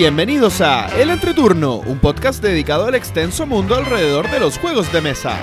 [0.00, 5.02] Bienvenidos a El Entreturno, un podcast dedicado al extenso mundo alrededor de los juegos de
[5.02, 5.36] mesa.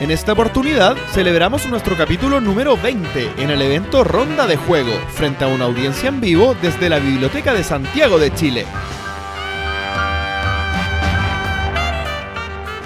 [0.00, 5.44] En esta oportunidad celebramos nuestro capítulo número 20 en el evento Ronda de Juego, frente
[5.44, 8.64] a una audiencia en vivo desde la Biblioteca de Santiago de Chile.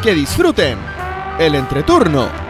[0.02, 0.76] Que disfruten
[1.38, 2.45] el entreturno.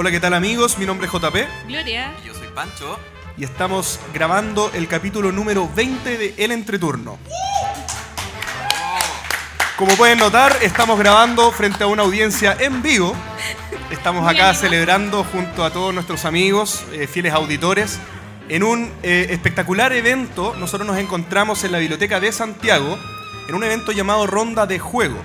[0.00, 0.78] Hola, ¿qué tal amigos?
[0.78, 1.36] Mi nombre es JP
[1.68, 2.14] Gloria.
[2.24, 2.98] Y yo soy Pancho.
[3.36, 7.18] y estamos grabando el capítulo número 20 de El Entreturno.
[9.76, 13.14] Como pueden notar, estamos grabando frente a una audiencia en vivo.
[13.90, 17.98] Estamos acá celebrando junto a todos nuestros amigos, eh, fieles auditores,
[18.48, 20.56] en un eh, espectacular evento.
[20.58, 22.98] Nosotros nos encontramos en la Biblioteca de Santiago,
[23.48, 25.18] en un evento llamado Ronda de Juego.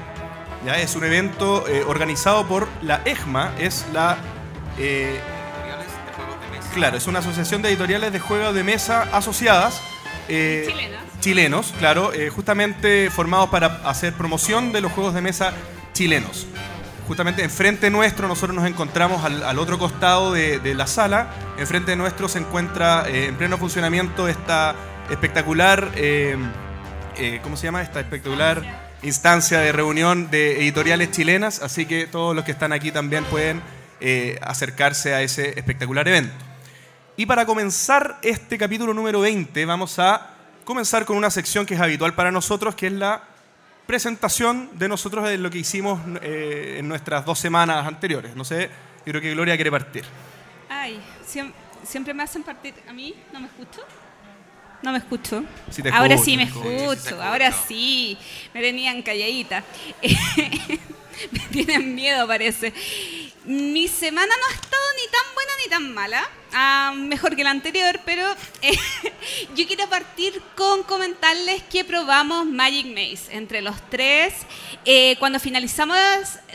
[0.65, 0.77] ¿ya?
[0.79, 4.17] Es un evento eh, organizado por la EGMA, es la...
[4.77, 5.19] eh,
[5.53, 6.69] Tutoriales de juegos de mesa.
[6.73, 9.81] Claro, es una asociación de editoriales de juegos de mesa asociadas.
[10.27, 10.67] eh.
[11.21, 15.53] Chilenos, claro, eh, justamente formados para hacer promoción de los juegos de mesa
[15.93, 16.45] chilenos.
[17.07, 21.29] Justamente enfrente nuestro, nosotros nos encontramos al, al otro costado de, de la sala.
[21.57, 24.75] Enfrente nuestro se encuentra eh, en pleno funcionamiento esta
[25.09, 26.35] espectacular, eh,
[27.17, 27.81] eh, ¿cómo se llama?
[27.81, 28.61] Esta espectacular
[29.01, 31.61] instancia de reunión de editoriales chilenas.
[31.61, 33.61] Así que todos los que están aquí también pueden
[34.07, 36.33] eh, acercarse a ese espectacular evento.
[37.17, 40.29] Y para comenzar este capítulo número 20, vamos a
[40.63, 43.23] comenzar con una sección que es habitual para nosotros, que es la
[43.87, 48.35] presentación de nosotros de lo que hicimos eh, en nuestras dos semanas anteriores.
[48.35, 48.69] No sé,
[49.05, 50.03] yo creo que Gloria quiere partir.
[50.69, 51.51] Ay, siem-
[51.83, 52.73] siempre me hacen partir.
[52.87, 53.13] ¿A mí?
[53.33, 53.81] ¿No me escucho?
[54.83, 55.43] No me escucho.
[55.71, 56.63] Sí te ahora escucho, sí me escucho.
[56.63, 57.27] Sí, sí escucho, escucha.
[57.29, 58.17] ahora sí.
[58.53, 59.63] Me tenían calladita.
[61.31, 62.73] me tienen miedo, parece.
[63.45, 66.29] Mi semana no ha estado ni tan buena ni tan mala.
[66.51, 68.23] Ah, mejor que la anterior, pero
[68.63, 68.75] eh,
[69.55, 74.33] yo quiero partir con comentarles que probamos Magic Maze entre los tres.
[74.83, 75.99] Eh, cuando finalizamos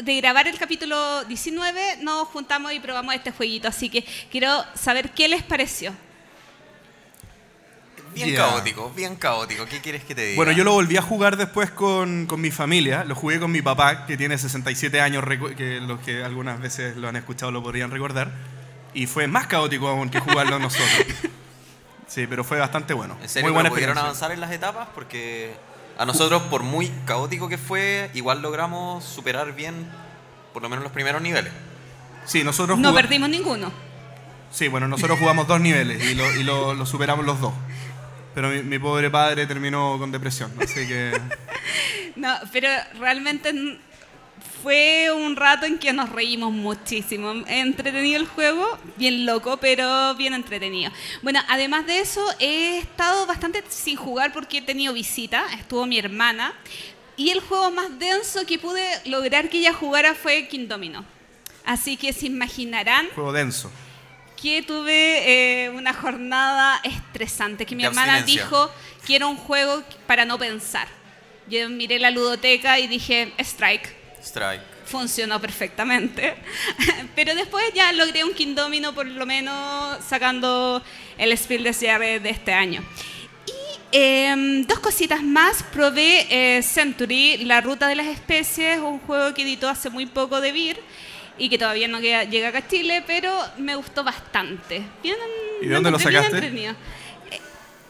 [0.03, 3.69] de grabar el capítulo 19, nos juntamos y probamos este jueguito.
[3.69, 5.95] Así que quiero saber qué les pareció.
[8.15, 8.39] Bien Ya.
[8.39, 9.67] caótico, bien caótico.
[9.67, 10.37] ¿Qué quieres que te diga?
[10.37, 13.05] Bueno, yo lo volví a jugar después con, con mi familia.
[13.05, 15.25] Lo jugué con mi papá, que tiene 67 años,
[15.57, 18.33] que los que algunas veces lo han escuchado lo podrían recordar.
[18.95, 20.89] Y fue más caótico aún que jugarlo nosotros.
[22.09, 23.17] Sí, pero fue bastante bueno.
[23.23, 24.89] ¿En serio Muy buena pudieron avanzar en las etapas?
[24.95, 25.55] Porque
[25.97, 29.87] a nosotros, por muy caótico que fue, igual logramos superar bien
[30.53, 31.53] por lo menos los primeros niveles.
[32.25, 33.71] Sí, nosotros No perdimos ninguno.
[34.51, 37.53] Sí, bueno, nosotros jugamos dos niveles y lo, y lo- lo superamos los dos.
[38.35, 41.21] Pero mi, mi pobre padre terminó con depresión, así que...
[42.17, 42.69] No, pero
[42.99, 43.79] realmente
[44.63, 47.33] fue un rato en que nos reímos muchísimo.
[47.47, 50.93] Entretenido el juego, bien loco, pero bien entretenido.
[51.23, 55.99] Bueno, además de eso, he estado bastante sin jugar porque he tenido visita, estuvo mi
[55.99, 56.53] hermana,
[57.17, 61.05] y el juego más denso que pude lograr que ella jugara fue King Domino.
[61.65, 63.71] Así que se imaginarán Juego denso.
[64.41, 68.45] Que tuve eh, una jornada estresante, que mi De hermana abstinencia.
[68.45, 68.71] dijo
[69.07, 70.89] que era un juego para no pensar.
[71.49, 74.63] Yo miré la ludoteca y dije, strike, Strike.
[74.87, 76.35] funcionó perfectamente.
[77.17, 80.83] Pero después ya logré un King Domino, por lo menos sacando
[81.19, 82.83] el Spiel des Jahres de este año.
[83.47, 89.35] Y em, dos cositas más, probé eh, Century, La Ruta de las Especies, un juego
[89.35, 90.81] que editó hace muy poco de Beer
[91.41, 94.83] y que todavía no queda- llega acá a Chile, pero me gustó bastante.
[95.03, 95.17] Bien,
[95.63, 96.37] ¿Y de dónde lo bien sacaste?
[96.37, 96.73] entretenido.
[97.31, 97.41] Eh,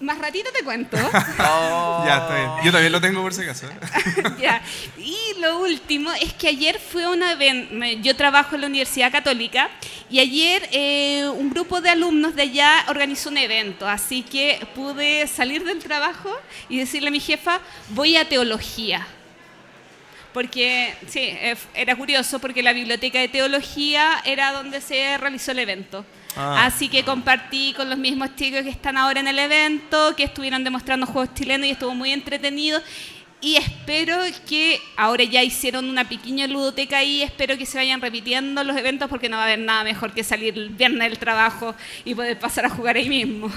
[0.00, 0.97] más ratito te cuento.
[1.38, 2.05] Oh.
[2.06, 2.50] Ya, está bien.
[2.65, 3.66] Yo también lo tengo por si acaso.
[3.69, 3.75] ¿eh?
[4.41, 4.62] Ya.
[4.97, 9.69] Y lo último es que ayer fue una evento, yo trabajo en la Universidad Católica
[10.09, 15.27] y ayer eh, un grupo de alumnos de allá organizó un evento, así que pude
[15.27, 16.30] salir del trabajo
[16.69, 17.60] y decirle a mi jefa,
[17.91, 19.07] voy a teología.
[20.32, 25.59] Porque, sí, eh, era curioso porque la biblioteca de teología era donde se realizó el
[25.59, 26.04] evento.
[26.36, 26.66] Ah.
[26.66, 30.62] Así que compartí con los mismos chicos que están ahora en el evento, que estuvieron
[30.62, 32.80] demostrando juegos chilenos y estuvo muy entretenido.
[33.42, 38.62] Y espero que ahora ya hicieron una pequeña ludoteca ahí, espero que se vayan repitiendo
[38.62, 41.74] los eventos porque no va a haber nada mejor que salir el viernes del trabajo
[42.04, 43.50] y poder pasar a jugar ahí mismo.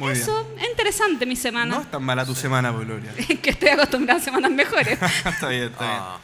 [0.00, 0.22] Muy bien.
[0.22, 1.78] Eso, es interesante mi No semana.
[1.80, 3.12] es tan mala tu semana, pues, Gloria.
[3.42, 4.98] que estoy acostumbrada a semanas mejores.
[5.24, 5.98] está bien, está bien.
[6.00, 6.18] Ah.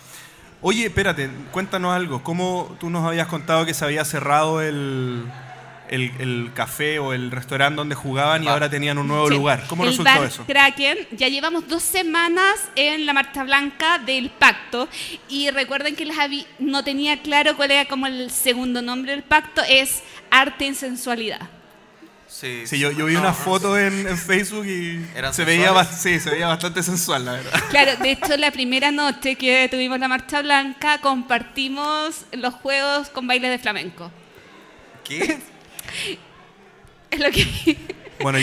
[0.63, 2.23] Oye, espérate, cuéntanos algo.
[2.25, 5.25] ¿Cómo tú nos habías contado que se había cerrado el,
[5.91, 8.53] el, el café o el restaurante donde jugaban y Ah.
[8.53, 9.35] ahora tenían un nuevo Sí.
[9.35, 9.65] lugar.
[9.69, 10.45] ¿Cómo el resultó bar eso?
[10.47, 14.89] Kraken, ya llevamos dos semanas en la Marcha Blanca del Pacto
[15.29, 19.61] y recuerden que Javi no tenía claro cuál era como el segundo nombre del pacto,
[19.69, 21.41] es arte en sensualidad.
[22.29, 25.45] Sí, Sí, yo, yo vi no, una no, foto en, en Facebook y ¿Eran se
[25.45, 27.53] veía, sí, se veía bastante sensual, la verdad.
[27.71, 33.27] Claro, de hecho la primera noche que tuvimos la Marcha Blanca compartimos los juegos con
[33.27, 34.11] baile de flamenco.
[35.05, 35.39] ¿Qué?
[37.11, 37.77] Es lo que...
[38.19, 38.39] Bueno,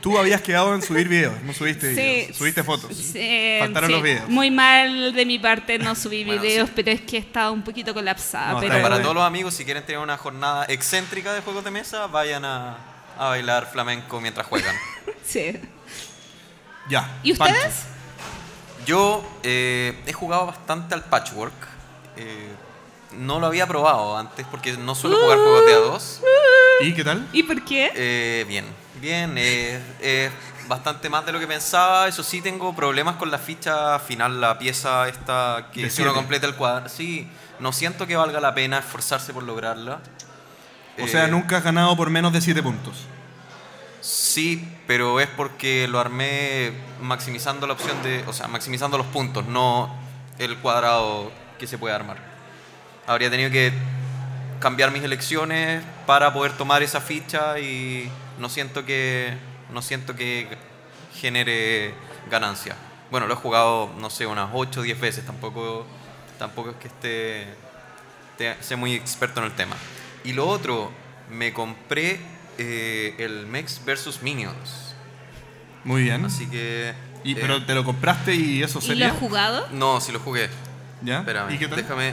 [0.00, 2.00] tú habías quedado en subir videos, no subiste Sí.
[2.00, 2.96] videos, subiste fotos.
[2.96, 3.92] Sí, Faltaron sí.
[3.94, 4.28] los videos.
[4.30, 6.72] Muy mal de mi parte no subí Bueno, videos, sí.
[6.74, 8.52] pero es que estaba un poquito colapsada.
[8.52, 8.80] No, pero...
[8.80, 12.46] Para todos los amigos, si quieren tener una jornada excéntrica de juegos de mesa, vayan
[12.46, 12.78] a,
[13.18, 14.74] a bailar flamenco mientras juegan.
[15.24, 15.60] Sí.
[16.88, 17.18] Ya.
[17.22, 17.54] ¿Y Pancho.
[17.54, 17.82] ustedes?
[18.86, 21.52] Yo eh, he jugado bastante al patchwork.
[22.16, 22.48] Eh,
[23.12, 26.20] no lo había probado antes porque no suelo jugar juegos de a dos.
[26.80, 27.28] ¿Y qué tal?
[27.32, 27.92] ¿Y por qué?
[27.94, 28.64] Eh, bien,
[29.00, 29.34] bien.
[29.36, 30.30] eh, eh,
[30.66, 32.08] bastante más de lo que pensaba.
[32.08, 36.46] Eso sí, tengo problemas con la ficha final, la pieza esta que si uno completa
[36.46, 36.88] el cuadro.
[36.88, 37.28] Sí,
[37.60, 40.00] no siento que valga la pena esforzarse por lograrla.
[41.00, 43.04] O Eh, sea, nunca has ganado por menos de 7 puntos.
[44.00, 48.24] Sí, pero es porque lo armé maximizando la opción de.
[48.26, 49.94] O sea, maximizando los puntos, no
[50.38, 52.16] el cuadrado que se puede armar.
[53.06, 53.72] Habría tenido que
[54.60, 59.34] cambiar mis elecciones para poder tomar esa ficha y no siento que.
[59.72, 60.48] No siento que
[61.14, 61.92] genere
[62.30, 62.74] ganancia.
[63.10, 65.26] Bueno, lo he jugado, no sé, unas 8 o 10 veces.
[65.26, 65.86] Tampoco,
[66.38, 67.42] tampoco es que esté,
[68.32, 69.76] esté- sea muy experto en el tema.
[70.28, 70.92] Y lo otro,
[71.30, 72.20] me compré
[72.58, 74.94] eh, el Mex vs Minions.
[75.84, 76.22] Muy bien.
[76.22, 76.92] Así que.
[77.24, 79.10] Y, eh, pero te lo compraste y eso ¿Y lo sería.
[79.12, 79.66] has jugado?
[79.72, 80.50] No, si lo jugué.
[81.00, 81.20] ¿Ya?
[81.20, 81.76] Espérame, ¿Y qué tal?
[81.76, 82.12] déjame.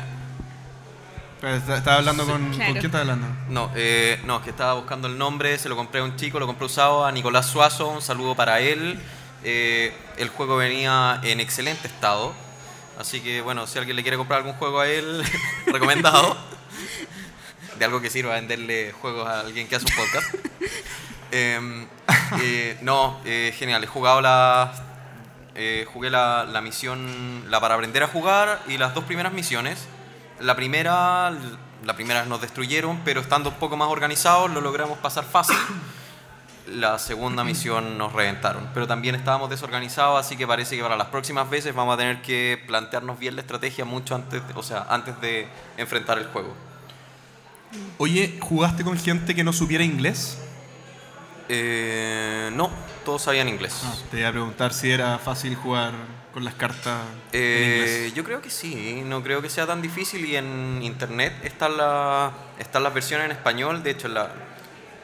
[1.43, 2.51] Estaba hablando con.
[2.51, 2.71] Claro.
[2.71, 3.27] ¿Con quién estaba hablando?
[3.49, 6.47] No, eh, no, que estaba buscando el nombre, se lo compré a un chico, lo
[6.47, 8.97] compré usado, a Nicolás Suazo, un saludo para él.
[9.43, 12.33] Eh, el juego venía en excelente estado,
[12.97, 15.21] así que bueno, si alguien le quiere comprar algún juego a él,
[15.65, 16.37] recomendado.
[17.77, 20.35] De algo que sirva venderle juegos a alguien que hace un podcast.
[21.31, 21.85] Em,
[22.39, 24.71] eh, no, eh, genial, he jugado la...
[25.55, 29.85] eh, jugué la, la misión, la para aprender a jugar y las dos primeras misiones.
[30.39, 31.33] La primera,
[31.83, 35.57] la primera nos destruyeron, pero estando un poco más organizados lo logramos pasar fácil.
[36.67, 41.07] La segunda misión nos reventaron, pero también estábamos desorganizados, así que parece que para las
[41.07, 45.19] próximas veces vamos a tener que plantearnos bien la estrategia mucho antes, o sea, antes
[45.19, 46.55] de enfrentar el juego.
[47.97, 50.37] Oye, ¿jugaste con gente que no supiera inglés?
[51.47, 52.69] Eh, no,
[53.03, 53.81] todos sabían inglés.
[53.85, 55.93] Ah, te iba a preguntar si era fácil jugar
[56.33, 57.01] con las cartas
[57.31, 58.13] en Eh, inglés.
[58.15, 62.31] yo creo que sí, no creo que sea tan difícil y en internet están, la-
[62.59, 64.31] están las versiones en español, de hecho la,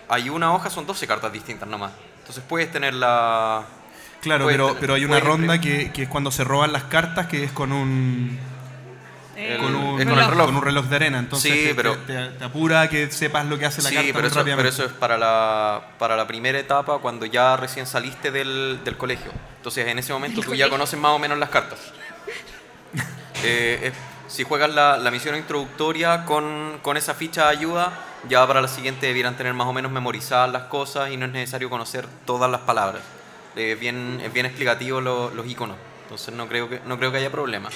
[0.09, 3.63] hay una hoja, son 12 cartas distintas nomás, entonces puedes tener la...
[4.21, 6.83] Claro, puedes pero, tener- pero hay una ronda que, que es cuando se roban las
[6.85, 8.38] cartas, que es con un,
[9.44, 10.46] Eh, con un, con el reloj.
[10.46, 11.20] con un reloj de arena.
[11.20, 14.12] Entonces Sí, te, pero- te, te- apura que sepas lo que hace la Sí, carta
[14.14, 18.30] pero eso, pero eso es para la, para la primera etapa cuando ya recién saliste
[18.32, 19.32] del, del colegio.
[19.58, 20.72] Entonces en ese momento ¿Del tú ya colegio?
[20.72, 21.80] conoces más o menos las cartas.
[23.44, 23.94] Eh, es-
[24.32, 27.92] si juegas la, la misión introductoria con, con esa ficha de ayuda,
[28.30, 31.32] ya para la siguiente debieran tener más o menos memorizadas las cosas y no es
[31.34, 33.02] necesario conocer todas las palabras.
[33.57, 35.76] Eh, Es bien, es bien explicativo lo- los iconos.
[36.04, 37.69] Entonces no creo, que, no creo que haya problema.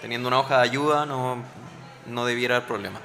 [0.00, 1.42] Teniendo una hoja de ayuda no,
[2.06, 3.00] no debiera haber problema.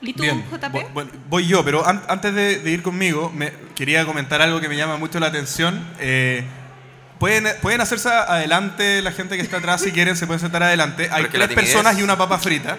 [0.00, 0.92] ¿Y tú, Bien, JP?
[0.92, 4.68] bueno, voy yo, pero an- antes de, de ir conmigo, me quería comentar algo que
[4.68, 5.80] me llama mucho la atención.
[6.00, 6.44] Eh,
[7.22, 11.08] pueden, pueden hacerse adelante la gente que está atrás si quieren, se pueden sentar adelante.
[11.12, 12.78] Hay es que la tres personas y una papa frita.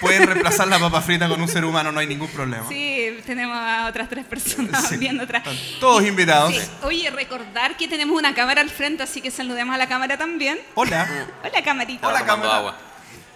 [0.00, 2.66] Pueden reemplazar la papa frita con un ser humano, no hay ningún problema.
[2.68, 5.44] Sí, tenemos a otras tres personas Sí, viendo atrás.
[5.78, 6.52] todos invitados.
[6.52, 6.60] Sí.
[6.82, 10.58] Oye, recordar que tenemos una cámara al frente, así que saludemos a la cámara también.
[10.74, 11.06] Hola.
[11.44, 12.08] Hola, camarita.
[12.08, 12.56] Hola, cámara.
[12.56, 12.76] agua.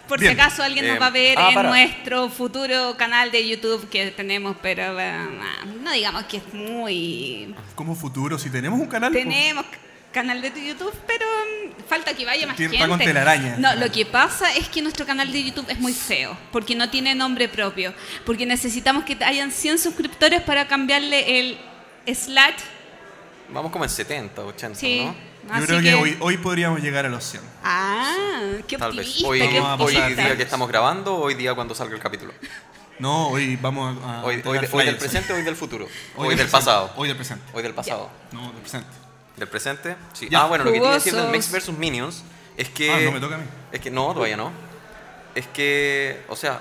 [0.09, 0.35] Por Bien.
[0.35, 1.69] si acaso alguien Eh, nos va a ver ah, en para.
[1.69, 5.17] nuestro futuro canal de YouTube que tenemos, pero eh,
[5.81, 7.55] no digamos que es muy...
[7.77, 9.13] Como futuro, si tenemos un canal.
[9.13, 9.65] pues, Tenemos
[10.13, 12.89] canal de YouTube, pero mm, falta que vaya más Tiene- gente.
[12.89, 13.57] con telaraña.
[13.59, 16.91] No, lo que pasa es que nuestro canal de YouTube es muy feo, porque no
[16.91, 17.95] tiene nombre propio,
[18.27, 21.59] porque necesitamos que hayan 100 suscriptores para cambiarle el
[22.15, 22.55] slash.
[23.51, 25.05] Vamos como en 70, 80, Sí.
[25.05, 25.15] ¿no?
[25.49, 27.43] Yo así creo que, hoy, hoy podríamos llegar a los 100.
[27.65, 28.15] Ah,
[28.69, 29.07] qué Tal vez.
[29.07, 30.23] optimista, Hoy, qué hoy optimista.
[30.25, 32.33] día que estamos grabando o hoy día cuando salga el capítulo.
[33.01, 34.21] No, hoy vamos a.
[34.21, 35.87] a Hoy, hoy, hoy del presente o hoy del futuro.
[36.17, 36.51] Hoy, del del presente.
[36.53, 36.93] pasado.
[36.97, 37.43] Hoy del presente.
[37.55, 38.11] Hoy del pasado.
[38.31, 38.89] No, del presente.
[39.37, 39.97] ¿Del presente?
[40.13, 40.29] Sí.
[40.31, 40.43] Ya.
[40.43, 41.51] Ah, bueno, lo que tiene que decir del Jugosos.
[41.53, 42.23] Mex vs Minions
[42.57, 42.91] es que.
[42.91, 43.45] Ah, no me toca a mí.
[43.73, 44.53] Es que no, todavía no.
[45.35, 46.61] Es que, o sea,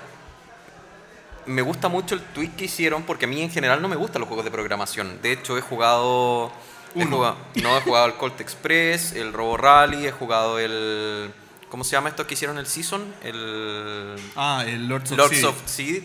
[1.46, 4.20] me gusta mucho el tweak que hicieron porque a mí en general no me gustan
[4.20, 5.20] los juegos de programación.
[5.22, 6.52] De hecho, he jugado.
[6.94, 7.16] he Uno.
[7.16, 11.32] jugado- no, he jugado el Colt Express, el Robo Rally, he jugado el.
[11.68, 13.02] ¿Cómo se llama estos que hicieron el Season?
[13.22, 14.16] El.
[14.36, 16.02] Ah, el Lords of Lords of Seed.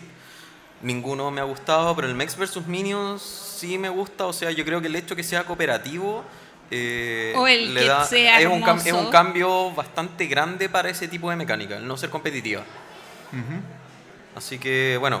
[0.82, 4.26] Ninguno me ha gustado, pero el Mex vs Minions sí me gusta.
[4.26, 6.24] O sea, yo creo que el hecho que sea cooperativo.
[6.70, 10.88] Eh, O el le que da, sea es un, es un cambio bastante grande para
[10.88, 12.62] ese tipo de mecánica, el no ser competitiva.
[13.32, 13.60] Ujú.
[14.36, 15.20] Así que, bueno,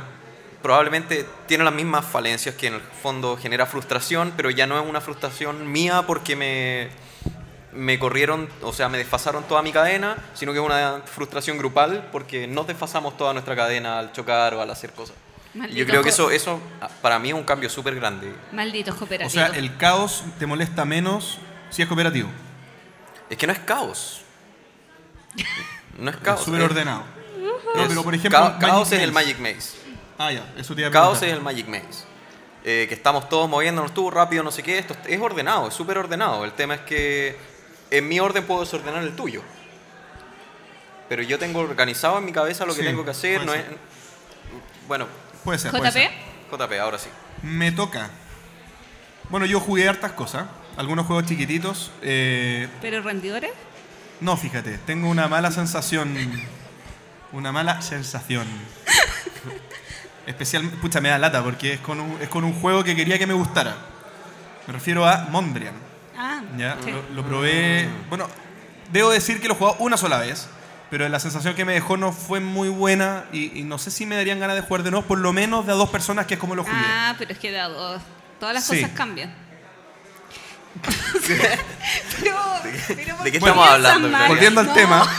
[0.62, 4.88] probablemente tiene las mismas falencias que en el fondo genera frustración, pero ya no es
[4.88, 6.88] una frustración mía porque me,
[7.72, 12.08] me corrieron, o sea, me desfasaron toda mi cadena, sino que es una frustración grupal
[12.12, 15.16] porque nos desfasamos toda nuestra cadena al chocar o al hacer cosas.
[15.72, 18.32] Yo creo que eso, eso ah, para mí es un cambio súper grande.
[18.52, 19.32] Malditos O cooperativos.
[19.32, 21.38] sea, el caos te molesta menos
[21.70, 22.28] si es cooperativo.
[23.30, 24.22] Es que no es caos.
[25.98, 26.40] No es caos.
[26.40, 27.02] Es súper es- ordenado.
[27.74, 29.04] No, pero por ejemplo, ca- caos es Maze.
[29.04, 29.76] el Magic Maze.
[30.18, 32.04] Ah, ya, eso te iba a Caos es el Magic Maze.
[32.64, 34.78] Eh, que estamos todos moviéndonos tú rápido, no sé qué.
[34.78, 36.44] Esto es ordenado, es súper ordenado.
[36.44, 37.36] El tema es que
[37.90, 39.42] en mi orden puedo desordenar el tuyo.
[41.08, 43.44] Pero yo tengo organizado en mi cabeza lo que Sí, tengo que hacer.
[43.44, 43.62] No es...
[44.88, 45.06] Bueno,
[45.46, 46.10] Puede ser, puede JP, ser.
[46.50, 47.08] JP, ahora sí.
[47.42, 48.10] Me toca.
[49.30, 50.44] Bueno, yo jugué hartas cosas.
[50.76, 51.90] Algunos juegos chiquititos.
[52.02, 53.52] eh, pero rendidores.
[54.20, 56.14] no, fíjate, tengo una mala sensación.
[57.32, 58.46] Una mala sensación.
[60.26, 63.18] Especial, pucha, me da lata porque es con, un, es con un juego que quería
[63.18, 63.76] que me gustara.
[64.66, 65.74] Me refiero a Mondrian.
[66.18, 66.76] Ah, ¿ya?
[66.84, 66.90] sí.
[66.90, 67.88] Lo, lo probé.
[68.08, 68.26] Bueno,
[68.90, 70.48] debo decir que lo he jugado una sola vez.
[70.90, 73.24] Pero la sensación que me dejó no fue muy buena.
[73.32, 75.66] Y, y no sé si me darían ganas de jugar de nuevo, por lo menos
[75.66, 76.76] de a dos personas, que es como lo jugué.
[76.76, 78.00] Ah, pero es que de a dos.
[78.38, 78.76] Todas las Sí.
[78.80, 79.34] cosas cambian.
[82.22, 82.36] pero,
[82.88, 84.28] pero ¿por de qué estamos hablando, mal?
[84.28, 85.10] Volviendo al No, tema.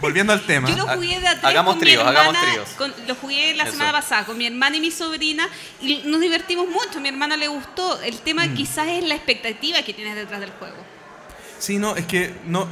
[0.00, 0.68] Volviendo al tema.
[0.68, 2.68] Yo lo jugué de a tres Hagamos con tríos, mi hermana, hagamos tríos.
[2.76, 3.72] con- lo jugué la Eso.
[3.72, 5.48] semana pasada con mi hermana y mi sobrina
[5.80, 6.98] y nos divertimos mucho.
[6.98, 8.00] A mi hermana le gustó.
[8.02, 8.54] El tema Mm.
[8.54, 10.76] quizás es la expectativa que tienes detrás del juego.
[11.58, 12.68] Sí, no, es que no.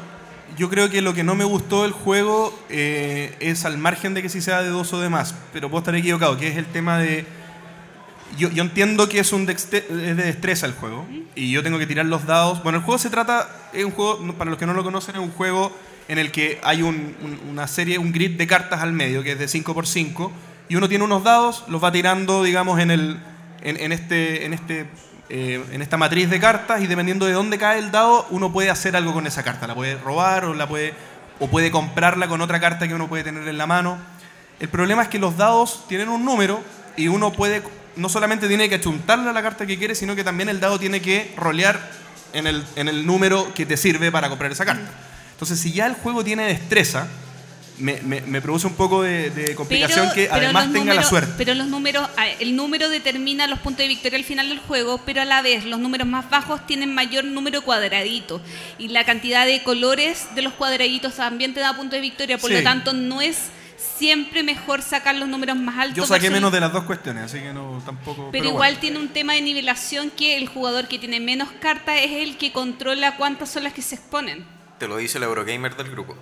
[0.59, 4.23] Yo creo que lo que no me gustó del juego eh, es al margen de
[4.23, 6.67] que sí sea de dos o de más, pero puedo estar equivocado, que es el
[6.67, 7.25] tema de.
[8.39, 11.79] Yo, yo entiendo que es un dexte- es de destreza el juego y yo tengo
[11.79, 12.63] que tirar los dados.
[12.63, 15.21] Bueno, el juego se trata, es un juego, para los que no lo conocen, es
[15.21, 15.75] un juego
[16.09, 19.33] en el que hay un- un- una serie, un grid de cartas al medio, que
[19.33, 20.33] es de 5x5,
[20.69, 23.19] y uno tiene unos dados, los va tirando, digamos, en, el,
[23.63, 24.87] en este, en, este,
[25.35, 28.69] eh, en esta matriz de cartas, y dependiendo de dónde cae el dado, uno puede
[28.69, 29.67] hacer algo con esa carta.
[29.67, 30.93] La puede robar o, la puede,
[31.41, 33.97] o puede comprarla con otra carta que uno puede tener en la mano.
[34.61, 36.63] El problema es que los dados tienen un número
[36.99, 37.63] y uno puede,
[37.97, 40.79] no solamente tiene que achuntarle a la carta que quiere, sino que también el dado
[40.79, 41.81] tiene que rolear
[42.35, 44.91] en el, en el número que te sirve para comprar esa carta.
[45.31, 47.07] Entonces, si ya el juego tiene destreza,
[47.83, 51.33] me, me- me produce un poco de, de complicación que pero además tenga la suerte.
[51.37, 55.01] Pero los números, ah, el número determina los puntos de victoria al final del juego,
[55.05, 58.41] pero a la vez los números más bajos tienen mayor número cuadraditos
[58.79, 62.51] y la cantidad de colores de los cuadraditos también te da puntos de victoria, por
[62.51, 62.57] Sí.
[62.57, 63.51] lo tanto no es
[63.99, 65.97] siempre mejor sacar los números más altos.
[65.97, 68.29] Yo saqué versus- menos de las dos cuestiones, así que no tampoco.
[68.33, 72.13] Pero, igual tiene un tema de nivelación que el jugador que tiene menos cartas es
[72.13, 74.45] el que controla cuántas son las que se exponen.
[74.79, 76.17] Te lo dice el Eurogamer del grupo.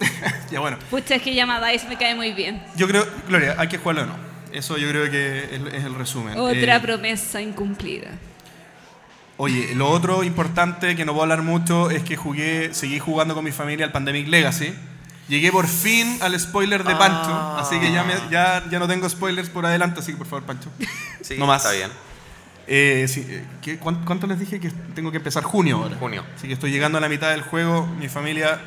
[0.50, 0.78] Ya bueno.
[0.90, 2.62] Pucha, es que llamada Dice me cae muy bien.
[2.76, 4.14] Yo creo, Gloria, hay que jugarlo o no.
[4.52, 6.36] Eso yo creo que es, es el resumen.
[6.38, 8.08] Otra Eh, promesa incumplida.
[9.36, 13.44] Oye, lo otro importante que no puedo hablar mucho es que jugué, seguí jugando con
[13.44, 14.74] mi familia al Pandemic Legacy.
[15.28, 17.58] Llegué por fin al spoiler de Pancho, Ah.
[17.60, 20.44] así que ya, me- ya, ya no tengo spoilers por adelante, así que por favor,
[20.44, 20.68] Pancho.
[21.22, 21.62] Sí, No más.
[21.64, 21.90] está bien.
[22.66, 25.96] Eh, sí, eh, ¿qué- cuán- ¿Cuánto les dije que tengo que empezar junio ahora?
[25.96, 26.24] Junio.
[26.36, 28.60] Así que estoy llegando a la mitad del juego, mi familia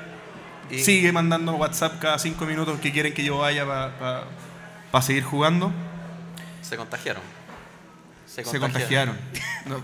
[0.72, 5.72] Y- sigue mandando WhatsApp cada cinco minutos que quieren que yo vaya para seguir jugando.
[6.62, 7.22] Se contagiaron.
[8.26, 9.18] Se contagiaron.
[9.66, 9.82] No.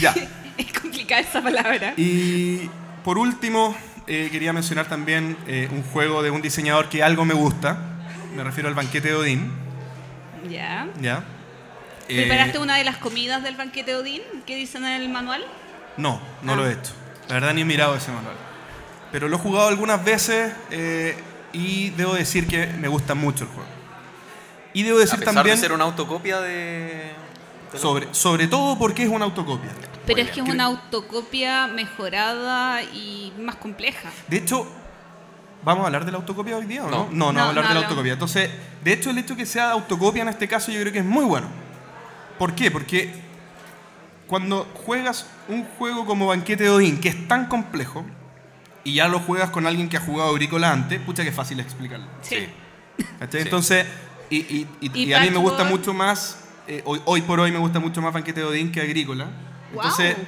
[0.00, 0.14] ya.
[0.58, 1.92] Es complicada esa palabra.
[1.96, 2.68] Y
[3.04, 3.76] por último,
[4.06, 7.78] eh, quería mencionar también eh, un juego de un diseñador que algo me gusta.
[8.34, 9.52] Me refiero al banquete de Odín.
[10.50, 10.88] Ya.
[11.00, 11.22] ¿ya?
[12.08, 15.44] Eh, ¿Preparaste una de las comidas del banquete de Odín que dicen en el manual?
[15.96, 16.56] No, no Ah.
[16.56, 16.92] lo he hecho.
[17.28, 18.34] La verdad ni he mirado ese manual.
[19.12, 21.16] Pero lo he jugado algunas veces eh,
[21.52, 23.68] y debo decir que me gusta mucho el juego.
[24.74, 27.12] Y debo A decir pesar también, de ser una autocopia de...
[27.72, 29.70] de sobre, sobre todo porque es una autocopia.
[30.06, 34.10] Pero es que es una autocopia mejorada y más compleja.
[34.28, 34.66] De hecho,
[35.64, 37.08] ¿vamos a hablar de la autocopia hoy día o no?
[37.10, 37.10] No.
[37.12, 38.12] No, no, a hablar no de la autocopia.
[38.12, 38.50] Entonces,
[38.84, 41.24] de hecho, el hecho que sea autocopia en este caso yo creo que es muy
[41.24, 41.46] bueno.
[42.38, 42.70] ¿Por qué?
[42.70, 43.12] Porque
[44.28, 48.04] cuando juegas un juego como Banquete de Odín, que es tan complejo,
[48.84, 52.06] y ya lo juegas con alguien que ha jugado Agrícola antes, pucha que fácil explicarlo.
[52.22, 52.48] Sí.
[53.18, 53.40] ¿Cachai?
[53.42, 53.46] Sí.
[53.46, 53.86] Entonces,
[54.30, 57.40] Y, y- y- Y y a mí me gusta mucho más, eh, hoy, hoy por
[57.40, 59.26] hoy me gusta mucho más Banquete de Odín que Agrícola.
[59.72, 60.26] Entonces, Guau.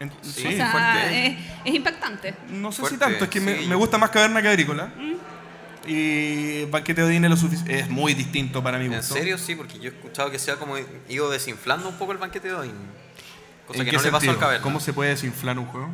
[0.00, 2.34] en- Sí, o sea, es, es impactante.
[2.48, 3.66] no sé si fuerte, tanto, es que me, sí.
[3.66, 4.86] me gusta más Caverna que Agrícola.
[4.96, 5.12] Mm.
[5.88, 9.14] Y Banquete de Odín es, lo es muy distinto para mi ¿En gusto.
[9.14, 9.36] serio?
[9.38, 10.76] Sí, porque yo he escuchado que se ha como
[11.08, 12.72] ido desinflando un poco el banquete de Odín.
[13.66, 14.62] Cosa ¿En que qué no le pasó al caverna.
[14.62, 15.90] ¿Cómo se puede desinflar un juego?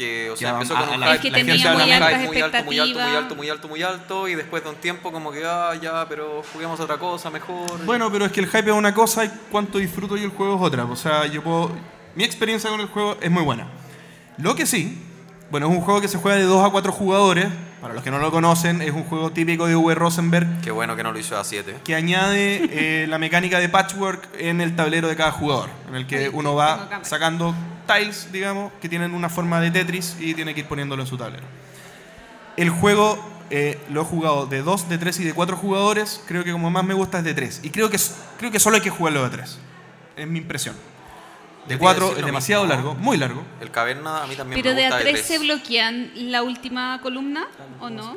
[0.00, 2.40] Que, o sea, empezó con un la- hype, Es que la tenía muy altas muy
[2.40, 5.30] alto, muy alto, muy alto, muy alto, muy alto, y después de un tiempo como
[5.30, 7.84] que, ah, ya, pero juguemos otra cosa mejor.
[7.84, 10.56] Bueno, pero es que el hype es una cosa y cuánto disfruto yo el juego
[10.56, 10.86] es otra.
[10.86, 11.72] O sea, yo puedo.
[12.14, 13.66] Mi experiencia con el juego es muy buena.
[14.38, 14.98] Lo que sí,
[15.50, 17.48] bueno, es un juego que se juega de 2 a 4 jugadores.
[17.80, 19.94] Para los que no lo conocen, es un juego típico de V.
[19.94, 21.78] Rosenberg Qué bueno que no lo hizo a 7.
[21.82, 26.06] que añade eh, la mecánica de patchwork en el tablero de cada jugador, en el
[26.06, 27.54] que uno va sacando
[27.86, 31.16] tiles, digamos, que tienen una forma de Tetris y tiene que ir poniéndolo en su
[31.16, 31.46] tablero.
[32.58, 33.18] El juego
[33.48, 36.22] eh, lo he jugado de 2, de 3 y de 4 jugadores.
[36.26, 37.60] Creo que como más me gusta es de 3.
[37.62, 37.98] Y creo que,
[38.38, 39.58] creo que solo hay que jugarlo de 3.
[40.16, 40.76] Es mi impresión.
[41.70, 42.74] De Yo te iba a 4 decir es demasiado mismo.
[42.74, 43.42] largo, muy largo.
[43.60, 45.26] El caverna a mí también Pero me de gusta a tres tres.
[45.26, 47.46] se bloquean la última columna,
[47.80, 48.16] ¿o no?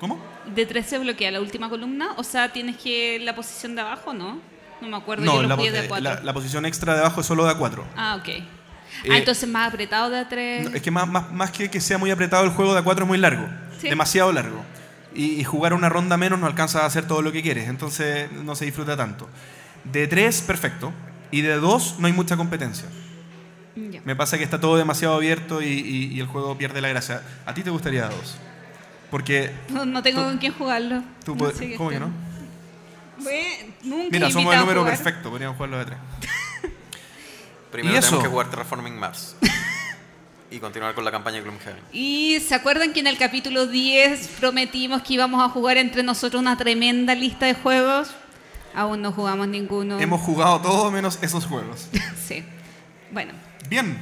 [0.00, 0.18] ¿Cómo?
[0.54, 2.12] ¿De tres se bloquea la última columna?
[2.16, 4.40] O sea, ¿tienes que la posición de abajo, no?
[4.80, 6.14] No me acuerdo, No, yo la, lo de a eh, cuatro.
[6.14, 7.84] la- la posición extra de abajo es solo de 4.
[7.96, 8.28] Ah, ok.
[8.28, 8.44] Eh,
[9.10, 10.68] ah, entonces más apretado de a tres.
[10.70, 12.82] No, es que más, más, más que que sea muy apretado el juego de a
[12.82, 13.46] 4 es muy largo.
[13.80, 13.88] Sí.
[13.88, 14.64] Demasiado largo.
[15.14, 17.68] Y, y jugar una ronda menos no alcanza a hacer todo lo que quieres.
[17.68, 19.28] Entonces no se disfruta tanto.
[19.84, 20.92] De 3, perfecto.
[21.32, 22.86] Y de 2 no hay mucha competencia.
[24.04, 27.22] Me pasa que está todo demasiado abierto y, y- y el juego pierde la gracia.
[27.46, 28.14] ¿A ti te gustaría 2?
[29.10, 31.02] Porque No, no tengo tú- con quién jugarlo.
[31.24, 32.10] tú No sé ¿Cómo que no?
[33.18, 34.96] Bueno, nunca Mira, somos el número jugar.
[34.96, 35.30] perfecto.
[35.30, 35.98] Podríamos jugarlo de 3.
[37.70, 38.22] Primero ¿Y tenemos eso?
[38.22, 39.36] que jugar Terraforming Mars.
[40.50, 41.82] y continuar con la campaña de Gloomhaven.
[41.92, 46.40] Y se acuerdan que en el capítulo 10 prometimos que íbamos a jugar entre nosotros
[46.42, 48.10] una tremenda lista de juegos.
[48.74, 49.98] Aún no jugamos ninguno.
[50.00, 51.88] Hemos jugado todo menos esos juegos.
[52.26, 52.44] Sí.
[53.10, 53.32] Bueno,
[53.68, 53.98] Bien,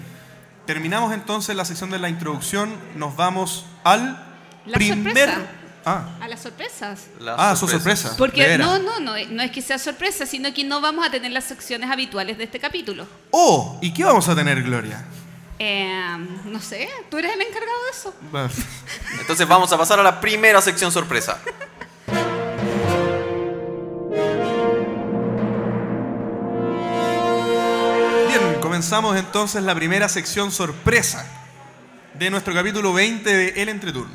[0.66, 2.74] terminamos entonces la sección de la introducción.
[2.96, 4.22] Nos vamos al
[4.66, 5.14] La primer.
[5.14, 5.46] sorpresa.
[5.84, 7.06] Ah, a las sorpresas.
[7.18, 7.82] Las ah, sorpresas.
[7.82, 8.16] sorpresas.
[8.18, 8.66] Porque de veras.
[8.66, 11.44] no, no, no, no es que sea sorpresa, sino que no vamos a tener las
[11.44, 13.06] secciones habituales de este capítulo.
[13.30, 15.04] Oh, ¿y qué vamos a tener, Gloria?
[15.58, 18.14] Eh, no sé, tú eres el encargado de eso.
[19.20, 21.38] Entonces vamos a pasar a la primera sección sorpresa.
[28.80, 31.26] comenzamos entonces la primera sección sorpresa
[32.14, 34.14] de nuestro capítulo 20 de El Entreturno.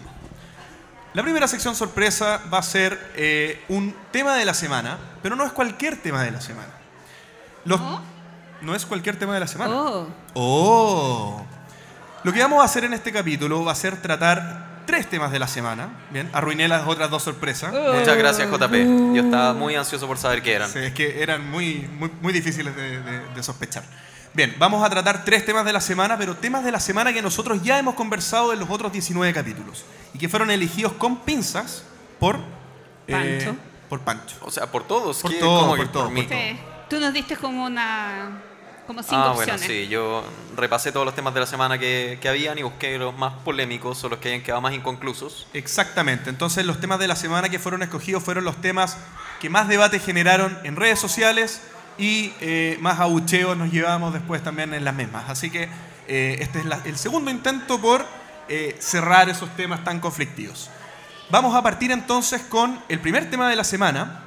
[1.14, 5.46] La primera sección sorpresa va a ser eh, un tema de la semana, pero no
[5.46, 6.70] es cualquier tema de la semana.
[7.64, 8.02] Los- ¿Oh?
[8.62, 9.72] No es cualquier tema de la semana.
[9.76, 11.46] Oh, Oh.
[12.24, 15.38] Lo que vamos a hacer en este capítulo va a ser tratar tres temas de
[15.38, 15.90] la semana.
[16.10, 17.72] Bien, arruiné las otras dos sorpresas.
[17.72, 19.14] Muchas gracias, JP.
[19.14, 20.72] Yo estaba muy ansioso por saber qué eran.
[20.72, 23.84] Sí, es que eran muy, muy, muy difíciles de, de- de sospechar.
[24.36, 27.22] Bien, vamos a tratar tres temas de la semana, pero temas de la semana que
[27.22, 31.84] nosotros ya hemos conversado en los otros 19 capítulos y que fueron elegidos con pinzas
[32.20, 32.40] por
[33.10, 33.56] Pancho.
[33.90, 34.36] por Pancho.
[34.42, 35.20] O sea, por todos.
[35.22, 35.38] Por ¿qué?
[35.40, 36.60] todo, ¿Cómo por todo, por sí.
[36.90, 38.42] Tú nos diste como una.
[38.86, 39.62] como cinco Ah, bueno, opciones.
[39.68, 39.88] sí.
[39.88, 40.24] Yo
[40.58, 44.04] repasé todos los temas de la semana que, que habían y busqué los más polémicos
[44.04, 45.48] o los que hayan quedado más inconclusos.
[45.54, 46.30] Exactamente.
[46.30, 48.98] Entonces los temas de la semana que fueron escogidos fueron los temas
[49.40, 51.62] que más debate generaron en redes sociales
[51.98, 55.30] y eh, más abucheos nos llevamos después también en las mismas.
[55.30, 55.70] Así que
[56.08, 58.06] eh, este es el segundo intento por
[58.48, 60.70] eh, cerrar esos temas tan conflictivos.
[61.30, 64.22] Vamos a partir entonces con el primer tema de la semana,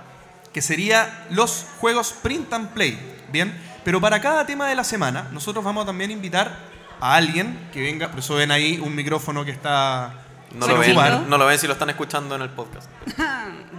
[0.53, 2.99] que sería los juegos print and play.
[3.31, 6.59] Bien, pero para cada tema de la semana, nosotros vamos a invitar
[7.01, 10.95] a alguien que venga, por eso ven ahí un micrófono que está No lo, ven,
[11.29, 12.89] no lo ven si lo están escuchando en el podcast.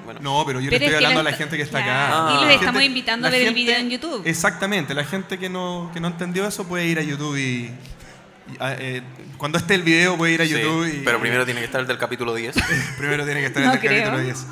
[0.05, 1.83] Bueno, No, pero yo Pero le es estoy que hablando a la gente que está
[1.83, 2.31] claro, acá.
[2.31, 4.23] y los La gente- estamos invitando a ver el video en YouTube.
[4.25, 7.41] Exactamente, la gente que no, que no entendió eso puede ir a YouTube y...
[7.41, 7.71] y,
[8.59, 9.03] ah, eh,
[9.37, 11.03] cuando esté el video puede ir a sí, YouTube y...
[11.05, 12.55] pero primero tiene que estar el del capítulo 10.
[12.97, 13.91] primero tiene que estar No el creo.
[14.05, 14.45] capítulo 10.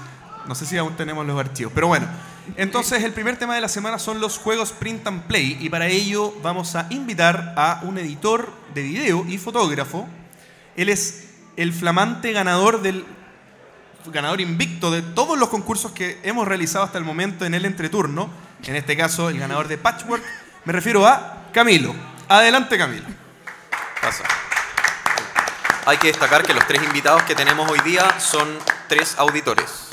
[0.48, 2.08] No sé si aún tenemos los archivos, pero bueno.
[2.56, 5.88] Entonces el primer tema de la semana son los juegos print and play y para
[5.88, 10.08] ello vamos a invitar a un editor de video y fotógrafo.
[10.76, 11.27] Él es
[11.58, 13.06] el flamante ganador del
[14.06, 18.30] ganador invicto de todos los concursos que hemos realizado hasta el momento en el entreturno.
[18.64, 20.24] En este caso, el ganador de Patchwork.
[20.66, 21.94] Me refiero a Camilo.
[22.30, 23.06] Adelante, Camilo.
[24.02, 24.24] Pasa.
[25.86, 28.48] Hay que destacar que los tres invitados que tenemos hoy día son
[28.88, 29.88] tres auditores.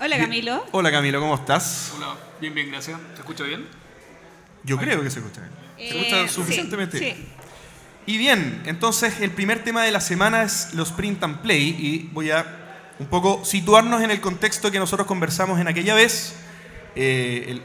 [0.00, 0.66] Hola Camilo.
[0.72, 1.92] Hola, Camilo, ¿cómo estás?
[1.96, 2.98] Hola, bien, bien, gracias.
[3.14, 3.66] ¿Se escucha bien?
[4.64, 5.52] Yo creo que se escucha bien.
[5.76, 7.16] Se Eh, escucha sí, suficientemente bien.
[7.16, 7.28] sí.
[8.04, 12.10] Y bien, entonces el primer tema de la semana es los print and play y
[12.12, 12.44] voy a
[12.98, 16.34] un poco situarnos en el contexto que nosotros conversamos en aquella vez.
[16.96, 17.60] Eh,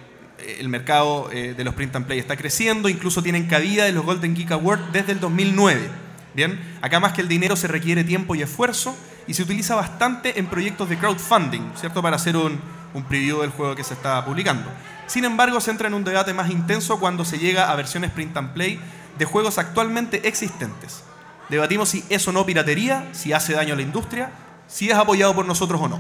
[0.60, 4.06] el, mercado eh, de los print and play está creciendo, incluso tienen cabida en los
[4.06, 5.90] Golden Geek Awards desde el 2009.
[6.36, 8.96] Bien, acá más que el dinero se requiere tiempo y esfuerzo
[9.26, 12.04] y se utiliza bastante en proyectos de crowdfunding, ¿cierto?
[12.04, 12.60] Para hacer un,
[12.94, 14.70] un preview del juego que se está publicando.
[15.08, 18.38] Sin embargo, se entra en un debate más intenso cuando se llega a versiones print
[18.38, 18.80] and play
[19.18, 21.04] de juegos actualmente existentes.
[21.50, 24.32] Debatimos si es o no piratería, si hace daño a la industria,
[24.68, 26.00] si es apoyado por nosotros o no.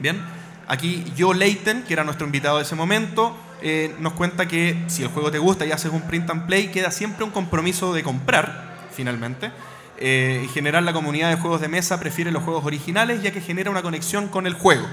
[0.00, 0.20] Bien,
[0.66, 5.02] aquí Joe Leighton, que era nuestro invitado de ese momento, eh, nos cuenta que si
[5.02, 8.02] el juego te gusta y haces un print and play, queda siempre un compromiso de
[8.02, 9.50] comprar, finalmente.
[9.98, 13.40] Eh, en general, la comunidad de juegos de mesa prefiere los juegos originales ya que
[13.40, 14.86] genera una conexión con el juego.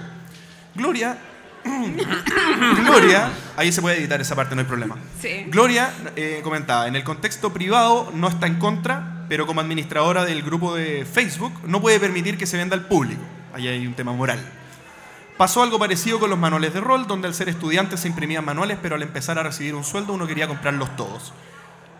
[0.75, 1.17] Gloria
[2.86, 4.97] Gloria, ahí se puede editar esa parte, no hay problema.
[5.21, 5.45] Sí.
[5.47, 10.43] Gloria eh, comentaba, en el contexto privado no está en contra, pero como administradora del
[10.43, 13.21] grupo de Facebook no puede permitir que se venda al público.
[13.54, 14.39] Ahí hay un tema moral.
[15.38, 18.78] Pasó algo parecido con los manuales de rol, donde al ser estudiante se imprimían manuales,
[18.82, 21.34] pero al empezar a recibir un sueldo uno quería comprarlos todos.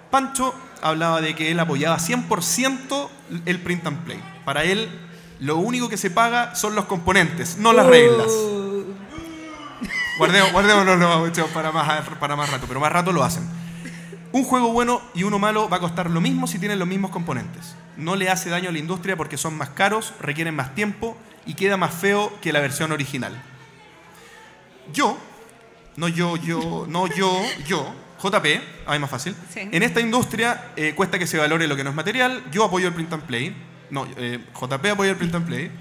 [0.10, 3.10] Pancho hablaba de que él apoyaba 100%
[3.46, 4.22] el print and play.
[4.46, 4.88] Para él,
[5.40, 8.32] lo único que se paga son los componentes, no las reglas.
[10.18, 13.44] Guardemos, guardémonos mucho para más, para más rato, pero más rato lo hacen.
[14.32, 17.12] Un juego bueno y uno malo va a costar lo mismo si tienen los mismos
[17.12, 17.76] componentes.
[17.98, 21.54] No le hace daño a la industria porque son más caros, requieren más tiempo y
[21.54, 23.34] queda más feo que la versión original.
[24.94, 25.18] Yo,
[25.96, 28.46] no yo, yo, no yo, yo, JP,
[28.88, 29.36] ahí más fácil.
[29.54, 29.62] Sí.
[29.72, 32.44] En esta industria eh, cuesta que se valore lo que no es material.
[32.52, 33.56] Yo apoyo el print and play.
[33.90, 35.72] No, eh, JP apoya el print and play.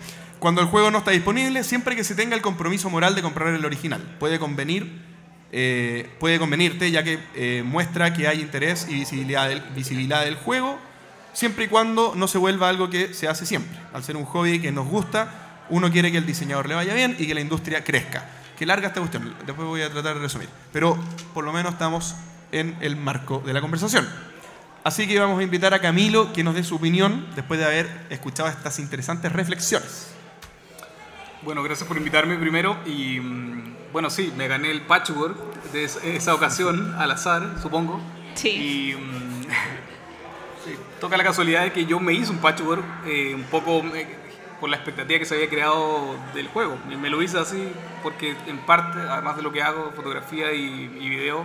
[0.44, 3.54] Cuando el juego no está disponible, siempre que se tenga el compromiso moral de comprar
[3.54, 4.02] el original.
[4.20, 5.00] Puede convenir,
[5.52, 10.35] eh, puede convenirte, ya que eh, muestra que hay interés y visibilidad del, visibilidad del
[10.35, 10.78] juego,
[11.33, 13.80] siempre y cuando no se vuelva algo que se hace siempre.
[13.94, 17.16] Al ser un hobby que nos gusta, uno quiere que el diseñador le vaya bien
[17.18, 18.28] y que la industria crezca.
[18.59, 20.50] Que larga esta cuestión, después voy a tratar de resumir.
[20.74, 21.02] Pero
[21.33, 22.16] por lo menos estamos
[22.52, 24.07] en el marco de la conversación.
[24.85, 27.88] Así que vamos a invitar a Camilo que nos dé su opinión después de haber
[28.11, 30.13] escuchado estas interesantes reflexiones.
[31.44, 32.76] Bueno, gracias por invitarme primero.
[32.87, 35.37] Y mm, bueno, sí, me gané el patchwork
[35.72, 38.00] de es- esa ocasión, al azar, supongo.
[38.35, 38.48] Sí.
[38.48, 39.42] Y mm,
[41.00, 44.07] toca la casualidad de que yo me hice un patchwork eh, un poco eh,
[44.61, 46.78] por la expectativa que se había creado del juego.
[46.90, 47.68] Y me lo hice así
[48.02, 51.44] porque, en parte, además de lo que hago, fotografía y, y video,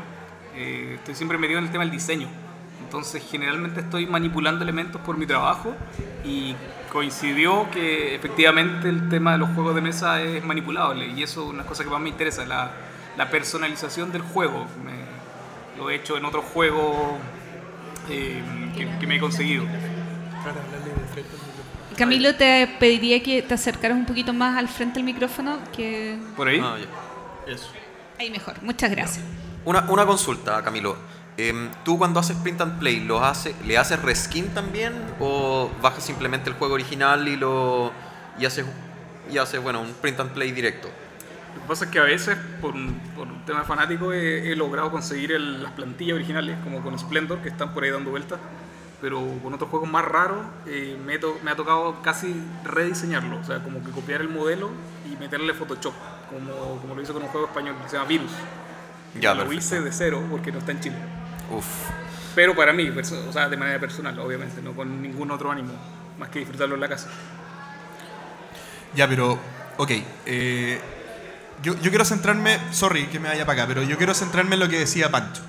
[0.55, 2.27] eh, estoy siempre metido en el tema del diseño.
[2.89, 5.75] Entonces, generalmente estoy manipulando elementos por mi trabajo
[6.25, 6.55] y
[6.91, 11.49] coincidió que efectivamente el tema de los juegos de mesa es manipulable y eso es
[11.49, 12.71] una cosa que más me interesa, la,
[13.15, 14.65] la personalización del juego.
[14.83, 15.19] Me-
[15.79, 16.97] lo he hecho en otros juegos
[18.09, 18.41] eh,
[18.75, 19.65] que, que me he conseguido.
[21.97, 26.47] Camilo, te pediría que te acercaras un poquito más al frente del micrófono, que ¿Por
[26.47, 26.59] ahí?
[26.63, 27.53] Ah, ya.
[27.53, 27.69] Eso.
[28.17, 28.55] ahí mejor.
[28.63, 29.23] Muchas gracias.
[29.65, 30.95] Una, una consulta, Camilo.
[31.41, 34.93] Em, ¿Tú cuando haces print and play, ¿lo hace, ¿le haces reskin también?
[35.21, 37.91] ¿O bajas simplemente el juego original y lo
[38.37, 38.65] y haces,
[39.31, 40.89] y haces bueno, un print and play directo?
[41.55, 44.55] Lo que pasa es que a veces, por un, por un tema fanático, he, he
[44.55, 48.39] logrado conseguir el- las plantillas originales, como con Splendor, que están por ahí dando vueltas.
[49.01, 53.37] Pero con otros juegos más raros, eh, me, to- me ha tocado casi rediseñarlo.
[53.39, 54.71] O sea, como que copiar el modelo
[55.09, 55.93] y meterle Photoshop,
[56.29, 58.31] como, como lo hice con un juego español que se llama Virus.
[59.19, 59.57] Ya, lo perfecto.
[59.57, 60.97] hice de cero porque no está en Chile.
[61.51, 61.65] Uf.
[62.35, 65.73] Pero para mí, o sea, de manera personal, obviamente, no con ningún otro ánimo,
[66.17, 67.07] más que disfrutarlo en la casa.
[68.95, 69.37] Ya, pero,
[69.77, 69.91] ok.
[70.25, 70.79] eh,
[71.61, 74.61] yo, yo quiero centrarme, sorry que me vaya para acá, pero yo quiero centrarme en
[74.61, 75.41] lo que decía Pancho.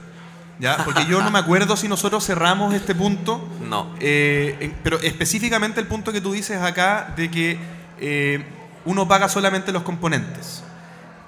[0.59, 0.77] ¿Ya?
[0.85, 3.49] Porque yo no me acuerdo si nosotros cerramos este punto.
[3.67, 3.95] No.
[3.99, 7.59] eh, en- pero específicamente el punto que tú dices acá de que
[7.99, 8.45] eh,
[8.85, 10.63] uno paga solamente los componentes.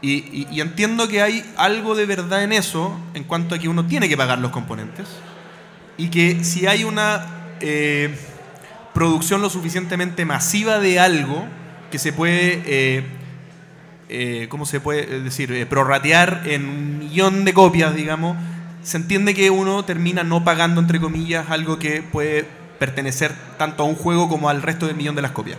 [0.02, 4.08] Y, entiendo que hay algo de verdad en eso en cuanto a que uno tiene
[4.08, 5.06] que pagar los componentes.
[5.96, 8.12] Y que si hay una eh,
[8.92, 11.44] producción lo suficientemente masiva de algo
[11.90, 13.04] que se puede, eh,
[14.08, 15.52] eh, ¿cómo se puede decir?
[15.52, 18.36] Eh, prorratear en un millón de copias, digamos,
[18.82, 22.44] se entiende que uno termina no pagando, entre comillas, algo que puede
[22.78, 25.58] pertenecer tanto a un juego como al resto del millón de las copias.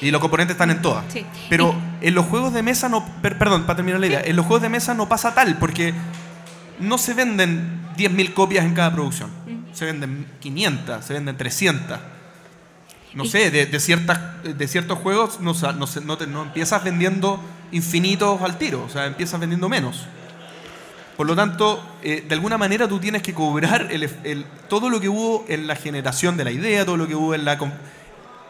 [0.00, 1.04] Y los componentes están en todas.
[1.12, 1.24] Sí.
[1.48, 3.04] Pero en los juegos de mesa no...
[3.20, 4.20] per- perdón, para terminar la idea.
[4.24, 5.92] En los juegos de mesa no pasa tal, porque
[6.78, 9.30] no se venden 10.000 copias en cada producción.
[9.72, 11.98] Se venden 500, se venden 300.
[13.14, 15.52] No Y- sé, de, de ciertas, de ciertos juegos no,
[16.42, 20.06] empiezas vendiendo infinitos al tiro, o sea, empiezas vendiendo menos.
[21.16, 25.00] Por lo tanto, eh, de alguna manera tú tienes que cobrar el, el- todo lo
[25.00, 27.58] que hubo en la generación de la idea, todo lo que hubo en la...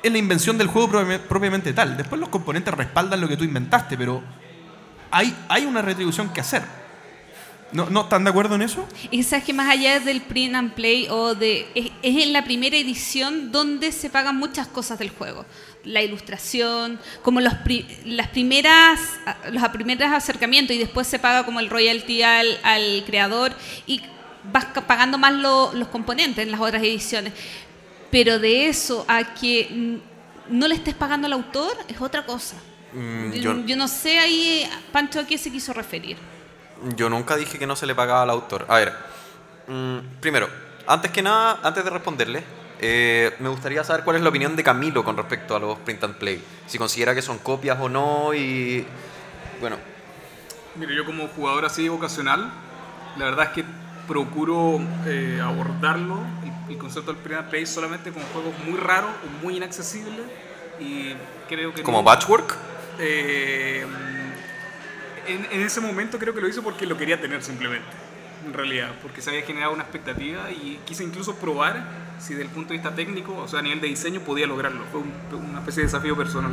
[0.02, 1.96] es la invención del juego propi- propiamente tal.
[1.96, 4.22] Después los componentes respaldan lo que tú inventaste, pero
[5.10, 6.62] hay, hay una retribución que hacer.
[7.70, 8.88] ¿No, ¿No están de acuerdo en eso?
[9.10, 12.42] Y sabes que más allá del print and play o de es, es en la
[12.42, 15.44] primera edición donde se pagan muchas cosas del juego.
[15.84, 18.98] La ilustración, como los pri- las primeras
[19.52, 23.52] los primeros acercamientos y después se paga como el royalty al, al creador
[23.86, 24.00] y
[24.50, 27.34] vas pagando más lo- los componentes en las otras ediciones.
[28.10, 30.00] Pero de eso a que
[30.48, 32.56] no le estés pagando al autor es otra cosa.
[32.92, 36.16] Mm, yo, yo- yo no sé ahí, Pancho, a qué se quiso referir.
[36.96, 38.64] Yo nunca dije que no se le pagaba al autor.
[38.68, 38.92] A ver,
[39.66, 40.48] mm, primero,
[40.86, 42.42] antes que nada, antes de responderle,
[42.80, 46.04] eh, me gustaría saber cuál es la opinión de Camilo con respecto a los print
[46.04, 46.42] and play.
[46.66, 48.86] Si considera que son copias o no y...
[49.60, 49.76] Bueno,
[50.76, 52.52] Mire, yo como jugador así ocasional,
[53.16, 53.64] la verdad es que
[54.06, 56.20] procuro eh, abordarlo,
[56.68, 60.24] el, concepto del and play, solamente con juegos muy raros o muy inaccesibles
[60.80, 61.14] y
[61.48, 62.56] creo que como no- Patchwork,
[63.00, 63.84] Eh,
[65.26, 67.86] en, en ese momento creo que lo hice porque lo quería tener simplemente,
[68.46, 71.84] en realidad, porque se había generado una expectativa y quise incluso probar
[72.18, 74.82] si desde el punto de vista técnico, o sea, a nivel de diseño, podía lograrlo.
[74.90, 76.50] Fue un- una especie de desafío personal.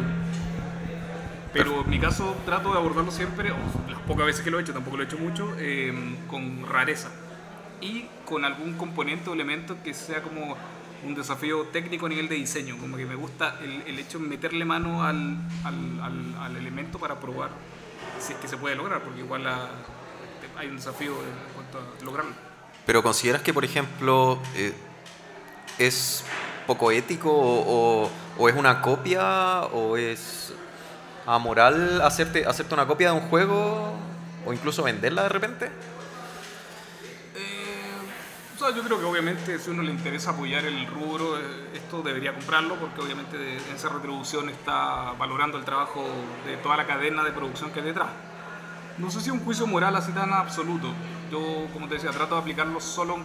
[1.53, 4.61] Pero en mi caso trato de abordarlo siempre, o las pocas veces que lo he
[4.61, 5.93] hecho, tampoco lo he hecho mucho, eh,
[6.27, 7.09] con rareza
[7.85, 10.55] y con algún componente o elemento que sea como
[11.03, 14.27] un desafío técnico a nivel de diseño, como que me gusta el, el hecho de
[14.27, 17.49] meterle mano al, al, al- al elemento para probar
[18.19, 19.69] si es que se puede lograr, porque igual la-
[20.57, 22.31] hay un desafío en cuanto a lograrlo.
[22.85, 24.73] pero consideras que, por ejemplo, eh,
[25.77, 26.23] es
[26.65, 30.53] poco ético o, o- o es una copia o es
[31.27, 33.93] amoral hacerte, hacerte una copia de un juego
[34.45, 35.71] o incluso venderla de repente?
[38.73, 41.41] Yo creo que obviamente si uno le interesa apoyar el rubro, eh,
[41.75, 46.03] esto debería comprarlo porque obviamente en esa retribución está valorando el trabajo
[46.47, 48.09] de toda la cadena de producción que hay detrás.
[48.97, 50.87] No sé si un juicio moral así tan absoluto.
[51.31, 53.17] Yo, como te decía, trato de aplicarlo solo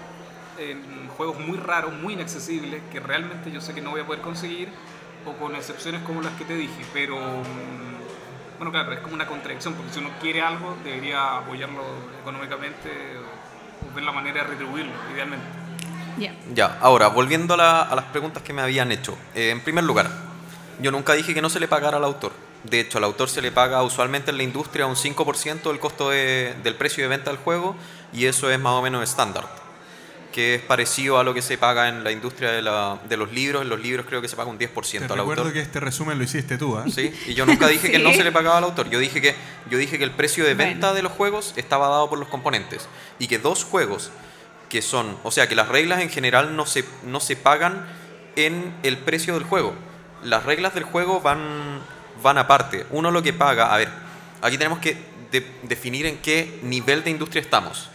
[0.59, 4.21] en juegos muy raros, muy inaccesibles, que realmente yo sé que no voy a poder
[4.21, 4.69] conseguir,
[5.25, 6.85] o con excepciones como las que te dije.
[6.93, 11.83] Pero, mm, bueno, claro, es como una contradicción, porque si uno quiere algo, debería apoyarlo
[12.21, 12.91] económicamente
[13.95, 15.45] ver la manera de retribuirlo, idealmente.
[16.19, 16.35] Ya.
[16.55, 19.17] Ya, ahora, volviendo a, la- a las preguntas que me habían hecho.
[19.35, 20.11] Eh, en primer lugar,
[20.81, 22.33] yo nunca dije que no se le pagara al autor.
[22.65, 26.11] De hecho, al autor se le paga usualmente en la industria un 5% del costo
[26.11, 27.75] de- del precio de venta del juego
[28.13, 29.47] y eso es más o menos estándar,
[30.33, 33.33] que es parecido a lo que se paga en la industria de, la- de los
[33.33, 33.63] libros.
[33.63, 35.53] En los libros creo que se paga un 10% Te al recuerdo autor.
[35.53, 36.85] que este resumen lo hiciste tú, ¿ah?
[36.95, 38.89] Sí, y yo nunca dije que no se le pagaba al autor.
[38.91, 39.35] Yo dije que
[39.69, 40.95] yo dije que el precio de venta Bueno.
[40.95, 42.89] de los juegos estaba dado por los componentes
[43.19, 44.11] y que dos juegos
[44.69, 47.85] que son, o sea, que las reglas en general no se no se pagan
[48.37, 49.75] en el precio del juego.
[50.23, 51.81] Las reglas del juego van
[52.23, 52.87] van aparte.
[52.91, 53.89] Uno lo que paga, a ver,
[54.43, 54.97] aquí tenemos que
[55.33, 57.90] de- definir en qué nivel de industria estamos.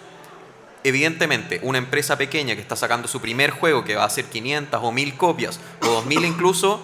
[0.88, 4.80] Evidentemente, una empresa pequeña que está sacando su primer juego que va a hacer 500
[4.84, 6.80] o 1000 copias o 2000 incluso,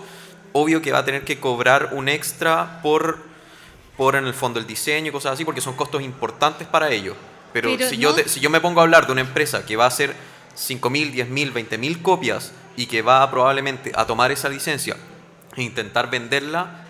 [0.54, 3.20] obvio que va a tener que cobrar un extra por,
[3.98, 7.16] por en el fondo el diseño y cosas así, porque son costos importantes para ellos.
[7.54, 9.76] Pero, Pero si, yo te- si yo me pongo a hablar de una empresa que
[9.76, 10.16] va a hacer
[10.56, 14.98] 5000, 10000, 20000 copias y que va probablemente a tomar esa licencia
[15.56, 16.86] e intentar venderla.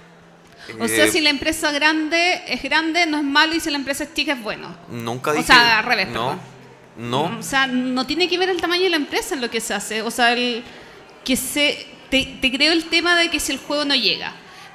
[0.80, 3.78] O eh, sea, si la empresa grande es grande, no es malo, y si la
[3.78, 4.74] empresa es chica, es bueno.
[4.88, 5.48] Nunca o dije.
[5.48, 6.51] sea, al revés, No, perdón.
[6.98, 7.38] No.
[7.40, 9.74] O sea, no tiene que ver el tamaño de la empresa en lo que se
[9.74, 10.02] hace.
[10.02, 10.64] O sea, el,
[11.24, 14.34] que se, te, te creo el tema de que si el juego no llega.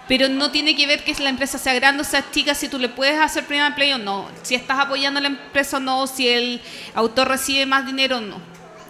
[0.08, 2.78] Pero no tiene que ver que la empresa sea grande o sea chica, si tú
[2.78, 4.28] le puedes hacer primer play o no.
[4.42, 6.60] Si estás apoyando a la empresa o no, si el
[6.94, 8.40] autor recibe más dinero o no.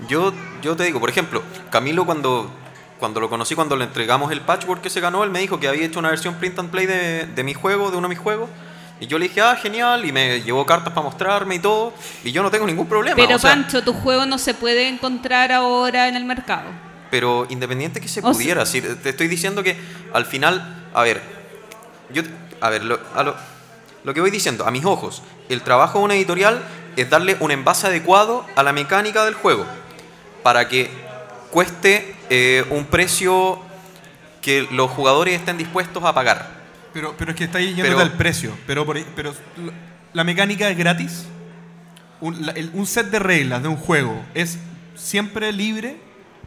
[0.08, 2.52] Yo, yo te digo, por ejemplo, Camilo cuando,
[2.98, 5.68] cuando lo conocí, cuando le entregamos el patchwork que se ganó, él me dijo que
[5.68, 8.22] había hecho una versión print and play de, de mi juego, de uno de mis
[8.22, 8.50] juegos.
[8.98, 11.92] Y yo le dije, ah, genial, y me llevó cartas para mostrarme y todo.
[12.24, 13.16] Y yo no tengo ningún problema.
[13.16, 16.70] Pero o sea, Pancho, tu juego no se puede encontrar ahora en el mercado.
[17.10, 19.76] Pero independiente que se O pudiera, si te estoy diciendo que
[20.12, 21.22] al final, a ver,
[22.12, 22.22] yo,
[22.60, 23.36] a ver, lo, a lo,
[24.02, 26.62] lo que voy diciendo, a mis ojos, el trabajo de una editorial
[26.96, 29.66] es darle un envase adecuado a la mecánica del juego
[30.42, 30.90] para que
[31.50, 33.60] cueste eh, un precio
[34.40, 36.55] que los jugadores estén dispuestos a pagar.
[36.96, 38.52] Pero, pero es que está ahí yendo Pero- al precio.
[38.66, 39.34] Pero, por pero
[40.14, 41.26] la- mecánica es gratis.
[42.22, 44.58] Un, la- el- un set de reglas de un juego es
[44.94, 45.98] siempre libre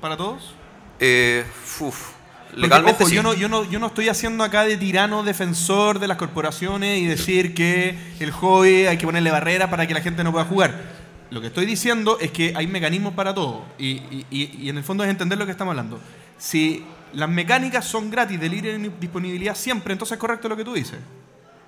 [0.02, 0.56] para todos.
[1.00, 1.46] Eh,
[1.80, 2.10] uf,
[2.48, 3.16] Porque, legalmente ojo, sí.
[3.16, 6.98] yo, no, yo, no, yo no estoy haciendo acá de tirano defensor de las corporaciones
[7.00, 10.46] y decir que el hobby hay que ponerle barrera para que la gente no pueda
[10.46, 10.74] jugar.
[11.30, 13.66] Lo que estoy diciendo es que hay mecanismos para todo.
[13.78, 14.26] Y- y-
[14.64, 16.00] y en el fondo es entender lo que estamos hablando.
[16.40, 16.84] Si
[17.14, 21.00] las mecánicas son gratis, de libre disponibilidad siempre, entonces es correcto lo que tú dices.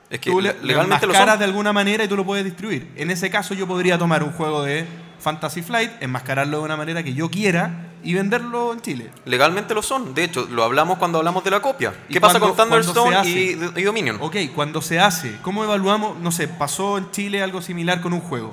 [0.10, 1.39] Es que tú le, le- legalmente lo enmascaras son.
[1.39, 2.91] de alguna manera y tú lo puedes distribuir.
[2.95, 4.86] En ese caso yo podría tomar un juego de
[5.19, 9.10] Fantasy Flight, enmascararlo de una manera que yo quiera y venderlo en Chile.
[9.25, 10.13] Legalmente lo son.
[10.13, 11.93] De hecho, lo hablamos cuando hablamos de la copia.
[12.10, 14.17] ¿Y ¿Qué pasa cuando- con Thunderstone y, y Dominion?
[14.19, 16.17] Ok, cuando se hace, ¿cómo evaluamos?
[16.19, 18.51] No sé, pasó en Chile algo similar con un juego.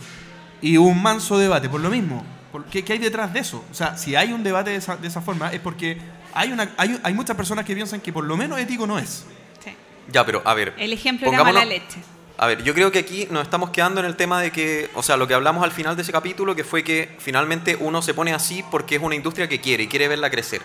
[0.63, 2.25] Y hubo un manso debate, por lo mismo.
[2.53, 3.65] ¿Por ¿Qué, qué hay detrás de eso?
[3.71, 5.99] O sea, si hay un debate de esa, de esa forma es porque
[6.35, 9.25] hay, una, hay, hay muchas personas que piensan que por lo menos ético no es.
[9.65, 9.75] Sí.
[10.13, 10.75] Ya, pero a ver.
[10.79, 11.99] El ejemplo era mala leche.
[12.41, 15.03] A ver, yo creo que aquí nos estamos quedando en el tema de que, o
[15.03, 18.15] sea, lo que hablamos al final de ese capítulo, que fue que finalmente uno se
[18.15, 20.63] pone así porque es una industria que quiere y quiere verla crecer.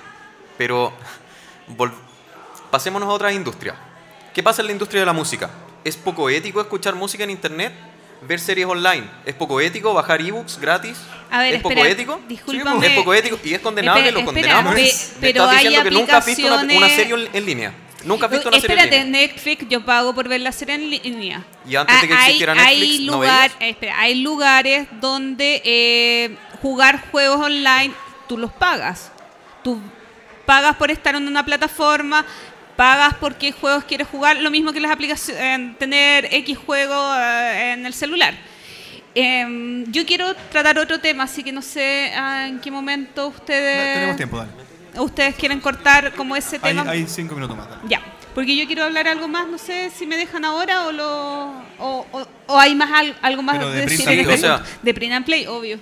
[0.58, 0.94] Pero
[1.76, 1.92] vol-
[2.70, 3.74] pasémonos a otra industria.
[4.36, 5.50] ¿Qué pasa en la industria de la música?
[5.84, 7.74] ¿Es poco ético escuchar música en internet?
[8.28, 9.04] ¿Ver series online?
[9.26, 10.98] ¿Es poco ético bajar ebooks gratis?
[11.30, 12.22] A ver, ¿Es poco espera, ético?
[12.28, 12.88] discúlpame.
[12.88, 13.40] ¿Es poco ético?
[13.44, 14.02] ¿Y es condenable?
[14.10, 14.76] Espera, ¿Lo espera, condenamos?
[14.76, 17.74] pe- Me pero estás hay diciendo que nunca has visto una, serie en- en línea.
[18.06, 19.22] Nunca has visto una serie en Espérate, línea.
[19.28, 21.44] Netflix, yo pago por ver la serie en línea.
[21.68, 25.62] Y antes de que Ah, hay- existiera hay Netflix, ¿no lugar- espera, hay lugares donde
[25.66, 27.94] eh, jugar juegos online
[28.28, 29.12] tú los pagas.
[29.64, 29.80] Tú
[30.46, 32.26] pagas por estar en una plataforma,
[32.76, 37.74] pagas por qué juegos quieres jugar, lo mismo que las aplicaciones, tener X juego eh,
[37.74, 38.34] en el celular.
[39.16, 43.94] Em, yo quiero tratar otro tema, así que no sé ah, en qué momento ustedes
[43.94, 44.52] Tenemos tiempo, dale.
[45.00, 46.90] ustedes quieren cortar como ese Hay, tema.
[46.90, 47.70] hay cinco minutos más.
[47.70, 47.82] dale.
[47.88, 48.02] Ya,
[48.34, 52.08] porque yo quiero hablar algo más, no sé si me dejan ahora o lo o,
[52.12, 54.58] o- o hay más al- algo más Pero de decir print en and este play.
[54.58, 54.70] punto.
[54.82, 55.80] de print and play, obvio.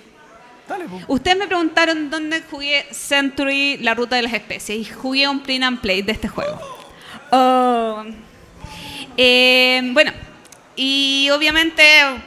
[0.68, 0.84] Dale.
[1.08, 5.64] Ustedes me preguntaron dónde jugué Century, la ruta de las especies, y jugué un print
[5.64, 6.60] and play de este juego.
[7.34, 8.04] Oh.
[9.16, 10.12] Eh, bueno,
[10.76, 11.82] y obviamente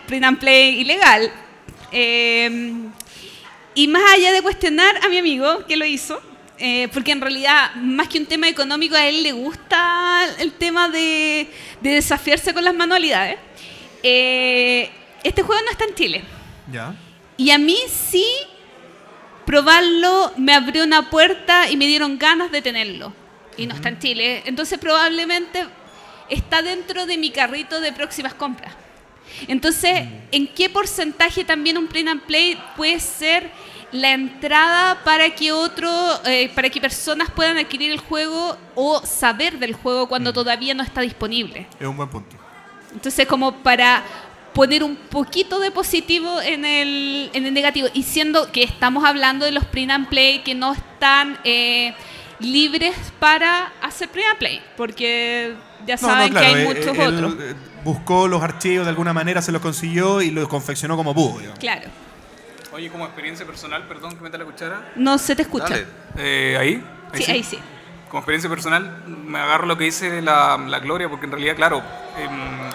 [0.07, 1.31] print and play ilegal.
[1.91, 2.73] Eh,
[3.75, 6.19] y más allá de cuestionar a mi amigo que lo hizo,
[6.57, 10.89] eh, porque en realidad, más que un tema económico, a él le gusta el tema
[10.89, 11.49] de,
[11.81, 13.37] de desafiarse con las manualidades.
[14.01, 14.89] eh,
[15.23, 16.23] este juego no está en Chile.
[16.71, 16.95] Ya.
[17.37, 18.25] Y a mí sí,
[19.45, 23.13] probarlo me abrió una puerta y me dieron ganas de tenerlo.
[23.57, 24.43] Y no está en Chile.
[24.45, 25.65] Entonces probablemente
[26.29, 28.73] está dentro de mi carrito de próximas compras.
[29.47, 33.49] Entonces, ¿en qué porcentaje también un print and play puede ser
[33.91, 35.89] la entrada para que otro,
[36.25, 40.83] eh, para que personas puedan adquirir el juego o saber del juego cuando todavía no
[40.83, 41.67] está disponible?
[41.79, 42.35] Es un buen punto.
[42.93, 44.03] Entonces, como para
[44.53, 49.45] poner un poquito de positivo en el, en el negativo, y siendo que estamos hablando
[49.45, 51.93] de los print and play que no están eh,
[52.39, 56.67] libres para hacer print and play, porque ya No, no, saben claro, que hay eh,
[56.67, 57.35] muchos él, otros.
[57.41, 61.37] eh, buscó los archivos de alguna manera, se los consiguió y los confeccionó como pudo.
[61.39, 61.59] digamos.
[61.59, 61.87] Claro,
[62.73, 64.91] Oye, como experiencia personal, perdón que meta la cuchara.
[64.97, 65.69] no se te escucha.
[65.69, 65.85] Dale.
[66.17, 66.83] Eh, ahí.
[67.13, 67.57] Sí, ahí sí.
[68.09, 71.81] Como experiencia personal, me agarro lo que dice la, la Gloria, porque en realidad, claro,
[72.17, 72.31] em,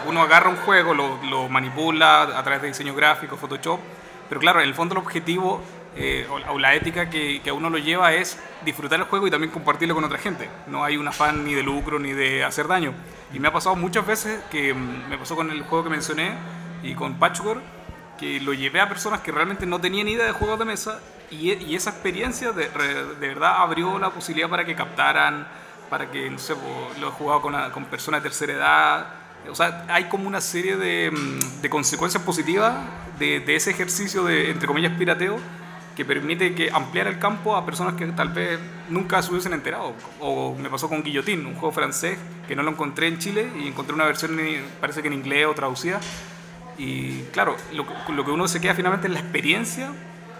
[0.09, 3.79] uno agarra un juego, lo, lo manipula a través de diseño gráfico, Photoshop,
[4.29, 5.63] pero claro, en el fondo el objetivo
[5.97, 9.27] eh, o, o la ética que, que a uno lo lleva es disfrutar el juego
[9.27, 10.49] y también compartirlo con otra gente.
[10.67, 12.93] No hay un afán ni de lucro ni de hacer daño.
[13.33, 16.33] Y me ha pasado muchas veces que mm, me pasó con el juego que mencioné
[16.83, 17.61] y con Patchwork,
[18.19, 21.01] que lo llevé a personas que realmente no tenían idea de juegos de mesa
[21.31, 25.47] y, y esa experiencia de, de verdad abrió la posibilidad para que captaran,
[25.89, 26.55] para que, no sé,
[27.01, 29.07] lo he jugado con, con personas de tercera edad.
[29.49, 32.75] O sea, hay como una serie de, mm, de consecuencias positivas
[33.19, 35.39] de, de ese ejercicio de, entre comillas, pirateo
[36.01, 38.59] que permite que ampliar el campo a personas que tal vez
[38.89, 39.93] nunca se hubiesen enterado.
[40.19, 42.17] O me pasó con Guillotine, un juego francés
[42.49, 44.39] que no lo encontré en Chile y encontré una versión,
[44.81, 46.01] parece que en inglés o traducida.
[46.79, 47.85] Y claro, lo,
[48.15, 49.91] lo que uno se queda finalmente es la experiencia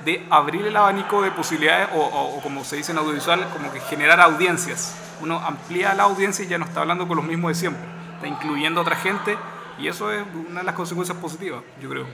[0.07, 3.71] de abrir el abanico de posibilidades o, o- o como se dice en audiovisual, como
[3.71, 4.97] que generar audiencias.
[5.21, 7.83] Uno amplía la audiencia y ya no está hablando con los mismos de siempre,
[8.15, 9.37] está incluyendo a otra gente
[9.79, 12.07] y eso es una de las consecuencias positivas, yo creo.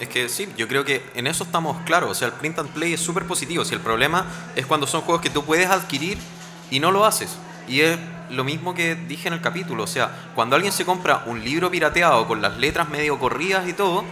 [0.00, 2.10] Es que sí, yo creo que en eso estamos claros.
[2.10, 3.64] O sea, el print and play es súper positivo.
[3.64, 4.26] Si el problema
[4.56, 6.18] es cuando son juegos que tú puedes adquirir
[6.70, 7.36] y no lo haces.
[7.68, 7.98] Y es
[8.30, 9.84] lo mismo que dije en el capítulo.
[9.84, 13.74] O sea, cuando alguien se compra un libro pirateado con las letras medio corridas y
[13.74, 14.04] todo,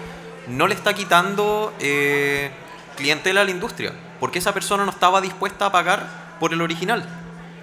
[0.47, 2.51] no le está quitando eh,
[2.97, 3.93] clientela a la industria.
[4.21, 7.05] Porque esa persona no estaba dispuesta a pagar por el original.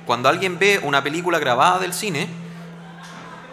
[0.06, 2.28] Cuando alguien ve una película grabada del cine,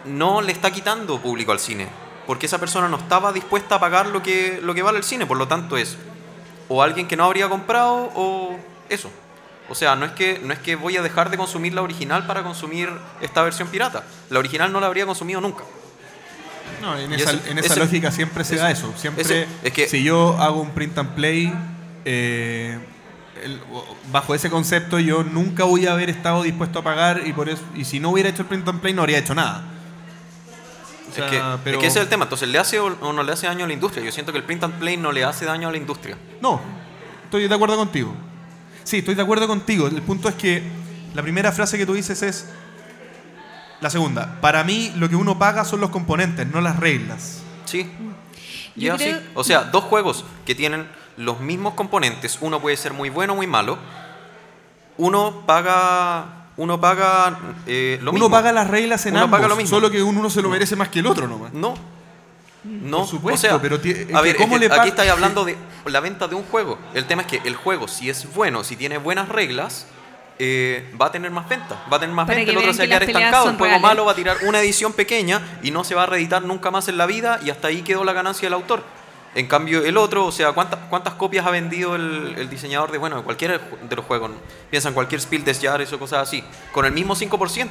[0.05, 1.87] no le está quitando público al cine,
[2.27, 5.25] porque esa persona no estaba dispuesta a pagar lo que, lo que vale el cine,
[5.25, 5.97] por lo tanto es
[6.67, 8.57] o alguien que no habría comprado o
[8.89, 9.09] eso.
[9.69, 12.25] O sea, no es, que, no es que voy a dejar de consumir la original
[12.27, 12.89] para consumir
[13.21, 14.03] esta versión pirata.
[14.29, 15.63] La original no la habría consumido nunca.
[16.81, 18.93] No, en Y esa, ese- en esa ese- lógica siempre se da eso-.
[18.97, 21.53] Siempre, es que- si yo hago un print and play,
[22.05, 22.77] eh,
[23.43, 23.59] el-
[24.11, 27.61] bajo ese concepto yo nunca voy a haber estado dispuesto a pagar y por eso
[27.75, 29.63] y si no hubiera hecho el print and play no habría hecho nada.
[31.15, 32.23] Sea, es, que, pero- es que ese es el tema.
[32.25, 34.03] Entonces, ¿le hace o no le hace daño a la industria?
[34.03, 36.17] Yo siento que el print and play no le hace daño a la industria.
[36.41, 36.61] No,
[37.23, 38.13] estoy de acuerdo contigo.
[38.83, 39.87] Sí, estoy de acuerdo contigo.
[39.87, 40.61] El punto es que
[41.13, 42.49] la primera frase que tú dices es
[43.81, 44.39] la segunda.
[44.41, 47.41] Para mí lo que uno paga son los componentes, no las reglas.
[47.65, 47.89] Sí.
[48.75, 49.09] Y Yo es así.
[49.11, 50.87] creo- O sea, dos juegos que tienen
[51.17, 53.77] los mismos componentes, uno puede ser muy bueno o muy malo.
[54.97, 56.44] Uno paga.
[56.57, 57.37] Uno paga
[57.67, 58.29] eh, lo uno mismo.
[58.31, 59.69] paga las reglas en Uno ambos, paga lo mismo.
[59.69, 61.51] solo que uno se lo merece más que el otro nomás.
[61.53, 61.75] No.
[62.63, 64.73] No, Por supuesto, o sea, pero ti- es a que ver, ¿cómo es que le
[64.73, 66.79] pag- aquí estáis hablando de la venta de un juego.
[66.95, 69.85] El tema es que el juego, si es bueno, si tiene buenas reglas,
[70.39, 71.77] eh, va a tener más ventas.
[71.91, 73.49] Va a tener más ventas, que el otro se va a quedar estancado.
[73.49, 73.81] El juego reales.
[73.83, 76.87] malo va a tirar una edición pequeña y no se va a reeditar nunca más
[76.87, 78.83] en la vida y hasta ahí quedó la ganancia del autor.
[79.35, 82.97] En cambio, el otro, o sea, ¿cuántas, cuántas copias ha vendido el, el diseñador de,
[82.97, 84.31] bueno, de cualquier de los juegos?
[84.69, 86.41] Piensa en cualquier Spiel des Jahres o cosas así.
[86.71, 87.67] Con el mismo 5%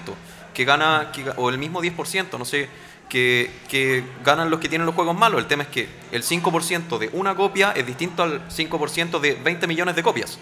[0.52, 2.68] que gana, que o el mismo 10%, no sé,
[3.08, 5.40] que, que ganan los que tienen los juegos malos.
[5.40, 9.66] El tema es que el 5% de una copia es distinto al 5% de 20
[9.66, 10.38] millones de copias.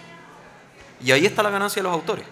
[1.01, 2.25] Y ahí está la ganancia de los autores.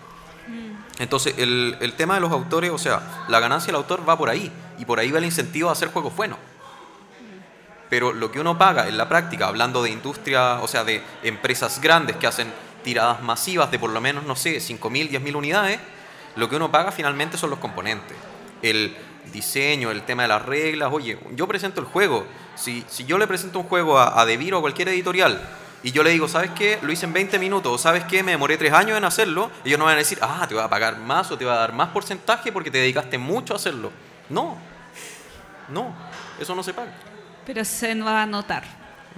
[1.00, 4.30] Entonces, el, el tema de los autores, o sea, la ganancia del autor va por
[4.30, 4.52] ahí.
[4.78, 6.38] Y por ahí va el incentivo a hacer juegos buenos.
[7.92, 11.82] Pero lo que uno paga en la práctica, hablando de industria, o sea, de empresas
[11.82, 12.48] grandes que hacen
[12.86, 15.78] tiradas masivas de por lo menos, no sé, 5.000, 10.000 unidades,
[16.38, 18.16] lo que uno paga finalmente son los componentes.
[18.62, 18.96] El
[19.34, 20.90] diseño, el tema de las reglas.
[20.94, 22.26] Oye, yo presento el juego.
[22.56, 25.42] Si, si yo le presento un juego a, a DeVir o a cualquier editorial
[25.84, 26.80] y yo le digo, ¿sabes qué?
[26.84, 28.24] Lo hice en 20 minutos, ¿sabes qué?
[28.24, 30.70] Me demoré 3 años en hacerlo, ellos no van a decir, ah, te voy a
[30.70, 33.92] pagar más o te voy a dar más porcentaje porque te dedicaste mucho a hacerlo.
[34.30, 34.58] No,
[35.68, 35.94] no,
[36.40, 37.11] eso no se paga.
[37.46, 38.64] Pero se va a notar.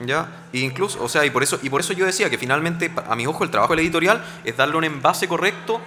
[0.05, 2.91] Ya, e incluso, o sea, y por eso, y por eso yo decía que finalmente,
[3.07, 5.80] a mi ojo, el trabajo del editorial es darle un envase correcto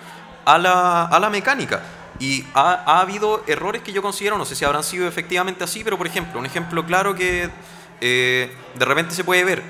[0.45, 1.83] a la, a la mecánica.
[2.21, 5.83] Y ha, ha habido errores que yo considero, no sé si habrán sido efectivamente así,
[5.83, 7.51] pero por ejemplo, un ejemplo claro que
[8.01, 9.63] eh, de repente se puede ver.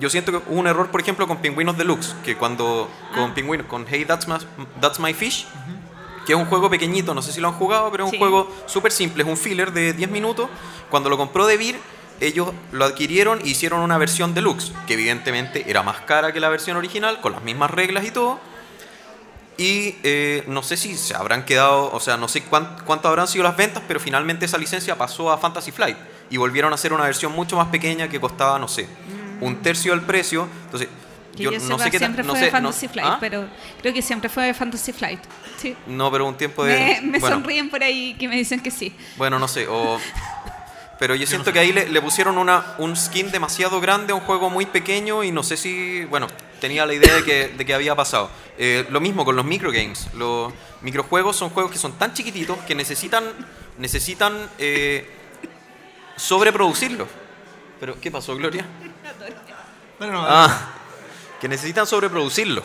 [0.00, 3.34] Yo siento que hubo un error, por ejemplo, con Pingüinos Deluxe, que cuando con Ah.
[3.34, 4.36] Pingüinos, con Hey That's My,
[4.80, 5.46] That's My Fish,
[6.26, 8.50] que es un juego pequeñito, no sé si lo han jugado, pero es un juego
[8.66, 10.48] súper simple, es un filler de 10 minutos.
[10.90, 11.78] Cuando lo compró DeVir,
[12.20, 16.48] ellos lo adquirieron e hicieron una versión deluxe, que evidentemente era más cara que la
[16.48, 18.40] versión original, con las mismas reglas y todo.
[19.56, 23.28] Y eh, no sé si se habrán quedado, o sea, no sé cuán- cuánto habrán
[23.28, 25.96] sido las ventas, pero finalmente esa licencia pasó a Fantasy Flight
[26.28, 28.88] y volvieron a hacer una versión mucho más pequeña que costaba, no sé,
[29.40, 30.48] un tercio del precio.
[30.64, 30.88] Entonces,
[31.36, 33.16] Que yo, yo, no sé qué no fue sé, de no- Fantasy Flight, ¿Ah?
[33.20, 33.46] pero
[33.80, 35.20] creo que siempre fue Fantasy Flight.
[35.56, 35.76] Sí.
[35.86, 36.74] No, pero un tiempo de.
[36.76, 38.92] Me, me bueno, sonríen por ahí que me dicen que sí.
[39.16, 39.98] Bueno, no sé, o...
[41.04, 44.22] Pero yo siento que ahí le, le pusieron una, un skin demasiado grande a un
[44.22, 46.28] juego muy pequeño y no sé si, bueno,
[46.62, 48.30] tenía la idea de que, de que había pasado.
[48.56, 50.08] Eh, lo mismo con los microgames.
[50.14, 50.50] Los
[50.80, 53.22] microjuegos son juegos que son tan chiquititos que necesitan,
[53.76, 55.06] necesitan eh,
[56.16, 57.06] sobreproducirlos.
[57.80, 58.64] Pero, ¿qué pasó, Gloria?
[60.00, 60.72] Ah,
[61.38, 62.62] que necesitan sobreproducirlo.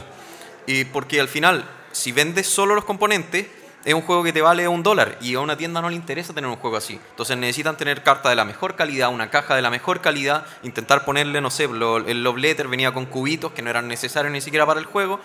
[0.65, 3.47] Y porque al final, si vendes solo los componentes,
[3.85, 6.33] es un juego que te vale un dólar y a una tienda no le interesa
[6.33, 6.99] tener un juego así.
[7.11, 11.05] Entonces necesitan tener carta de la mejor calidad, una caja de la mejor calidad, intentar
[11.05, 14.41] ponerle, no sé, lo- el love letter venía con cubitos que no eran necesarios ni
[14.41, 15.19] siquiera para el juego,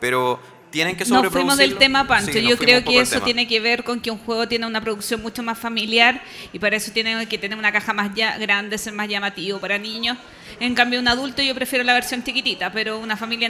[0.00, 0.38] pero
[0.70, 2.32] tienen que Nos fuimos del tema, Pancho.
[2.32, 5.22] Sí, Yo creo que eso tiene que ver con que un juego tiene una producción
[5.22, 6.20] mucho más familiar
[6.52, 9.78] y para eso tiene que tener una caja más ya grande, ser más llamativo para
[9.78, 10.18] niños.
[10.60, 13.48] En cambio, un adulto yo prefiero la versión chiquitita, pero una familia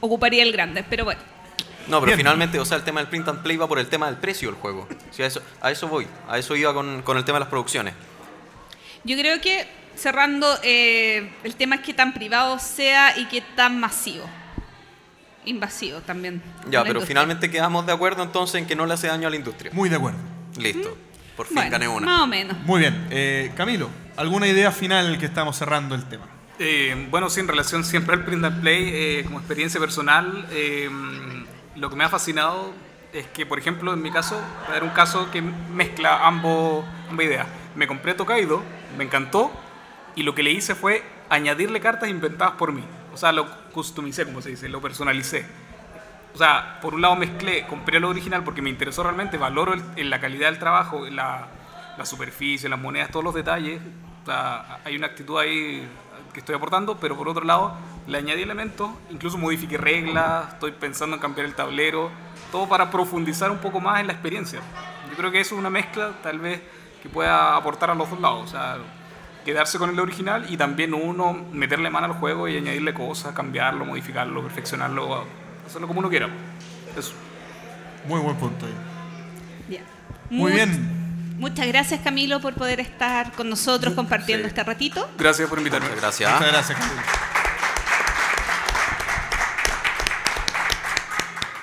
[0.00, 0.84] ocuparía el grande.
[0.88, 1.20] Pero bueno,
[1.88, 2.18] No, pero Bien.
[2.18, 4.50] finalmente, o sea, el tema del print and play va por el tema del precio
[4.50, 4.86] del juego.
[5.10, 7.48] Sea, a, eso, a eso voy, a eso iba con, con el tema de las
[7.48, 7.94] producciones.
[9.04, 9.66] yo creo que
[9.96, 14.28] cerrando, eh, el tema es que tan privado sea y que tan masivo.
[15.44, 16.42] Invasivo también.
[16.64, 17.06] Ya, pero industria.
[17.06, 19.70] finalmente quedamos de acuerdo entonces en que no le hace daño a la industria.
[19.72, 20.18] muy de acuerdo.
[20.58, 20.96] Listo.
[21.36, 22.04] Por fin Bueno, gané una.
[22.06, 22.56] Más o menos.
[22.64, 23.06] Muy bien.
[23.10, 26.26] Eh, Camilo, ¿alguna idea final que estamos cerrando el tema?
[26.58, 30.90] Eh, bueno, sí, en relación siempre al print and play, eh, como experiencia personal, eh,
[31.78, 32.72] lo que me ha fascinado
[33.12, 36.84] es que, por ejemplo, en mi caso, voy a dar un caso que mezcla ambos,
[37.08, 37.46] ambas ideas.
[37.74, 38.62] Me compré Tokaido,
[38.96, 39.50] me encantó,
[40.14, 42.82] y lo que le hice fue añadirle cartas inventadas por mí.
[43.14, 45.46] O sea, lo customicé, como se dice, lo personalicé.
[46.34, 49.82] O sea, por un lado mezclé, compré lo original porque me interesó realmente, valoro el-
[49.96, 51.48] en la calidad del trabajo, la,
[51.96, 53.80] la superficie, las monedas, todos los detalles.
[54.22, 55.88] O sea, hay una actitud ahí
[56.32, 57.74] que estoy aportando, pero por otro lado
[58.08, 62.10] le añadí elementos, incluso modifiqué reglas, estoy pensando en cambiar el tablero,
[62.50, 64.60] todo para profundizar un poco más en la experiencia.
[65.10, 66.60] Yo creo que eso es una mezcla tal vez
[67.02, 68.44] que pueda aportar a los dos lados.
[68.44, 68.78] O sea,
[69.44, 73.84] quedarse con el original y también uno meterle mano al juego y añadirle cosas, cambiarlo,
[73.84, 75.24] modificarlo, perfeccionarlo,
[75.66, 76.28] hacerlo como uno quiera.
[76.96, 77.12] Eso.
[78.06, 78.74] Muy buen punto ahí.
[79.68, 79.84] Bien.
[80.30, 80.96] Muy bien.
[81.38, 84.48] Muchas gracias Camilo por poder estar con nosotros compartiendo Sí.
[84.48, 85.08] este ratito.
[85.18, 85.86] Gracias por invitarme.
[85.88, 86.32] Muchas gracias.
[86.32, 86.78] Muchas gracias.
[86.78, 87.02] Camilo.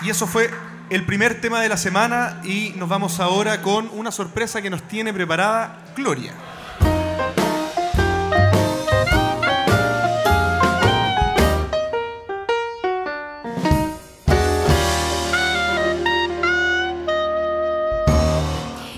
[0.06, 0.52] Y eso fue
[0.92, 4.84] el primer tema de la semana y nos vamos ahora con una sorpresa que nos
[4.84, 6.32] tiene preparada Gloria.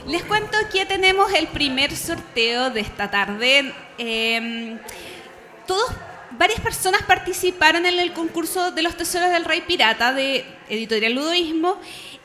[0.07, 3.73] Les cuento que tenemos el primer sorteo de esta tarde.
[3.97, 4.77] Eh,
[5.65, 5.89] todos,
[6.31, 11.77] varias personas participaron en el concurso de los tesoros del Rey Pirata de Editorial Ludoísmo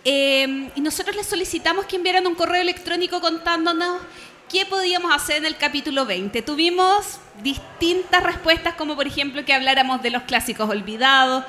[0.05, 4.01] eh, y nosotros les solicitamos que enviaran un correo electrónico contándonos
[4.49, 6.43] qué podíamos hacer en el capítulo 20.
[6.43, 11.45] Tuvimos distintas respuestas, como por ejemplo que habláramos de los clásicos olvidados,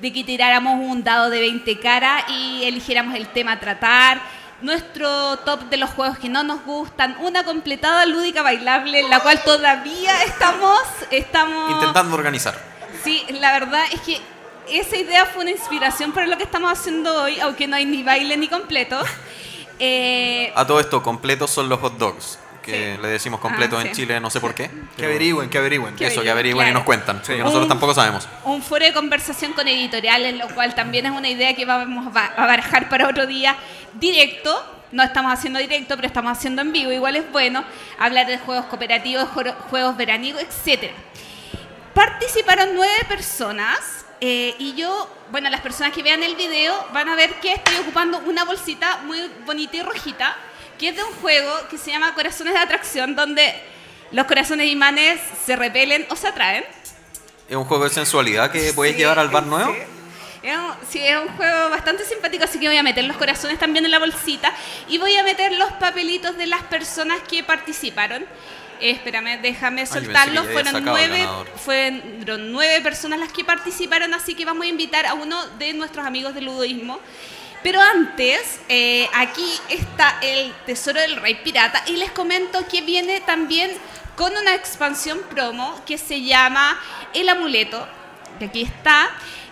[0.00, 4.20] de que tiráramos un dado de 20 caras y eligiéramos el tema a tratar,
[4.60, 9.42] nuestro top de los juegos que no nos gustan, una completada lúdica bailable, la cual
[9.42, 10.80] todavía estamos,
[11.10, 12.58] estamos Intentando organizar.
[13.04, 14.20] Sí, la verdad es que
[14.68, 18.02] esa idea fue una inspiración para lo que estamos haciendo hoy, aunque no hay ni
[18.02, 18.98] baile ni completo.
[19.78, 22.38] Eh, A todo esto, completos son los hot dogs.
[22.70, 23.02] Que Sí.
[23.02, 24.02] le decimos completos Ah, en sí.
[24.02, 24.70] Chile, no sé por qué.
[24.96, 25.96] Que averigüen, que averigüen.
[25.96, 27.16] Que Eso, que averigüen, y nos cuentan.
[27.18, 28.28] porque nosotros Un- tampoco sabemos.
[28.44, 32.46] un foro de conversación con editoriales, lo cual también es una idea que vamos a
[32.46, 33.56] barajar para otro día
[33.94, 34.74] directo.
[34.92, 36.90] No estamos haciendo directo, pero estamos haciendo en vivo.
[36.92, 37.64] Igual es bueno
[37.98, 39.28] hablar de juegos cooperativos,
[39.70, 40.90] juegos veraniegos, etc.
[41.94, 47.14] Participaron nueve personas eh, y yo, bueno, las personas que vean el video van a
[47.16, 50.36] ver que estoy ocupando una bolsita muy bonita y rojita,
[50.78, 53.54] que es de un juego que se llama Corazones de Atracción, donde
[54.12, 56.64] los corazones imanes se repelen o se atraen.
[57.48, 59.72] Es un juego de sensualidad que puedes Sí, llevar al bar nuevo.
[59.72, 59.80] sí.
[60.40, 63.58] Es un, sí, es un juego bastante simpático, así que voy a meter los corazones
[63.58, 64.52] también en la bolsita
[64.88, 68.22] y voy a meter los papelitos de las personas que participaron.
[68.80, 70.46] Eh, espérame, déjame soltarlos.
[70.52, 71.26] Fueron nueve,
[71.56, 76.06] fueron nueve personas las que participaron, así que vamos a invitar a uno de nuestros
[76.06, 77.00] amigos del ludoísmo.
[77.62, 83.20] Pero antes, eh, aquí está el Tesoro del Rey Pirata y les comento que viene
[83.20, 83.70] también
[84.16, 86.78] con una expansión promo que se llama
[87.14, 87.86] El Amuleto,
[88.38, 89.10] que aquí está,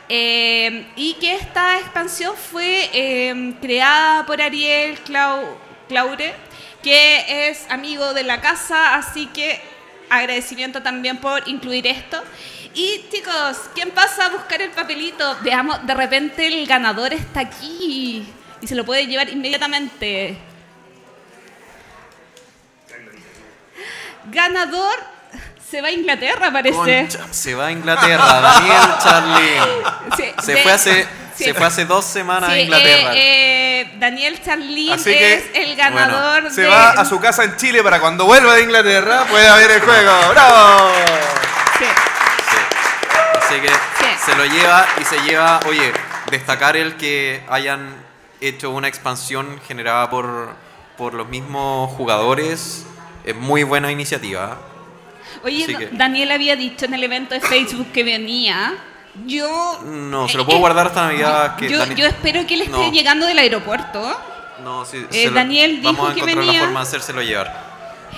[0.08, 5.56] eh, y que esta expansión fue eh, creada por Ariel Clau-
[5.88, 6.34] Claure,
[6.82, 9.60] que es amigo de la casa, así que
[10.10, 12.22] agradecimiento también por incluir esto.
[12.78, 15.38] Y chicos, ¿quién pasa a buscar el papelito?
[15.40, 20.36] Veamos, de repente el ganador está aquí y se lo puede llevar inmediatamente.
[24.26, 24.94] Ganador
[25.70, 26.76] se va a Inglaterra, parece.
[26.76, 29.62] Concha, se va a Inglaterra, Daniel Charlin.
[30.18, 31.44] Sí, Se de- fue hace, sí.
[31.44, 33.14] se fue hace dos semanas Sí, a Inglaterra.
[33.14, 36.68] eh, eh, Daniel Charlin Así es el ganador Se de...
[36.68, 40.12] va a su casa en Chile para cuando vuelva de Inglaterra pueda ver el juego.
[40.30, 40.90] ¡Bravo!
[43.60, 43.68] Sí.
[43.68, 44.04] Sí.
[44.04, 45.92] Así que se lo lleva y se lleva, oye,
[46.30, 47.94] destacar el que hayan
[48.40, 50.54] hecho una expansión generada por,
[50.96, 52.86] por los mismos jugadores.
[53.24, 54.58] Es muy buena iniciativa.
[55.44, 58.74] Oye, no- que- Daniel había dicho en el evento de Facebook que venía.
[59.26, 59.80] Yo...
[59.84, 61.56] No, se eh, lo puedo eh, guardar hasta Navidad.
[61.56, 62.90] Que yo, Dani- yo espero que él esté No.
[62.92, 64.20] llegando del aeropuerto.
[64.62, 66.60] No, sí, Eh, se lo- Daniel dijo Vamos a que encontrar venía.
[66.60, 67.75] la forma de hacérselo llevar.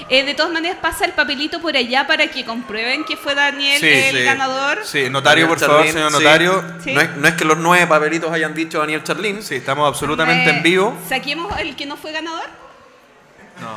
[0.09, 3.79] Eh, de todas maneras, pasa el papelito por allá para que comprueben que fue Daniel
[3.81, 4.25] Sí, el sí.
[4.25, 4.81] ganador.
[4.85, 6.65] Sí, notario, por Daniel favor, Charlin, señor notario.
[6.85, 6.93] Sí.
[6.95, 9.43] No, es, no es que los nueve papelitos hayan dicho Daniel Charlin.
[9.43, 10.97] Sí, estamos absolutamente Eh, en vivo.
[11.09, 12.45] ¿Saquemos el que no fue ganador?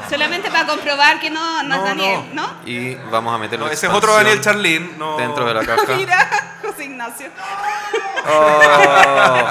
[0.09, 2.45] Solamente para comprobar que no, no, No, es Daniel, no.
[2.47, 2.53] ¿no?
[2.69, 4.95] Y vamos a meterlo No, ese es otro Daniel Charlin.
[4.99, 5.17] No.
[5.17, 5.95] Dentro de la caja.
[5.95, 6.29] Mira,
[6.61, 7.29] José Ignacio.
[8.27, 9.47] Oh.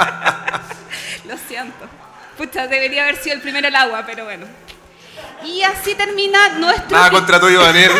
[1.28, 1.84] Lo siento.
[2.36, 4.46] Pucha, debería haber sido el primero al agua, pero bueno.
[5.44, 7.90] Y así termina nuestro Nada contra tuyo, Daniel.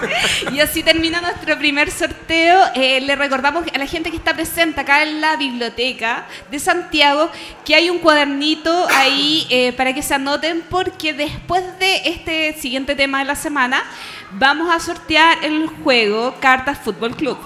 [0.52, 2.60] y así termina nuestro primer sorteo.
[2.74, 7.30] Eh, le recordamos a la gente que está presente acá en la biblioteca de Santiago
[7.64, 12.96] que hay un cuadernito ahí eh, para que se anoten porque después de este siguiente
[12.96, 13.84] tema de la semana
[14.32, 17.38] vamos a sortear el juego Cartas Fútbol Club.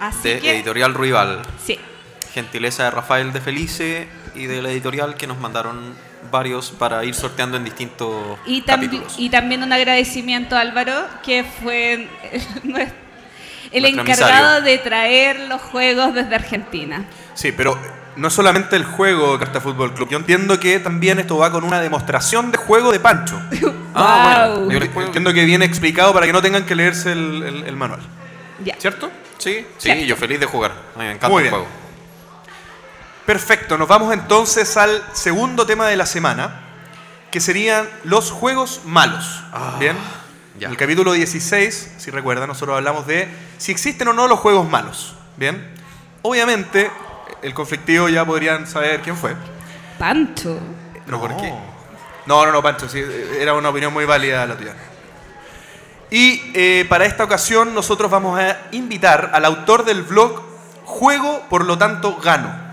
[0.00, 1.42] Así de que Editorial Rival.
[1.64, 1.78] sí.
[2.32, 5.94] Gentileza de Rafael de Felice y de la editorial que nos mandaron
[6.34, 9.14] varios para ir sorteando en distintos Y, capítulos.
[9.18, 12.08] y también un agradecimiento a Álvaro, que fue
[13.72, 14.60] el encargado emisario.
[14.62, 17.04] de traer los juegos desde Argentina.
[17.34, 17.78] Sí, pero
[18.16, 20.08] no solamente el juego Carta Fútbol Club.
[20.10, 23.40] Yo entiendo que también esto va con una demostración de juego de Pancho.
[23.96, 24.64] Ah, Wow.
[24.64, 24.80] bueno.
[24.86, 28.00] Yo Entiendo que viene explicado para que no tengan que leerse el, el- el manual.
[28.64, 28.74] Ya.
[28.76, 29.08] ¿Cierto?
[29.38, 30.04] Sí, sí, Cierto.
[30.04, 30.72] yo feliz de jugar.
[30.98, 31.50] Me encanta Muy el bien.
[31.62, 31.83] juego.
[33.26, 36.60] Perfecto, nos vamos entonces al segundo tema de la semana,
[37.30, 39.42] que serían los juegos malos.
[39.78, 39.96] Bien.
[40.58, 40.66] ya.
[40.66, 44.68] En el capítulo 16, si recuerdan, nosotros hablamos de si existen o no los juegos
[44.68, 45.14] malos.
[45.38, 45.72] Bien.
[46.20, 46.90] Obviamente,
[47.42, 49.34] el conflictivo ya podrían saber quién fue.
[49.98, 50.58] Pancho.
[51.06, 51.52] ¿Pero por qué?
[52.26, 53.02] No, no, no, Pancho, sí,
[53.38, 54.74] era una opinión muy válida la tuya.
[56.10, 60.42] Y eh, para esta ocasión nosotros vamos a invitar al autor del blog
[60.84, 62.63] Juego, por lo tanto gano,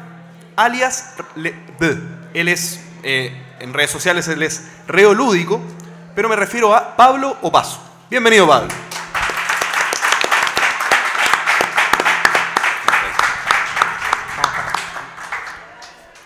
[0.65, 1.97] alias Le- B.
[2.33, 5.61] Él es, eh, en redes sociales, él es reo lúdico,
[6.15, 7.81] pero me refiero a Pablo Opaso.
[8.09, 8.69] Bienvenido, Pablo.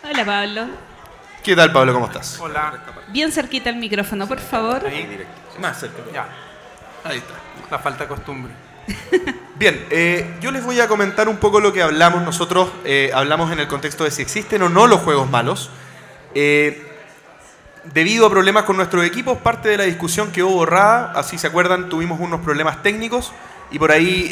[0.04, 0.68] Hola Pablo.
[1.44, 1.94] ¿Qué tal, Pablo?
[1.94, 2.40] ¿Cómo estás?
[2.40, 2.74] Hola.
[3.10, 4.84] Bien cerquita el micrófono, por favor.
[5.60, 5.98] Más cerca.
[6.14, 6.28] Ya,
[7.04, 7.34] Ahí está.
[7.70, 8.52] la falta de costumbre.
[9.58, 12.24] Bien, eh, yo les voy a comentar un poco lo que hablamos.
[12.24, 15.70] Nosotros eh, hablamos en el contexto de si existen o no los juegos malos.
[16.34, 16.86] Eh,
[17.94, 21.14] debido a problemas con nuestros equipos, parte de la discusión quedó borrada.
[21.16, 23.32] Así se acuerdan, tuvimos unos problemas técnicos.
[23.72, 24.30] Y por ahí,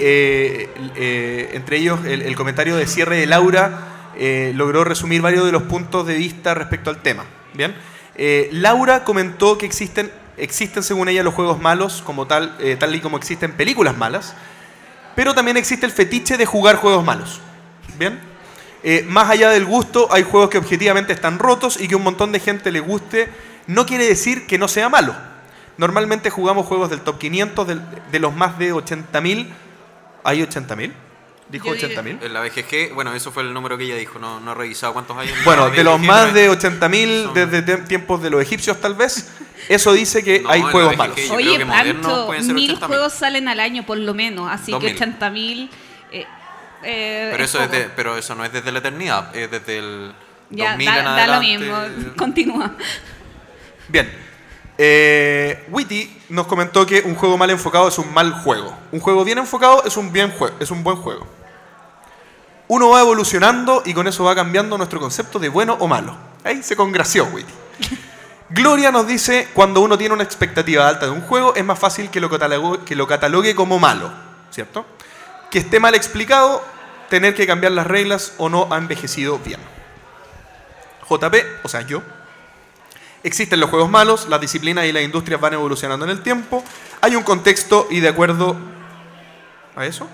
[0.93, 4.11] entre ellos, el, comentario de cierre de Laura
[4.53, 7.25] logró resumir varios de los puntos de vista respecto al tema.
[7.55, 7.73] Bien,
[8.51, 12.99] Laura comentó que existen, existen, según ella, los juegos malos, como tal, eh, tal y
[13.01, 14.35] como existen películas malas.
[15.15, 17.39] Pero también existe el fetiche de jugar juegos malos.
[17.97, 18.19] ¿Bien?
[18.83, 22.31] Eh, más allá del gusto, hay juegos que objetivamente están rotos y que un montón
[22.31, 23.29] de gente le guste.
[23.67, 25.15] No quiere decir que no sea malo.
[25.77, 27.81] Normalmente jugamos juegos del top 500, del-
[28.11, 29.47] de los más de 80.000.
[30.23, 30.93] ¿Hay 80.000?
[31.49, 32.19] ¿Dijo Yo diría- 80.000?
[32.23, 34.93] En la BGG, bueno, eso fue el número que ella dijo, no, no he revisado
[34.93, 35.29] cuántos hay.
[35.29, 38.79] en Bueno, la de los más de hay- 80.000 son- desde tiempos de los egipcios
[38.81, 39.29] tal vez,
[39.69, 41.15] eso dice que No, hay juegos malos.
[41.15, 42.85] creo Oye, que Pancho, mil 80.000.
[42.87, 44.95] juegos salen al año por lo menos, así 2000.
[44.95, 45.69] que 80.000.
[46.11, 46.25] Eh,
[46.83, 47.77] eh, Pero es eso, es poco.
[47.79, 50.13] de- pero eso no es desde la eternidad, es desde el
[50.49, 51.75] Ya, 2000 da, en da lo mismo.
[52.17, 52.71] Continúa.
[53.87, 54.11] Bien.
[54.77, 58.75] Eh, Witty nos comentó que un juego mal enfocado es un mal juego.
[58.91, 61.27] Un juego bien enfocado es un, bien jue- es un buen juego.
[62.67, 66.17] Uno va evolucionando y con eso va cambiando nuestro concepto de bueno o malo.
[66.43, 67.53] Ahí se congració Witty.
[68.53, 72.09] Gloria nos dice, cuando uno tiene una expectativa alta de un juego, es más fácil
[72.09, 74.11] que lo, catalogue, que lo catalogue como malo,
[74.51, 74.85] ¿cierto?
[75.49, 76.63] Que esté mal explicado,
[77.09, 79.59] tener que cambiar las reglas o no ha envejecido bien.
[81.09, 82.01] JP, o sea, yo,
[83.23, 86.61] Existen los juegos malos, las disciplinas y las industrias van evolucionando en el tiempo.
[86.99, 88.57] Hay un contexto y de acuerdo
[89.77, 90.09] a eso,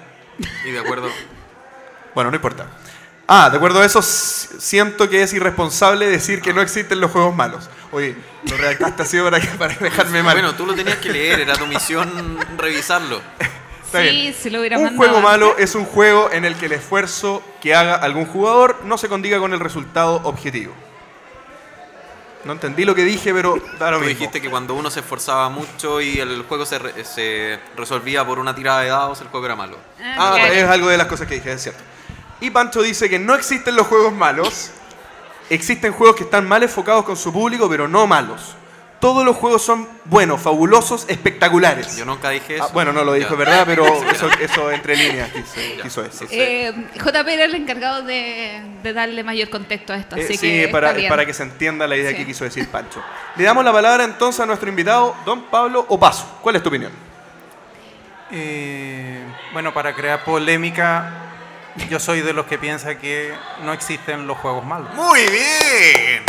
[0.63, 1.09] Y de acuerdo.
[2.13, 2.67] bueno, no importa.
[3.31, 7.35] Ah, de acuerdo a eso, siento que es irresponsable decir que no existen los juegos
[7.35, 7.69] malos.
[7.91, 8.15] Oye,
[8.49, 10.33] lo redactaste así para, que- para dejarme mal.
[10.35, 13.21] Bueno, tú lo tenías que leer, era tu misión revisarlo.
[13.85, 14.33] Está sí, bien.
[14.33, 17.43] se lo hubiera un mandado juego malo es un juego en el que el esfuerzo
[17.61, 20.73] que haga algún jugador no se condiga con el resultado objetivo.
[22.45, 24.17] No entendí lo que dije, pero da lo Tú mismo.
[24.19, 28.39] dijiste que cuando uno se esforzaba mucho y el juego se, re- se resolvía por
[28.39, 29.77] una tirada de dados, el juego era malo.
[30.17, 30.53] Ah, claro.
[30.53, 31.83] es algo de las cosas que dije, es cierto.
[32.41, 34.71] Y Pancho dice que no existen los juegos malos.
[35.49, 38.55] Existen juegos que están mal enfocados con su público, pero no malos.
[38.99, 41.95] Todos los juegos son buenos, fabulosos, espectaculares.
[41.95, 42.65] Yo nunca dije eso.
[42.65, 43.35] Ah, bueno, no lo dijo, Ya.
[43.37, 43.63] ¿verdad?
[43.65, 46.27] Pero eso, eso entre líneas quiso, quiso decir.
[46.31, 50.67] Eh, JP era el encargado de, de darle mayor contexto a esto, Eh, sí, que
[50.67, 52.17] para, que se entienda la idea Sí.
[52.17, 53.01] que quiso decir Pancho.
[53.37, 56.39] Le damos la palabra entonces a nuestro invitado, don Pablo Opaso.
[56.41, 56.91] ¿Cuál es tu opinión?
[58.31, 59.23] Eh,
[59.53, 61.09] bueno, para crear polémica,
[61.87, 64.93] yo soy de los que piensa que no existen los juegos malos.
[64.95, 66.23] Muy bien.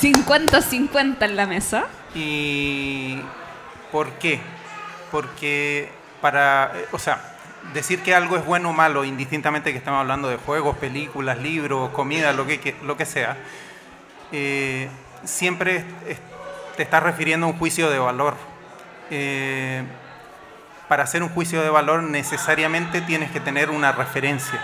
[0.00, 1.86] 50-50 en la mesa.
[2.14, 3.20] ¿Y
[3.92, 4.40] por qué?
[5.10, 5.90] Porque
[6.20, 7.34] para, eh, o sea,
[7.74, 11.90] decir que algo es bueno o malo, indistintamente que estamos hablando de juegos, películas, libros,
[11.90, 13.36] comida, lo que, que- lo que sea,
[14.32, 14.88] eh,
[15.24, 16.18] siempre es- es-
[16.76, 18.34] te estás refiriendo a un juicio de valor.
[19.10, 19.82] Eh,
[20.88, 24.58] para hacer un juicio de valor necesariamente tienes que tener una referencia.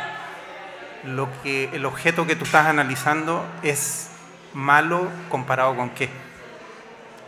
[1.07, 4.09] Lo que, el objeto que tú estás analizando es
[4.55, 6.09] malo comparado con qué.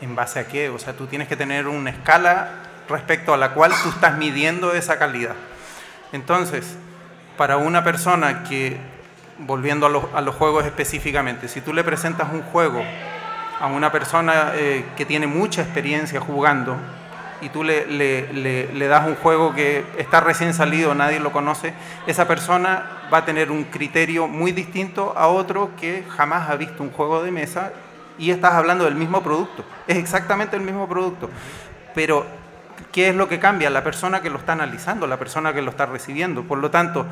[0.01, 0.71] ¿En base a qué?
[0.71, 4.75] O sea, tú tienes que tener una escala respecto a la cual tú estás midiendo
[4.75, 5.35] esa calidad.
[6.13, 6.77] Entonces,
[7.37, 8.79] para una persona que,
[9.39, 12.83] volviendo a los, a los juegos específicamente, si tú le presentas un juego
[13.61, 16.77] a una persona eh, que tiene mucha experiencia jugando,
[17.41, 18.33] y tú le, le-
[18.73, 21.75] le- das un juego que está recién salido, nadie lo conoce,
[22.07, 26.83] esa persona va a tener un criterio muy distinto a otro que jamás ha visto
[26.83, 27.73] un juego de mesa
[28.19, 29.65] y estás hablando del mismo producto.
[29.87, 31.29] Es exactamente el mismo producto.
[31.95, 32.25] Pero,
[32.93, 33.69] ¿qué es lo que cambia?
[33.71, 36.43] La persona que lo está analizando, la persona que lo está recibiendo.
[36.43, 37.05] Por lo tanto,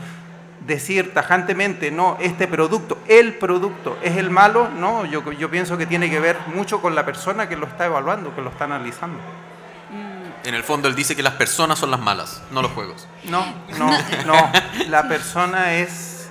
[0.67, 5.85] decir tajantemente, no, este producto, el producto es el malo, no, yo, yo pienso que
[5.87, 9.19] tiene que ver mucho con la persona que lo está evaluando, que lo está analizando.
[10.45, 13.07] En el fondo él dice que las personas son las malas, no los juegos.
[13.25, 13.45] No,
[13.79, 13.91] no,
[14.27, 14.53] no,
[14.89, 16.29] la persona es...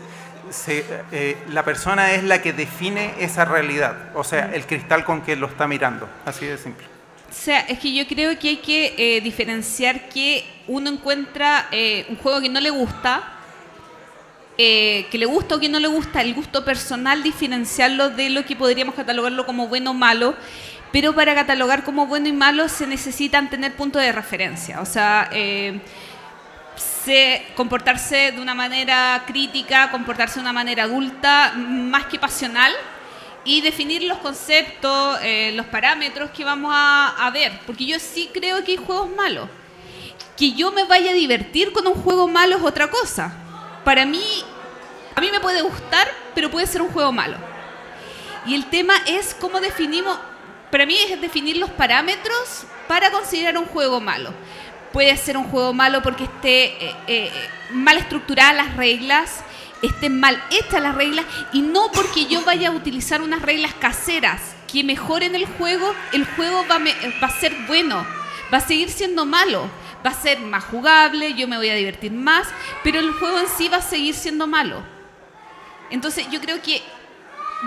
[0.52, 5.22] se- eh, la persona es la que define esa realidad, o sea, el cristal con
[5.22, 6.86] que lo está mirando, así de simple.
[7.30, 12.06] O sea, es que yo creo que hay que eh, diferenciar que uno encuentra eh,
[12.10, 13.24] un juego que no le gusta,
[14.60, 18.46] eh, que le gusta o que no le gusta, el gusto personal, diferenciarlo de lo
[18.46, 20.36] que podríamos catalogarlo como bueno o malo,
[20.94, 24.80] pero para catalogar como bueno y malo se necesitan tener puntos de referencia.
[24.80, 25.82] O sea, eh,
[26.78, 32.72] se- comportarse de una manera crítica, comportarse de una manera adulta, más que pasional,
[33.44, 37.60] y definir los conceptos, eh, los parámetros que vamos a, a ver.
[37.66, 39.50] Porque yo sí creo que hay juegos malos.
[40.38, 43.34] Que yo me vaya a divertir con un juego malo es otra cosa.
[43.84, 44.24] Para mí,
[45.16, 47.38] a mí me puede gustar, pero puede ser un juego malo.
[48.46, 50.18] Y el tema es cómo definimos,
[50.74, 54.34] para mí es definir los parámetros para considerar un juego malo.
[54.92, 57.32] Puede ser un juego malo porque esté eh, eh,
[57.74, 59.44] mal estructuradas las reglas,
[59.84, 64.42] estén mal hechas las reglas y no porque yo vaya a utilizar unas reglas caseras
[64.68, 68.04] que mejoren el juego, el juego va, va a ser bueno,
[68.52, 69.70] va a seguir siendo malo,
[70.04, 72.48] va a ser más jugable, yo me voy a divertir más,
[72.84, 74.82] pero el juego en sí va a seguir siendo malo.
[75.92, 76.82] Entonces yo creo que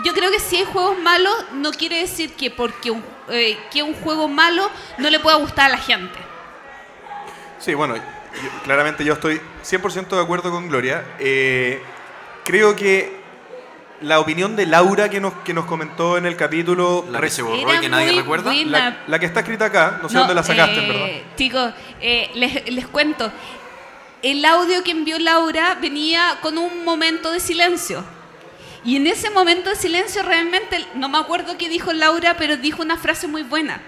[0.04, 3.82] yo creo que si hay juegos malos no quiere decir que porque un, eh, que
[3.82, 6.18] un juego malo no le pueda gustar a la gente.
[7.58, 8.02] Sí, bueno, yo-
[8.64, 11.04] claramente yo estoy 100% de acuerdo con Gloria.
[11.18, 11.82] Eh,
[12.44, 13.16] creo que
[14.02, 17.06] la opinión de Laura que nos, que nos comentó en el capítulo...
[17.10, 18.52] La que se borró Era y que nadie recuerda.
[18.52, 21.06] la, la que está escrita acá, no sé dónde la sacaste, en verdad.
[21.06, 21.72] eh, Chicos,
[22.02, 23.32] eh, les, les cuento.
[24.22, 28.04] El audio que envió Laura venía con un momento de silencio.
[28.86, 32.82] Y en ese momento de silencio realmente, no me acuerdo qué dijo Laura, pero dijo
[32.82, 33.80] una frase muy buena.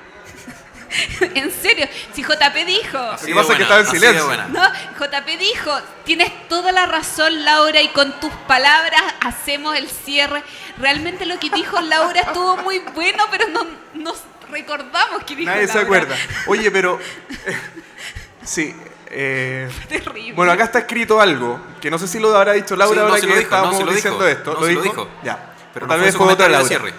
[1.35, 2.99] en serio, si JP dijo...
[3.25, 4.49] Que pasa que estaba en así silencio.
[4.49, 4.63] No,
[4.99, 5.71] JP dijo,
[6.05, 10.43] tienes toda la razón Laura y con tus palabras hacemos el cierre.
[10.79, 14.21] Realmente lo que dijo Laura estuvo muy bueno, pero no nos
[14.51, 15.83] recordamos que dijo Nadie se Laura.
[15.85, 16.17] acuerda.
[16.47, 16.99] Oye, pero...
[18.43, 18.75] sí.
[19.11, 20.33] Eh, Terrible.
[20.35, 23.07] bueno, acá está escrito algo, que no sé si lo habrá dicho Laura Sí, no,
[23.09, 24.39] ahora sí que lo dijo, no, estábamos lo diciendo dijo.
[24.39, 24.55] esto.
[24.55, 24.95] No, ¿Lo sí lo dijo?
[25.05, 25.09] dijo.
[25.25, 25.55] Ya.
[25.75, 26.67] Pero Tal no fue vez fue otra Laura.
[26.69, 26.95] cierre.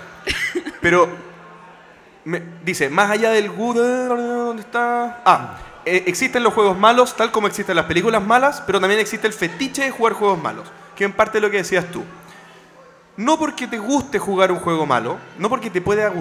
[0.81, 1.09] Pero
[2.25, 3.75] me- dice, más allá del good,
[4.07, 5.21] ¿dónde está?
[5.25, 9.27] Ah, eh, existen los juegos malos, tal como existen las películas malas, pero también existe
[9.27, 12.03] el fetiche de jugar juegos malos, que en parte es lo que decías tú.
[13.17, 16.13] No porque te guste jugar un juego malo, no porque te pueda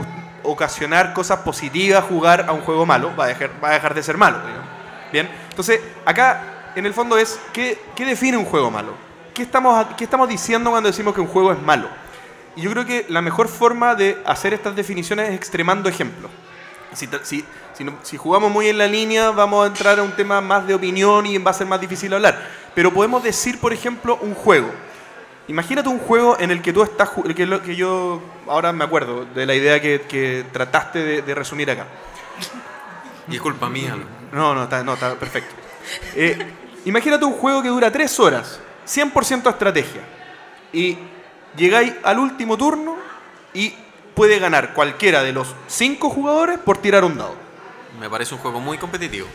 [0.43, 4.03] ocasionar cosas positivas jugar a un juego malo, va a dejar, va a dejar de
[4.03, 4.39] ser malo.
[4.41, 4.67] digamos.
[5.13, 8.93] Bien, entonces acá en el fondo es, ¿qué, qué define un juego malo?
[9.35, 11.89] ¿Qué estamos, ¿Qué estamos diciendo cuando decimos que un juego es malo?
[12.57, 16.31] Y yo creo que la mejor forma de hacer estas definiciones es extremando ejemplos.
[16.93, 17.45] Si, si,
[17.75, 20.67] si, no- si jugamos muy en la línea, vamos a entrar a un tema más
[20.67, 22.37] de opinión y va a ser más difícil hablar.
[22.75, 24.69] Pero podemos decir, por ejemplo, un juego.
[25.47, 29.25] Imagínate un juego en el que tú estás, que, lo que yo ahora me acuerdo
[29.25, 31.87] de la idea que, que trataste de, de resumir acá.
[33.29, 33.97] Disculpa mía.
[34.33, 35.55] No, no, está, no, está perfecto.
[36.15, 36.39] Eh,
[36.85, 40.03] imagínate un juego que dura tres horas, 100% estrategia.
[40.73, 40.99] Y
[41.57, 42.97] llegáis al último turno
[43.55, 43.75] y
[44.15, 47.35] puede ganar cualquiera de los cinco jugadores por tirar un dado.
[48.01, 49.27] Me parece un juego muy competitivo.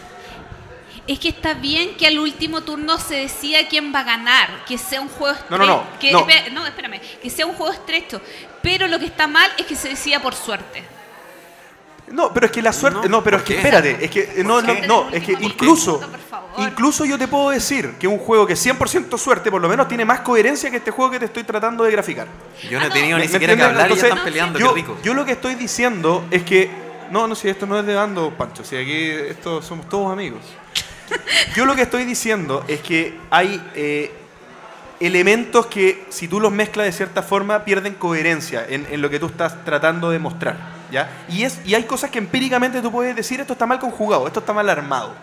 [1.05, 4.77] Es que está bien que al último turno se decida quién va a ganar, que
[4.77, 5.57] sea un juego estrecho.
[5.57, 6.25] no, no, que, no.
[6.25, 8.21] espe- no, espérame, que sea un juego estrecho.
[8.61, 10.83] Pero lo que está mal es que se decida por suerte.
[12.13, 13.09] No, pero es que la suerte.
[13.09, 13.59] No, No, pero ¿por es que qué?
[13.59, 15.99] espérate, es que no, no, no, es que incluso,
[16.59, 19.87] incluso yo te puedo decir que un juego que es 100% suerte, por lo menos
[19.87, 22.27] tiene más coherencia que este juego que te estoy tratando de graficar.
[22.69, 24.69] Yo no Ah, he tenido ¿Me- ni siquiera que hablar y Entonces, están peleando, yo,
[24.69, 24.97] qué rico.
[25.03, 26.69] yo lo que estoy diciendo es que.
[27.11, 30.39] No, no, si esto no es de bando, Pancho, si aquí esto somos todos amigos.
[31.55, 34.11] Yo lo que estoy diciendo es que hay eh,
[35.05, 39.19] elementos que, si tú los mezclas de cierta forma, pierden coherencia en, en lo que
[39.19, 40.55] tú estás tratando de mostrar.
[40.91, 41.09] ¿ya?
[41.29, 44.39] Y, es, y hay cosas que empíricamente tú puedes decir, esto está mal conjugado, esto
[44.39, 45.13] está mal armado.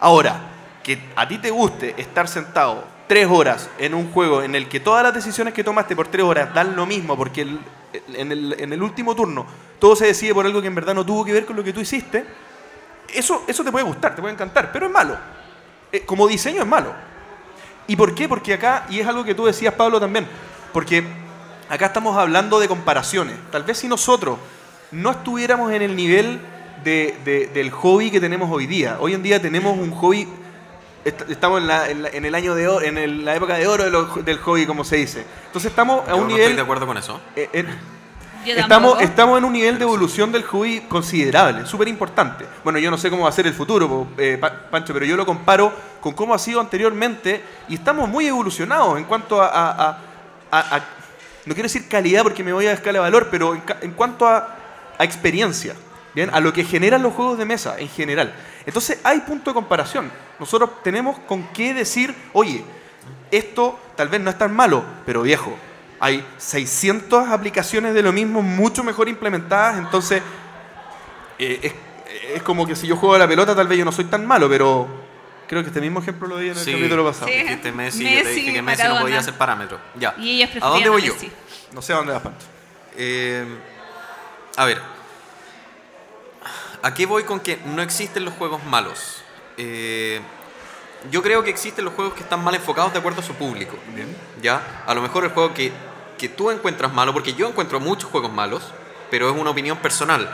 [0.00, 0.40] Ahora,
[0.82, 4.80] que a ti te guste estar sentado tres horas en un juego en el que
[4.80, 7.60] todas las decisiones que tomaste por tres horas dan lo mismo, porque el-
[8.14, 9.46] en, el, en el último turno
[9.78, 11.72] todo se decide por algo que en verdad no tuvo que ver con lo que
[11.72, 12.24] tú hiciste,
[13.12, 15.16] Eso, eso te puede gustar, te puede encantar, pero es malo.
[15.92, 16.94] Eh, como diseño es malo.
[17.86, 18.28] ¿Y por qué?
[18.28, 20.26] Porque acá, y es algo que tú decías, Pablo, también,
[20.72, 21.04] porque
[21.68, 23.36] acá estamos hablando de comparaciones.
[23.50, 24.38] Tal vez si nosotros
[24.90, 26.40] no estuviéramos en el nivel
[26.84, 28.96] de- de- del hobby que tenemos hoy día.
[29.00, 30.28] Hoy en día tenemos un hobby,
[31.04, 33.54] est- estamos en, la, en la- en el año de oro, en el- la época
[33.56, 33.84] de oro
[34.22, 35.24] del hobby, como se dice.
[35.46, 36.42] Entonces estamos a Yo un no nivel...
[36.42, 37.20] estoy de acuerdo con eso.
[37.36, 37.48] eh,
[38.44, 42.44] Yo Estamos, estamos en un nivel de evolución del hobby considerable, súper importante.
[42.64, 45.16] Bueno, yo no sé cómo va a ser el futuro, eh, Pa- Pancho, pero yo
[45.16, 49.70] lo comparo con cómo ha sido anteriormente y estamos muy evolucionados en cuanto a, a-
[49.70, 49.98] a-
[50.50, 50.84] a- a-
[51.46, 54.26] no quiero decir calidad porque me voy a escala de valor, pero en, en cuanto
[54.26, 54.56] a,
[54.98, 55.74] a experiencia,
[56.14, 56.30] ¿bien?
[56.32, 58.32] a lo que generan los juegos de mesa en general.
[58.66, 60.10] Entonces hay punto de comparación.
[60.40, 62.64] Nosotros tenemos con qué decir, oye,
[63.30, 65.56] esto tal vez no es tan malo, pero viejo,
[66.02, 70.20] hay 600 aplicaciones de lo mismo mucho mejor implementadas, entonces
[71.38, 71.72] eh, es,
[72.34, 74.26] es como que si yo juego a la pelota tal vez yo no soy tan
[74.26, 74.88] malo, pero
[75.46, 76.72] creo que este mismo ejemplo lo di en el Sí.
[76.72, 77.28] capítulo pasado.
[77.28, 77.34] Sí.
[77.34, 79.78] Dijiste Messi, yo te Messi, dije que Messi no podía ser parámetro.
[79.94, 80.12] Ya.
[80.18, 81.12] Y ellos ¿A dónde voy yo?
[81.14, 81.30] Messi.
[81.72, 82.46] No sé a dónde vas, Pancho.
[82.96, 83.44] Eh,
[84.56, 84.82] a ver.
[86.82, 89.22] ¿A qué voy con que no existen los juegos malos?
[89.56, 90.20] Eh,
[91.12, 93.76] yo creo que existen los juegos que están mal enfocados de acuerdo a su público.
[94.42, 94.82] ¿Ya?
[94.86, 95.70] A lo mejor el juego que,
[96.18, 98.62] que tú encuentras malo, porque yo encuentro muchos juegos malos,
[99.10, 100.28] pero es una opinión personal.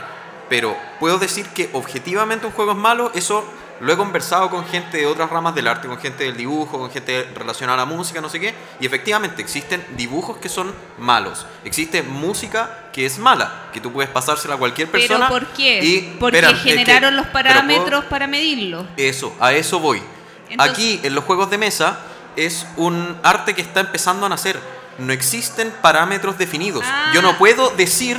[0.49, 3.43] Pero puedo decir que objetivamente un juego es malo, eso
[3.81, 6.91] lo he conversado con gente de otras ramas del arte, con gente del dibujo, con
[6.91, 11.45] gente relacionada a la música, no sé qué, y efectivamente existen dibujos que son malos,
[11.63, 15.29] existe música que es mala, que tú puedes pasársela a cualquier ¿Pero persona.
[15.29, 15.79] por qué?
[15.83, 18.85] y- Porque espera, es que- generaron los pero puedo- parámetros para medirlo.
[18.97, 20.01] eso, a eso voy.
[20.49, 21.99] Entonces- Aquí, en los juegos de mesa,
[22.35, 24.59] es un arte que está empezando a nacer.
[24.99, 26.83] No existen parámetros definidos.
[26.85, 27.11] Ah.
[27.13, 28.17] Yo no puedo decir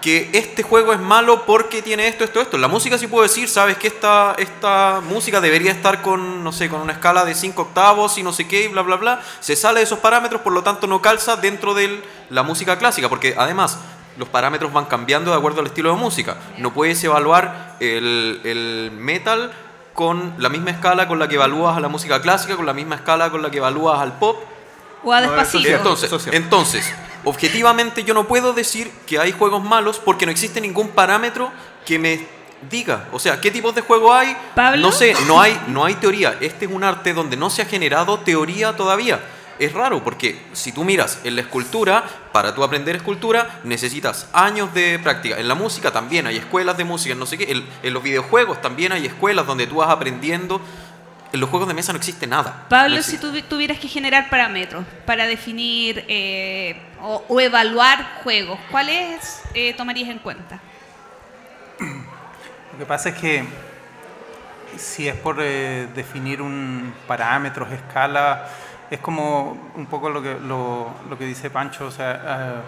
[0.00, 2.58] que este juego es malo porque tiene esto, esto, esto.
[2.58, 6.68] La música sí puedo decir, sabes que esta, esta música debería estar con, no sé,
[6.68, 9.20] con una escala de 5 octavos y no sé qué, y bla, bla, bla.
[9.40, 13.08] Se sale de esos parámetros, por lo tanto no calza dentro de la música clásica,
[13.08, 13.78] porque además
[14.16, 16.36] los parámetros van cambiando de acuerdo al estilo de música.
[16.58, 19.52] No puedes evaluar el, el metal
[19.94, 22.96] con la misma escala con la que evalúas a la música clásica, con la misma
[22.96, 24.36] escala con la que evalúas al pop.
[25.04, 25.68] O a No, eso despacito.
[25.68, 26.94] Entonces, entonces,
[27.24, 31.50] objetivamente yo no puedo decir que hay juegos malos porque no existe ningún parámetro
[31.86, 32.26] que me
[32.70, 34.36] diga, o sea, qué tipos de juego hay.
[34.54, 34.80] ¿Pablo?
[34.80, 36.36] No sé, no hay, no hay teoría.
[36.40, 39.20] Este es un arte donde no se ha generado teoría todavía.
[39.58, 44.72] Es raro porque si tú miras en la escultura, para tú aprender escultura necesitas años
[44.72, 45.36] de práctica.
[45.38, 47.50] En la música también hay escuelas de música, no sé qué.
[47.50, 50.60] En, en los videojuegos también hay escuelas donde tú vas aprendiendo.
[51.32, 52.66] En los juegos de mesa no existe nada.
[52.70, 53.26] Pablo, No si existe.
[53.26, 60.08] tuvi- tuvieras que generar parámetros para definir eh, o, o evaluar juegos, ¿cuáles eh, tomarías
[60.08, 60.58] en cuenta?
[62.72, 63.44] Lo que pasa es que
[64.76, 68.48] si es por eh, definir un parámetros, escala,
[68.90, 71.86] es como un poco lo que, lo, lo que dice Pancho.
[71.86, 72.62] O sea, ah,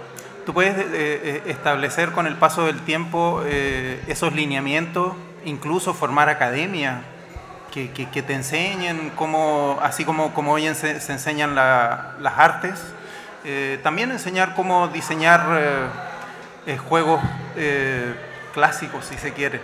[0.45, 6.29] tú puedes eh, eh, establecer con el paso del tiempo eh, esos lineamientos, incluso formar
[6.29, 7.03] academia
[7.71, 12.81] que, te enseñen cómo, así como, como hoy se, se enseñan la- las artes,
[13.45, 15.87] eh, también enseñar cómo diseñar eh,
[16.67, 17.21] eh, juegos
[17.57, 18.15] eh,
[18.53, 19.61] clásicos, si se quiere.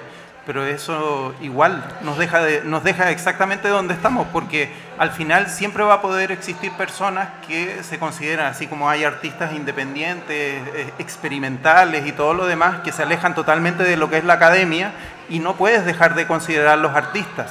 [0.47, 5.83] Pero eso igual nos deja, de- nos deja exactamente donde estamos, porque al final siempre
[5.83, 10.29] va a poder existir personas que se consideran, así como hay artistas independientes,
[10.75, 14.35] eh, experimentales y todo lo demás, que se alejan totalmente de lo que es la
[14.35, 14.93] academia
[15.29, 17.51] y no puedes dejar de considerar los artistas.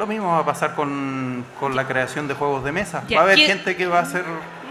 [0.00, 3.04] Lo mismo va a pasar con, con la creación de juegos de mesa.
[3.14, 4.24] Va a haber ¿quién- gente que va a hacer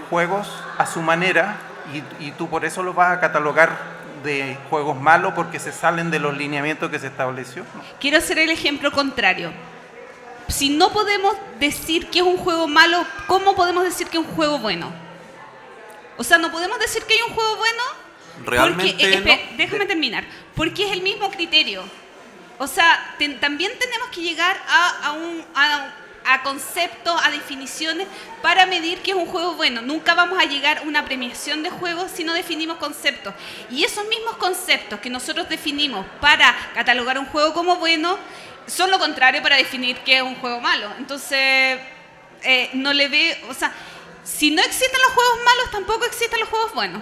[0.10, 0.48] juegos
[0.80, 1.56] a su manera
[2.20, 3.78] y, y tú por eso los vas a catalogar
[4.24, 7.64] de juegos malos porque se salen de los lineamientos que se estableció.
[8.00, 9.52] Quiero hacer el ejemplo contrario.
[10.48, 14.32] Si no podemos decir que es un juego malo, ¿cómo podemos decir que es un
[14.34, 14.92] juego bueno?
[16.18, 17.84] O sea, no podemos decir que hay un juego bueno
[18.46, 19.58] Realmente porque, eh, no.
[19.58, 20.24] déjame terminar,
[20.56, 21.84] porque es el mismo criterio.
[22.60, 25.94] O sea, también tenemos que llegar a, a un a,
[26.26, 28.08] a conceptos, a definiciones
[28.42, 29.82] para medir que es un juego bueno.
[29.82, 33.34] Nunca vamos a llegar a una premiación de juegos si no definimos conceptos.
[33.72, 38.18] Y esos mismos conceptos que nosotros definimos para catalogar un juego como bueno
[38.68, 40.92] son lo contrario para definir que es un juego malo.
[41.00, 41.80] Entonces,
[42.44, 43.74] eh, no le ve, o sea,
[44.24, 47.02] si no existen los juegos malos, tampoco existen los juegos buenos.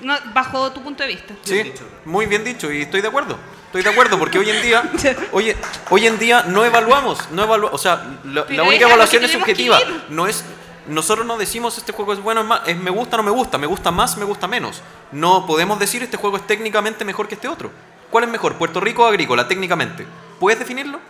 [0.00, 1.34] No, bajo tu punto de vista.
[1.42, 1.72] Sí,
[2.04, 3.38] muy bien dicho y estoy de acuerdo.
[3.74, 4.88] Estoy de acuerdo porque hoy en día,
[5.32, 5.52] hoy,
[5.90, 9.80] hoy en día no evaluamos, no evalua- o sea, la, única evaluación es subjetiva.
[10.10, 10.44] No es,
[10.86, 13.66] nosotros no decimos este juego es bueno, es, es me gusta, no me gusta, me
[13.66, 14.80] gusta más, me gusta menos.
[15.10, 17.72] No podemos decir este juego es técnicamente mejor que este otro.
[18.12, 20.06] ¿Cuál es mejor, Puerto Rico o Agrícola, técnicamente?
[20.38, 21.00] ¿Puedes definirlo?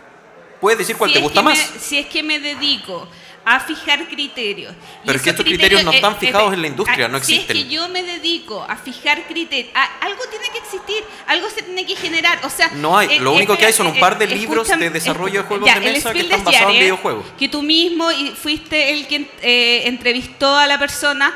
[0.59, 1.55] ¿Puedes decir cuál Si te gusta más?
[1.71, 3.07] me- si es que me dedico
[3.45, 4.73] a fijar criterios.
[4.73, 7.35] y Pero es que estos criterios no están fijados eh, en la industria, no Si
[7.35, 7.57] existen.
[7.57, 9.71] es que yo me dedico a fijar criterios,
[10.01, 12.39] algo tiene que existir, algo se tiene que generar.
[12.43, 14.29] O sea, No hay, eh, lo único que hay son un eh, par de eh,
[14.29, 17.25] libros de desarrollo de juegos ya, de mesa que están basados en videojuegos.
[17.37, 21.33] Que tú mismo y fuiste el que eh, entrevistó a la persona.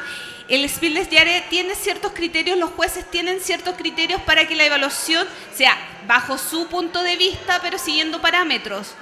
[0.48, 4.66] El Spiel des Jahres tiene ciertos criterios, los jueces tienen ciertos criterios para que la
[4.66, 8.96] evaluación sea bajo su punto de vista, pero siguiendo parámetros.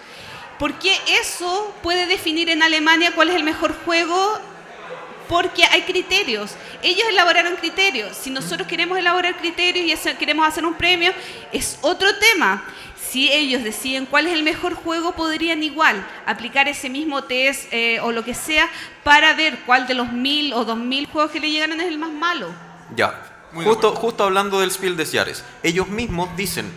[0.60, 0.92] Porque
[1.22, 4.40] eso puede definir en Alemania cuál es el mejor juego
[5.30, 6.56] porque hay criterios.
[6.82, 8.16] Ellos elaboraron criterios.
[8.16, 11.12] Si nosotros queremos elaborar criterios y hacer- queremos hacer un premio,
[11.52, 12.64] es otro tema.
[13.10, 18.00] Si ellos deciden cuál es el mejor juego, podrían igual aplicar ese mismo test eh,
[18.02, 18.70] o lo que sea
[19.04, 21.98] para ver cuál de los mil o dos mil juegos que le llegaron es el
[21.98, 22.50] más malo.
[22.96, 23.24] Ya.
[23.54, 26.70] Muy Justo, justo hablando del Spiel des Jahres, ellos mismos dicen,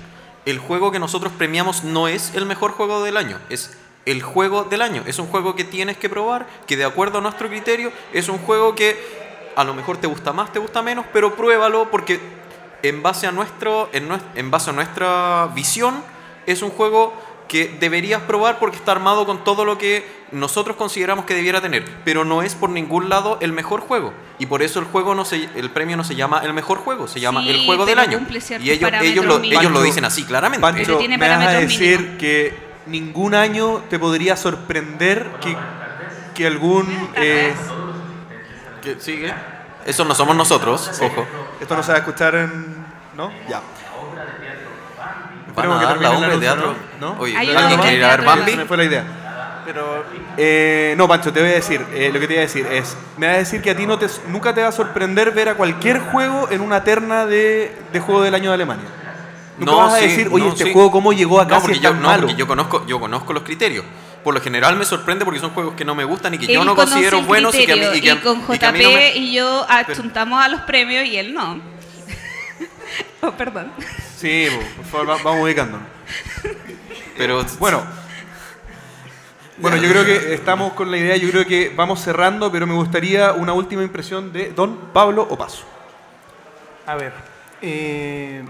[0.47, 3.77] el juego que nosotros premiamos no es el mejor juego del año, es
[4.07, 5.03] el juego del año.
[5.07, 8.39] Es un juego que tienes que probar, que de acuerdo a nuestro criterio, es un
[8.39, 8.99] juego que
[9.57, 12.21] a lo mejor te gusta más, te gusta menos, pero pruébalo porque
[12.83, 16.03] en base a, nuestro, en, en base a nuestra visión,
[16.47, 17.13] es un juego
[17.51, 21.85] que deberías probar porque está armado con todo lo que nosotros consideramos que debiera tener,
[22.05, 24.13] pero no es por ningún lado el mejor juego.
[24.39, 27.09] Y por eso el juego no se, el premio no se llama el mejor juego,
[27.09, 28.25] se llama Sí, el juego del año.
[28.61, 30.61] Y ellos, ellos, lo, ellos lo dicen así claramente.
[30.61, 35.57] Pancho, Pero tiene me vas a decir que ningún año te podría sorprender que,
[36.37, 36.87] que algún...
[37.17, 37.53] eh,
[38.81, 39.35] ¿Qué sigue?
[39.85, 41.27] Eso no somos nosotros, ojo.
[41.61, 42.77] esto no se va a escuchar en...
[43.17, 43.33] ¿No?
[43.49, 43.61] Ya.
[45.69, 46.75] Van a que dar la obra de teatro.
[47.01, 47.17] ¿no?
[47.23, 48.51] ¿alguien quiere ir a ver Bambi?
[48.53, 49.05] Se me fue la idea.
[49.65, 50.05] Pero
[50.37, 52.97] Eh, no, Pancho, te voy a decir, eh, lo que te voy a decir es,
[53.19, 55.49] me vas a decir que a ti no te, nunca te va a sorprender ver
[55.51, 58.87] a cualquier juego en una terna de, de juego del año de Alemania.
[59.59, 60.73] Nunca No, vas a sí, decir, oye, no, este sí.
[60.73, 62.21] juego cómo llegó acá No, si porque es yo, tan malo.
[62.23, 63.85] porque yo conozco, yo conozco los criterios.
[64.25, 66.65] Por lo general me sorprende porque son juegos que no me gustan y que yo
[66.65, 68.83] no considero buenos y que a mí, y que con y que a JP mí
[68.85, 71.61] no me- y yo adjuntamos a los premios y él no.
[73.23, 73.73] oh, perdón.
[74.21, 75.87] Sí, po, por favor, va- vamos ubicándonos.
[77.17, 77.83] Pero Bueno,
[79.59, 82.75] bueno, yo creo que estamos con la idea, yo creo que vamos cerrando, pero me
[82.75, 85.65] gustaría una última impresión de don Pablo Opaso.
[86.87, 87.13] A ver,
[87.63, 88.43] eh,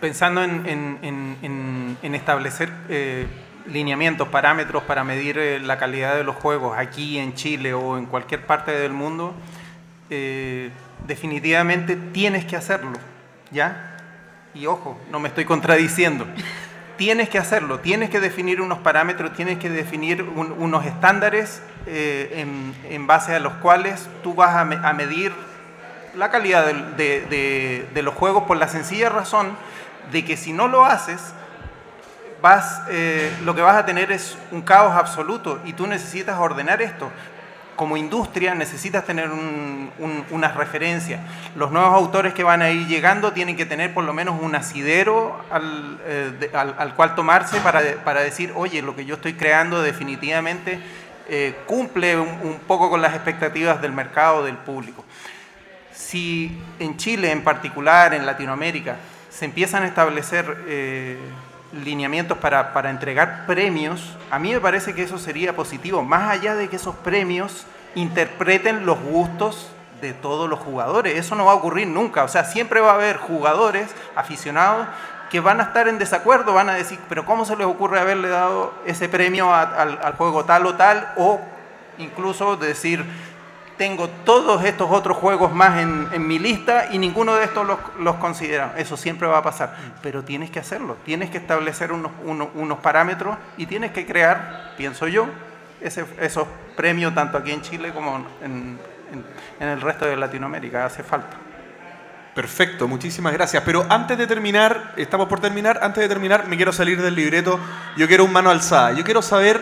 [0.00, 3.26] pensando en, en- en- en- en establecer eh,
[3.66, 8.04] lineamientos, parámetros para medir eh, la calidad de los juegos aquí en Chile o en
[8.06, 9.34] cualquier parte del mundo,
[10.10, 10.70] eh,
[11.06, 12.92] definitivamente tienes que hacerlo,
[13.50, 13.91] ¿ya?
[14.54, 16.26] Y ojo, no me estoy contradiciendo.
[16.96, 22.46] Tienes que hacerlo, tienes que definir unos parámetros, tienes que definir un- unos estándares eh,
[22.88, 25.32] en, base a los cuales tú vas a, me- a medir
[26.14, 29.56] la calidad de los juegos por la sencilla razón
[30.12, 31.20] de que si no lo haces,
[32.42, 36.82] vas, eh, lo que vas a tener es un caos absoluto y tú necesitas ordenar
[36.82, 37.10] esto.
[37.76, 41.20] Como industria necesitas tener un- un- unas referencias.
[41.56, 44.54] Los nuevos autores que van a ir llegando tienen que tener por lo menos un
[44.54, 49.34] asidero al, eh, al- al cual tomarse para, para decir, oye, lo que yo estoy
[49.34, 50.78] creando definitivamente
[51.28, 55.04] eh, cumple un, un poco con las expectativas del mercado, del público.
[55.94, 58.96] Si en Chile en particular, en Latinoamérica,
[59.30, 61.18] se empiezan a establecer eh,
[61.72, 66.54] lineamientos para, para entregar premios, a mí me parece que eso sería positivo, más allá
[66.54, 69.70] de que esos premios interpreten los gustos
[70.00, 71.16] de todos los jugadores.
[71.16, 72.24] Eso no va a ocurrir nunca.
[72.24, 74.86] O sea, siempre va a haber jugadores, aficionados,
[75.30, 78.28] que van a estar en desacuerdo, van a decir, pero ¿cómo se les ocurre haberle
[78.28, 81.10] dado ese premio al juego tal o tal?
[81.16, 81.40] O
[81.96, 83.04] incluso decir,
[83.82, 88.14] tengo todos estos otros juegos más en, mi lista y ninguno de estos los, los
[88.14, 88.74] considera.
[88.76, 89.74] Eso siempre va a pasar.
[90.00, 94.74] Pero tienes que hacerlo, tienes que establecer unos, unos, unos parámetros y tienes que crear,
[94.76, 95.26] pienso yo,
[95.80, 98.78] ese- esos premios tanto aquí en Chile como en,
[99.12, 99.24] en-
[99.58, 100.84] en el resto de Latinoamérica.
[100.86, 101.36] Hace falta.
[102.36, 103.64] Perfecto, muchísimas gracias.
[103.66, 107.58] Pero antes de terminar, estamos por terminar, antes de terminar me quiero salir del libreto,
[107.96, 108.92] yo quiero un mano alzada.
[108.92, 109.60] Yo quiero saber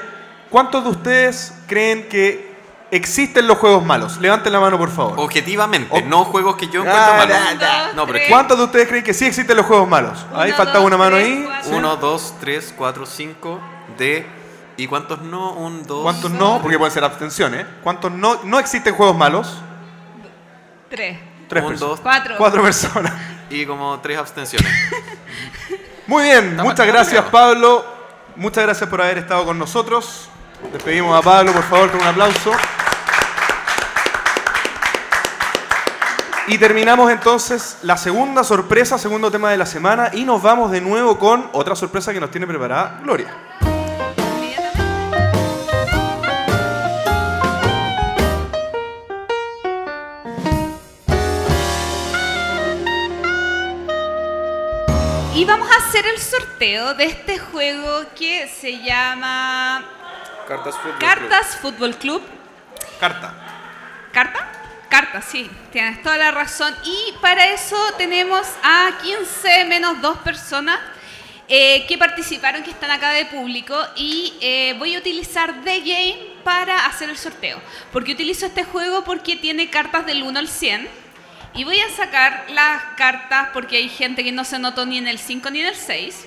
[0.51, 2.50] cuántos de ustedes creen que
[2.91, 4.19] existen los juegos malos.
[4.19, 5.15] Levanten la mano, por favor.
[5.19, 7.61] objetivamente, no juegos que yo Ah, encuentro malos.
[7.61, 7.93] da, da.
[7.95, 10.27] No, pero es que ¿Cuántos de ustedes creen que sí existen los juegos malos?
[10.35, 11.45] Ahí Uno, falta dos, una mano tres, ahí.
[11.47, 11.77] cuatro.
[11.77, 13.61] Uno, dos, tres, cuatro, cinco,
[13.99, 14.27] D.
[14.77, 15.53] ¿Y cuántos no?
[15.53, 16.03] Un, dos.
[16.03, 16.61] ¿Cuántos no?
[16.63, 17.67] Porque pueden ser abstenciones.
[17.83, 19.59] ¿Cuántos no, no existen juegos malos?
[20.89, 21.19] Tres.
[21.49, 21.81] Tres Un, personas.
[21.81, 22.01] dos.
[22.01, 22.35] Cuatro.
[22.39, 23.13] Cuatro personas.
[23.51, 24.73] Y como tres abstenciones.
[26.07, 27.85] Muy bien, Está muchas gracias Pablo.
[28.37, 30.30] Muchas gracias por haber estado con nosotros.
[30.73, 32.53] Despedimos a Pablo, por favor, con un aplauso.
[36.47, 40.81] Y terminamos entonces la segunda sorpresa, segundo tema de la semana, y nos vamos de
[40.81, 43.29] nuevo con otra sorpresa que nos tiene preparada Gloria.
[55.37, 60.00] Y vamos a hacer el sorteo de este juego que se llama
[60.51, 62.23] Cartas Fútbol Cartas Fútbol Club.
[62.99, 63.33] Carta.
[64.11, 64.53] ¿Carta?
[64.89, 66.75] Carta, sí, tienes toda la razón.
[66.83, 70.81] Y para eso tenemos a 15 menos dos personas
[71.47, 73.77] eh, que participaron, que están acá de público.
[73.95, 77.63] Y eh, voy a utilizar The Game para hacer el sorteo.
[77.93, 80.89] Porque utilizo este juego porque tiene cartas del 1 al 100.
[81.55, 85.07] Y voy a sacar las cartas porque hay gente que no se notó ni en
[85.07, 86.27] el 5 ni en el 6.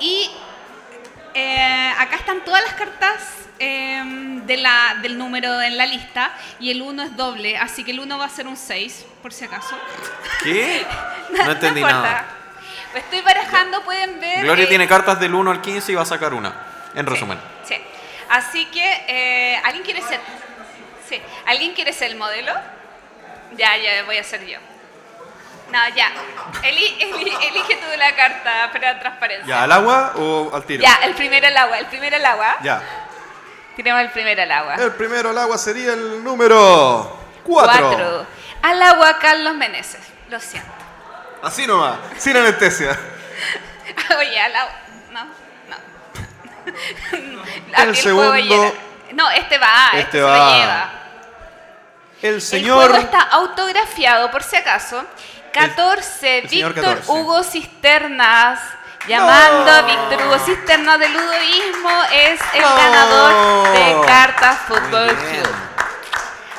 [0.00, 0.30] Y
[1.34, 4.02] eh, acá están todas las cartas eh,
[4.44, 8.00] de la, del número en la lista y el 1 es doble, así que el
[8.00, 9.78] 1 va a ser un 6, por si acaso.
[10.42, 10.84] ¿Qué?
[11.32, 12.26] No entendí nada.
[12.94, 14.42] Estoy barajando, pueden ver.
[14.42, 16.54] Gloria eh, tiene cartas del 1 al 15 y va a sacar una.
[16.94, 17.38] En sí, resumen.
[17.64, 17.76] Sí.
[18.28, 20.20] Así que, eh, ¿alguien quiere ser?
[21.08, 21.20] Sí.
[21.46, 22.52] ¿Alguien quiere ser el modelo?
[23.56, 24.58] Ya, ya, voy a ser yo.
[25.72, 26.10] No, ya.
[26.62, 29.46] Eli- eli- elige tú la carta para transparencia.
[29.46, 30.82] ¿Ya al agua o al tiro?
[30.82, 32.56] Ya, el primero al agua, el primero al agua.
[32.62, 32.82] Ya.
[33.74, 34.74] Tiremos el primero al agua.
[34.74, 37.88] El primero al agua sería el número 4.
[37.88, 38.26] Cuatro.
[38.62, 40.00] Al agua, Carlos Meneses.
[40.28, 40.70] Lo siento.
[41.42, 42.96] Así nomás, sin anestesia.
[44.18, 44.72] Oye, al agua.
[45.10, 45.24] No,
[45.70, 47.42] no.
[47.82, 48.74] El segundo-.
[49.14, 50.36] No, este va, este, Este se va.
[50.36, 50.90] lo lleva.
[52.22, 52.76] El El señor.
[52.90, 55.04] juego está autografiado, por si acaso.
[55.52, 57.12] 14, el señor Víctor 14.
[57.12, 58.60] Hugo Cisternas.
[59.08, 62.76] Llamando a Víctor Hugo Cisternas de Ludoísmo, es el No.
[62.76, 65.08] ganador de Cartas Fútbol.
[65.08, 65.48] Club.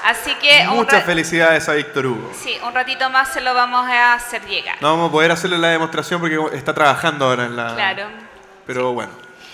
[0.03, 2.31] Así que Muchas felicidades a Víctor Hugo.
[2.37, 4.75] sí, un ratito más se lo vamos a hacer llegar.
[4.81, 7.73] No vamos a poder hacerle la demostración porque está trabajando ahora en la.
[7.75, 8.07] Claro.
[8.67, 9.11] Pero bueno.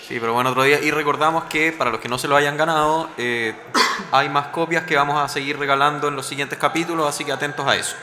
[0.08, 0.80] Sí, pero bueno, otro día.
[0.80, 3.54] Y recordamos que para los que no se lo hayan ganado, eh,
[4.10, 7.64] hay más copias que vamos a seguir regalando en los siguientes capítulos, así que atentos
[7.68, 7.94] a eso.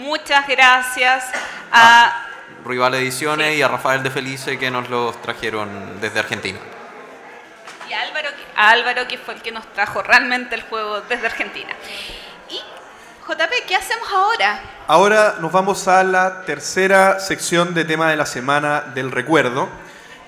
[0.00, 1.24] Muchas gracias
[1.72, 2.22] a...
[2.66, 3.54] Rival Ediciones Sí.
[3.54, 6.58] y a Rafael de Felice que nos los trajeron desde Argentina.
[7.88, 11.00] y a Álvaro, que- a Álvaro, que fue el que nos trajo realmente el juego
[11.02, 11.70] desde Argentina.
[12.50, 12.58] Y,
[13.26, 14.60] JP, ¿qué hacemos ahora?
[14.86, 19.66] Ahora nos vamos a la tercera sección de tema de la semana del recuerdo.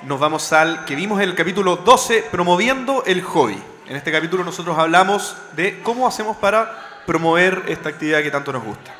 [0.03, 3.63] Nos vamos al que vimos en el capítulo 12, promoviendo el hobby.
[3.87, 8.63] En este capítulo nosotros hablamos de cómo hacemos para promover esta actividad que tanto nos
[8.63, 8.95] gusta.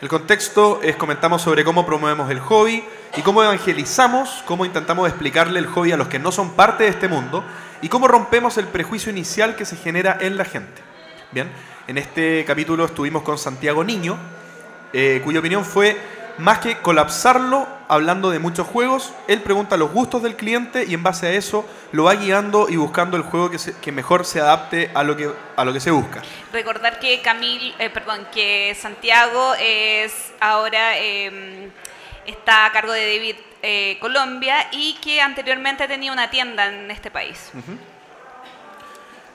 [0.00, 2.84] El contexto es comentamos sobre cómo promovemos el hobby
[3.16, 6.90] y cómo evangelizamos, cómo intentamos explicarle el hobby a los que no son parte de
[6.90, 7.44] este mundo
[7.80, 10.82] y cómo rompemos el prejuicio inicial que se genera en la gente.
[11.30, 11.48] Bien,
[11.86, 14.18] en este capítulo estuvimos con Santiago Niño,
[14.92, 15.96] eh, cuya opinión fue
[16.38, 21.02] más que colapsarlo hablando de muchos juegos, él pregunta los gustos del cliente y en
[21.02, 24.40] base a eso lo va guiando y buscando el juego que, se- que mejor se
[24.40, 26.22] adapte a lo que, a lo que se busca.
[26.52, 31.70] Recordar que Camil, eh, perdón, que Santiago es ahora eh,
[32.26, 37.10] está a cargo de David eh, Colombia y que anteriormente tenía una tienda en este
[37.10, 37.50] país.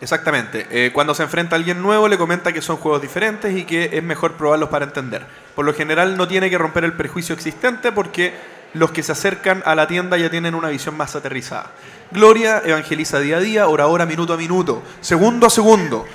[0.02, 0.66] Exactamente.
[0.72, 3.90] Eh, cuando se enfrenta a alguien nuevo le comenta que son juegos diferentes y que
[3.94, 5.26] es mejor probarlos para entender.
[5.56, 8.34] Por lo general no tiene que romper el prejuicio existente porque
[8.74, 11.72] los que se acercan a la tienda ya tienen una visión más aterrizada.
[12.12, 16.06] Gloria evangeliza día a día, hora a hora, minuto a minuto, segundo a segundo.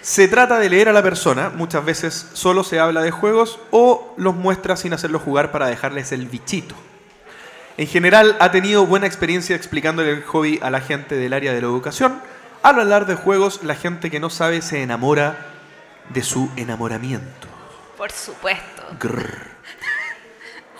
[0.00, 4.14] Se trata de leer a la persona, muchas veces solo se habla de juegos o
[4.16, 6.74] los muestra sin hacerlos jugar para dejarles el bichito.
[7.76, 11.60] En general ha tenido buena experiencia explicándole el hobby a la gente del área de
[11.60, 12.20] la educación.
[12.62, 15.46] Al hablar de juegos, la gente que no sabe se enamora
[16.08, 17.46] de su enamoramiento.
[17.96, 18.82] Por supuesto.
[18.98, 19.58] Grrr.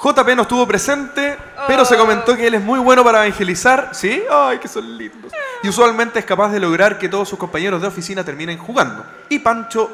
[0.03, 1.37] JP no estuvo presente,
[1.67, 3.91] pero se comentó que él es muy bueno para evangelizar.
[3.93, 4.23] ¿Sí?
[4.31, 5.33] ¡Ay, que son lindos!
[5.63, 9.05] Y usualmente es capaz de lograr que todos sus compañeros de oficina terminen jugando.
[9.29, 9.91] Y Pancho,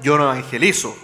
[0.00, 0.94] yo no evangelizo.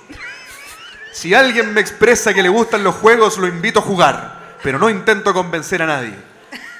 [1.12, 4.90] Si alguien me expresa que le gustan los juegos, lo invito a jugar, pero no
[4.90, 6.14] intento convencer a nadie.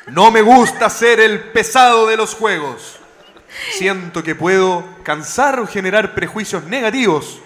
[0.08, 3.00] No me gusta ser el pesado de los juegos.
[3.72, 7.40] Siento que puedo cansar o generar prejuicios negativos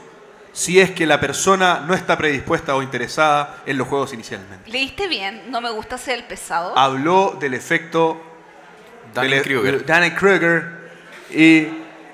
[0.52, 4.70] si es que la persona no está predispuesta o interesada en los juegos inicialmente.
[4.70, 5.50] ¿Leíste bien?
[5.50, 6.76] No me gusta ser el pesado.
[6.76, 8.20] Habló del efecto
[9.14, 9.86] Dunning-Kruger.
[9.86, 10.90] Dunning-Kruger
[11.30, 11.68] y,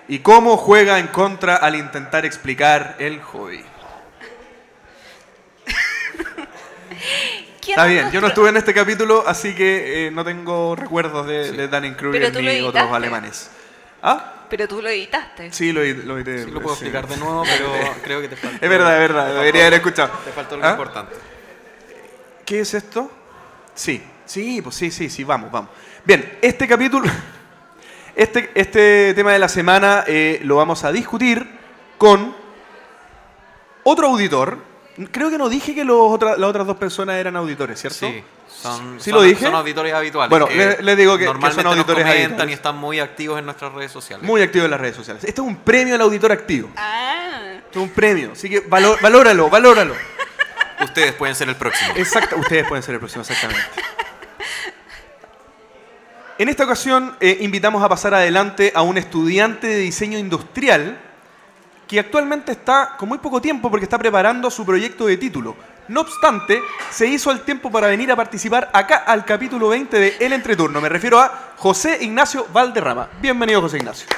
[0.09, 3.65] y cómo juega en contra al intentar explicar el hobby.
[7.61, 10.77] ¿Quién Está es bien, yo no estuve en este capítulo, así que eh, no tengo
[10.77, 13.51] recuerdos de, de Dunning-Kruger Pero tú lo ni otros alemanes.
[14.09, 14.33] ¿Ah?
[14.49, 15.53] Pero tú lo editaste.
[15.53, 16.45] Sí, lo, ed- lo edité.
[16.45, 16.85] Sí, lo puedo sí.
[16.85, 18.65] explicar de nuevo, pero creo que te faltó.
[18.65, 20.11] Es verdad, es verdad, debería haber escuchado.
[20.25, 20.71] Te faltó algo ¿Ah?
[20.71, 21.15] importante.
[22.45, 23.11] ¿Qué es esto?
[23.75, 25.71] Sí, sí, pues sí, sí, sí, vamos, vamos.
[26.05, 27.11] Bien, este capítulo,
[28.15, 31.45] este, este tema de la semana eh, lo vamos a discutir
[31.99, 32.35] con
[33.83, 34.59] otro auditor.
[35.11, 38.07] Creo que no dije que los otra- las otras dos personas eran auditores, ¿cierto?
[38.09, 38.23] Sí,
[38.61, 39.45] son, ¿Sí son- lo dije?
[39.45, 40.31] son auditores habituales.
[40.31, 42.51] Bueno, que le- les digo que- que son normalmente nos auditores comentan habituales.
[42.51, 44.27] y están muy activos en nuestras redes sociales.
[44.27, 45.25] Muy activo en las redes sociales.
[45.25, 46.71] Este es un premio al auditor activo.
[46.77, 49.95] Ah, Esto es un premio, así que valóralo, valóralo.
[50.83, 51.93] Ustedes pueden ser el próximo.
[51.97, 53.65] Exacto, ustedes pueden ser el próximo, exactamente.
[56.39, 60.99] En esta ocasión eh, invitamos a pasar adelante a un estudiante de diseño industrial
[61.89, 65.57] que actualmente está con muy poco tiempo porque está preparando su proyecto de título.
[65.89, 70.17] No obstante, se hizo el tiempo para venir a participar acá al capítulo 20 de
[70.19, 70.81] El Entreturno.
[70.81, 73.09] Me refiero a José Ignacio Valderrama.
[73.21, 74.09] Bienvenido, José Ignacio.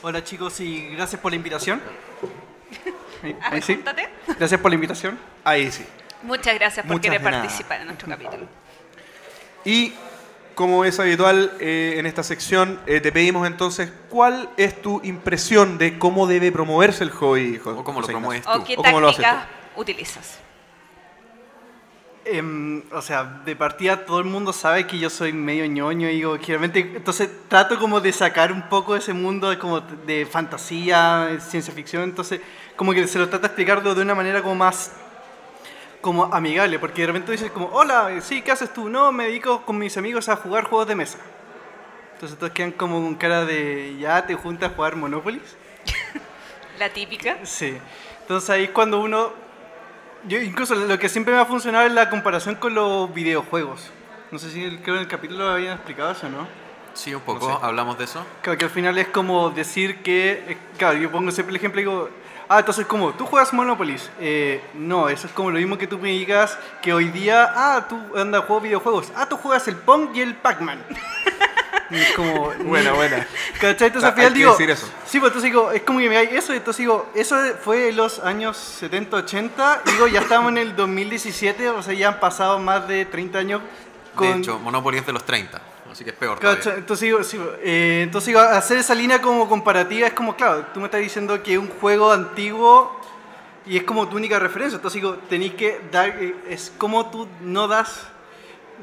[0.00, 1.82] Hola chicos y gracias por la invitación.
[3.22, 3.84] Ahí, a ahí ver, sí.
[4.38, 5.18] Gracias por la invitación.
[5.44, 5.84] Ahí sí.
[6.22, 8.46] Muchas gracias por Muchas querer participar en nuestro capítulo.
[9.64, 9.94] Y
[10.54, 15.78] como es habitual eh, en esta sección, eh, te pedimos entonces cuál es tu impresión
[15.78, 17.58] de cómo debe promoverse el hobby.
[17.58, 18.62] Jo- O cómo lo José promueves Ignacio.
[18.62, 20.38] ¿O qué ¿O cómo lo haces tácticas utilizas?
[22.26, 26.14] Em, o sea, de partida todo el mundo sabe que yo soy medio ñoño y
[26.14, 30.24] digo, generalmente, entonces trato como de sacar un poco de ese mundo de, como de
[30.24, 32.40] fantasía, de ciencia ficción, entonces
[32.76, 34.92] como que se lo trata de explicarlo de una manera como más
[36.04, 38.90] como amigable, porque de repente dices como, hola, sí, ¿qué haces tú?
[38.90, 41.16] No, me dedico con mis amigos a jugar juegos de mesa.
[42.12, 45.40] Entonces todos quedan como con cara de, ya te juntas a jugar Monopoly.
[46.78, 47.38] La típica.
[47.44, 47.78] Sí.
[48.20, 49.32] Entonces ahí es cuando uno...
[50.28, 53.90] Yo incluso lo que siempre me ha funcionado es la comparación con los videojuegos.
[54.30, 56.46] No sé si el- creo que en el capítulo habían explicado eso, ¿no?
[56.92, 57.58] Sí, un poco.
[57.62, 58.24] Hablamos de eso.
[58.42, 60.44] Claro, que al final es como decir que...
[60.48, 62.10] eh, Claro, yo pongo siempre el ejemplo y digo...
[62.48, 63.96] Ah, entonces como, ¿tú juegas Monopoly?
[64.20, 67.50] Eh, no, eso es como lo mismo que tú me digas que hoy día...
[67.54, 69.12] Ah, tú andas juego videojuegos.
[69.16, 70.84] Ah, tú juegas el Pong y el Pac-Man.
[71.90, 72.52] Es como...
[72.64, 73.26] Buena, buena.
[73.60, 73.88] ¿Cachai?
[73.88, 74.50] Entonces al final hay que digo...
[74.52, 74.86] decir eso.
[75.06, 77.96] Sí, pues entonces digo, es como que me hay eso, entonces digo, eso fue en
[77.96, 82.20] los años 70, 80, y digo, ya estamos en el 2017, o sea, ya han
[82.20, 83.60] pasado más de 30 años
[84.14, 84.32] con...
[84.32, 85.60] De hecho, Monopoly es de los 30,
[85.94, 86.38] así que es peor.
[86.76, 90.80] Entonces digo, sí, eh, entonces digo, hacer esa línea como comparativa es como, claro, tú
[90.80, 93.00] me estás diciendo que un juego antiguo
[93.66, 97.26] y es como tu única referencia, entonces digo, tenéis que dar, eh, es como tú
[97.40, 98.02] no das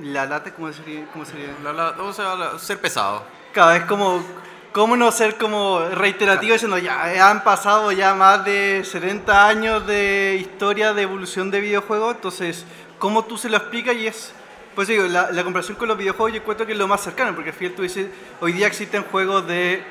[0.02, 1.06] la lata, ¿cómo sería?
[1.14, 1.48] ¿Cómo sería?
[1.64, 3.24] La- la- o sea, la- ser pesado.
[3.54, 4.24] Cada vez como,
[4.72, 10.38] ¿cómo no ser como reiterativo diciendo ya han pasado ya más de 70 años de
[10.40, 12.16] historia de evolución de videojuegos?
[12.16, 12.66] Entonces,
[12.98, 13.96] ¿cómo tú se lo explicas?
[13.96, 14.34] Y es,
[14.76, 17.50] pues digo, la, comparación con los videojuegos yo encuentro que es lo más cercano, porque
[17.50, 18.08] al final tú dices,
[18.40, 19.84] hoy día existen juegos de...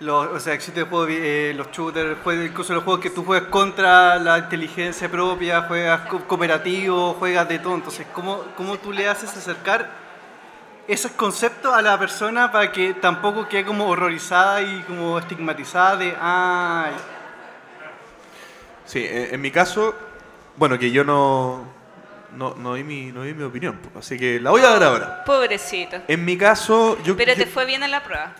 [0.00, 4.16] Los, o sea, existen juegos, eh, los shooters, incluso los juegos que tú juegas contra
[4.18, 7.74] la inteligencia propia, juegas co- cooperativo, juegas de todo.
[7.74, 9.90] Entonces, ¿cómo, cómo tú le haces acercar
[10.88, 16.16] esos conceptos a la persona para que tampoco quede como horrorizada y como estigmatizada de,
[16.18, 16.92] ay,
[18.86, 19.94] Sí, eh, en mi caso,
[20.56, 21.64] bueno, que yo no,
[22.36, 25.24] no, no di mi, no di mi opinión, así que la voy a dar ahora.
[25.24, 25.98] Pobrecito.
[26.08, 27.16] En mi caso, yo...
[27.16, 28.34] Pero te yo- fue bien en la prueba.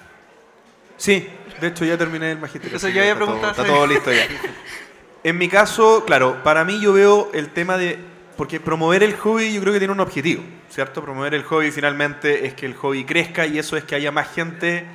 [0.97, 1.27] Sí,
[1.61, 2.77] de hecho ya terminé el magisterio.
[2.77, 4.27] Eso ya había preguntado, Está todo listo ya.
[5.25, 7.99] En mi caso, claro, para mí yo veo el tema de...
[8.37, 11.03] Porque promover el hobby yo creo que tiene un objetivo, ¿cierto?
[11.03, 14.33] Promover el hobby finalmente es que el hobby crezca y eso es que haya más
[14.33, 14.87] gente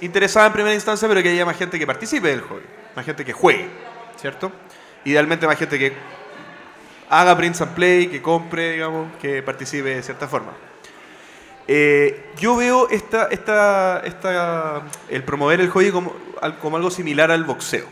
[0.00, 2.62] interesada en primera instancia, pero que haya más gente que participe del hobby,
[2.94, 3.68] más gente que juegue,
[4.20, 4.52] ¿cierto?
[5.04, 5.92] Idealmente más gente que
[7.12, 10.52] haga print and play, que compre, digamos, que participe de cierta forma.
[11.68, 16.14] Eh, yo veo esta, esta, esta, el promover el hobby como,
[16.60, 17.86] como algo similar al boxeo.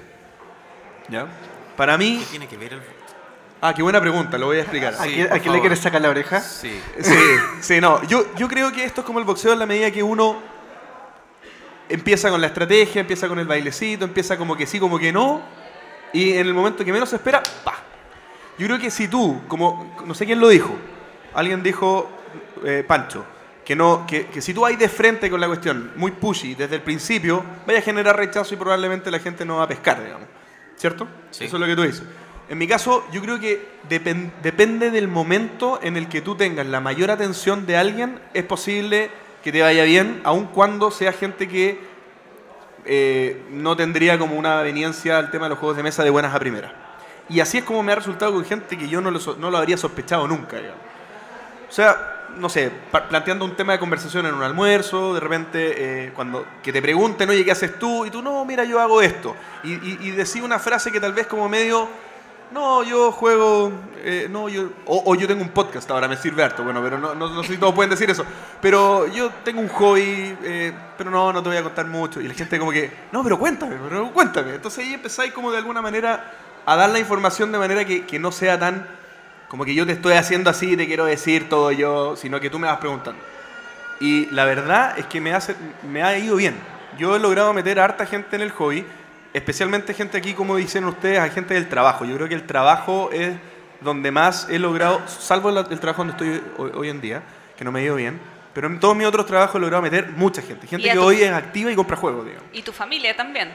[1.09, 1.27] ¿Ya?
[1.77, 2.19] Para mí...
[2.25, 2.81] ¿Qué tiene que ver el
[3.63, 4.95] Ah, qué buena pregunta, lo voy a explicar.
[4.95, 6.41] ¿a, Sí, quién, por a quién le quieres sacar la oreja?
[6.41, 6.81] Sí.
[6.99, 7.19] Sí,
[7.61, 8.03] sí, no.
[8.05, 10.39] Yo, yo creo que esto es como el boxeo en la medida que uno
[11.91, 15.43] empieza con la estrategia, empieza con el bailecito, empieza como que sí, como que no,
[16.15, 17.75] y en el momento que menos se espera, ¡pa!
[18.61, 20.77] Yo creo que si tú, como, no sé quién lo dijo,
[21.33, 22.11] alguien dijo,
[22.63, 23.25] eh, Pancho,
[23.65, 26.75] que, no, que, que si tú hay de frente con la cuestión, muy pushy, desde
[26.77, 30.29] el principio, vaya a generar rechazo y probablemente la gente no va a pescar, digamos.
[30.77, 31.09] ¿Cierto?
[31.31, 31.45] Sí.
[31.47, 32.03] Eso es lo que tú dices.
[32.51, 36.67] En mi caso, yo creo que depen- depende del momento en el que tú tengas
[36.67, 39.11] la mayor atención de alguien, es posible
[39.43, 41.81] que te vaya bien, aun cuando sea gente que
[42.85, 46.35] eh, no tendría como una veniencia al tema de los juegos de mesa de buenas
[46.35, 46.73] a primeras.
[47.31, 49.57] Y así es como me ha resultado con gente que yo no lo, no lo
[49.57, 50.81] habría sospechado nunca, digamos.
[51.69, 52.71] O sea, no sé,
[53.09, 57.31] planteando un tema de conversación en un almuerzo, de repente eh, cuando que te pregunten,
[57.31, 58.05] oye, ¿qué haces tú?
[58.05, 59.37] Y tú, no, mira, yo hago esto.
[59.63, 61.89] Y, y, y decir una frase que tal vez como medio,
[62.51, 66.43] no, yo juego, eh, no, yo, o, o yo tengo un podcast, ahora me sirve
[66.43, 68.25] harto, bueno, pero no, no, no sé si todos pueden decir eso.
[68.61, 72.21] Pero yo tengo un hobby, eh, pero no, no te voy a contar mucho.
[72.21, 74.55] Y la gente como que, no, pero cuéntame, pero cuéntame.
[74.55, 76.33] Entonces ahí empezáis como de alguna manera
[76.73, 78.87] a dar la información de manera que, que no sea tan
[79.49, 82.51] como que yo te estoy haciendo así y te quiero decir todo yo, sino que
[82.51, 83.21] tú me vas preguntando.
[83.99, 86.55] Y la verdad es que me, hace, me ha ido bien.
[86.99, 88.87] Yo he logrado meter a harta gente en el hobby,
[89.33, 92.05] especialmente gente aquí, como dicen ustedes, hay gente del trabajo.
[92.05, 93.35] Yo creo que el trabajo es
[93.81, 97.23] donde más he logrado, salvo el trabajo donde estoy hoy, hoy en día,
[97.57, 98.21] que no me ha ido bien,
[98.55, 100.67] pero en todos mis otros trabajos he logrado meter mucha gente.
[100.67, 102.49] Gente a que tu- hoy es activa y compra juegos, digamos.
[102.53, 103.51] Y tu familia también.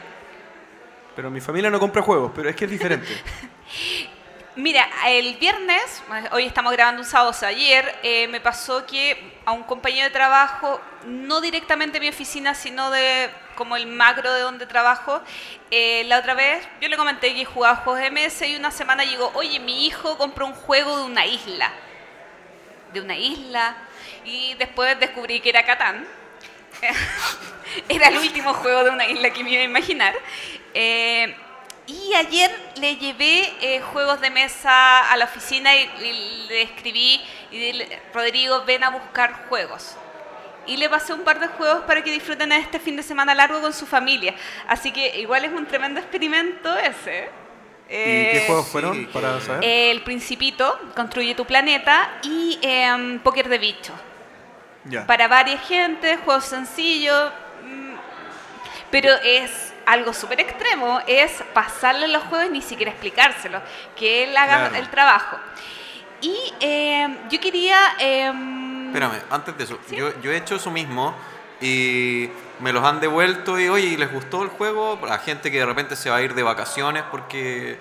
[1.16, 3.08] Pero mi familia no compra juegos, pero es que es diferente.
[4.58, 6.02] Mira, el viernes,
[6.32, 10.06] hoy estamos grabando un sábado, o sea, ayer eh, me pasó que a un compañero
[10.06, 15.22] de trabajo, no directamente de mi oficina, sino de como el macro de donde trabajo,
[15.72, 19.04] eh, la otra vez yo le comenté que jugaba juegos de MS y una semana
[19.04, 21.72] llegó, oye, mi hijo compró un juego de una isla,
[22.94, 23.76] de una isla,
[24.24, 26.08] y después descubrí que era Catán.
[27.90, 30.14] era el último juego de una isla que me iba a imaginar.
[30.76, 31.34] Eh,
[31.88, 37.22] y ayer le llevé eh, juegos de mesa a la oficina y, y le escribí,
[37.52, 39.96] y dile, Rodrigo, ven a buscar juegos.
[40.68, 43.62] Y le pasé un par de juegos para que disfruten este fin de semana largo
[43.62, 44.34] con su familia.
[44.68, 47.30] Así que igual es un tremendo experimento ese.
[47.88, 49.64] ¿Y qué Eh, juegos fueron para saber?
[49.64, 53.94] El Principito, Construye tu planeta y em, Póker de Bicho.
[55.06, 57.32] Para varias gente, juegos sencillos,
[57.64, 57.96] mm,
[58.92, 63.62] pero es algo súper extremo, es pasarle los juegos y ni siquiera explicárselos,
[63.96, 64.76] que él haga Claro.
[64.76, 65.38] el trabajo.
[66.22, 67.96] Y em, yo quería...
[68.00, 69.96] em, Espérame, antes de eso, ¿Sí?
[69.96, 71.14] yo, yo he hecho eso mismo
[71.62, 72.30] y
[72.60, 75.00] me los han devuelto y oye, ¿les gustó el juego?
[75.10, 77.78] A gente que de repente se va a ir de vacaciones porque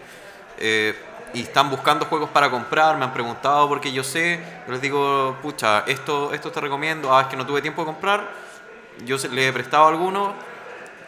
[0.59, 0.99] eh,
[1.33, 5.37] y están buscando juegos para comprar, me han preguntado porque yo sé, yo les digo,
[5.43, 8.29] pucha, esto, esto te recomiendo, ah, es que no tuve tiempo de comprar,
[9.05, 10.33] yo les he prestado algunos,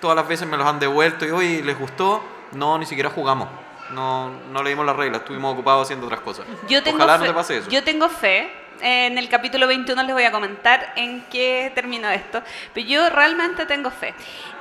[0.06, 2.22] todas las veces me los han devuelto y oye, ¿les gustó?
[2.52, 3.48] No, ni siquiera jugamos.
[3.90, 6.46] No, no leímos las reglas, estuvimos ocupados haciendo otras cosas.
[6.68, 7.68] Yo tengo, Ojalá fe, no te pase eso.
[7.68, 8.52] yo tengo fe.
[8.80, 12.40] En el capítulo 21 les voy a comentar en qué terminó esto.
[12.72, 14.14] Pero yo realmente tengo fe.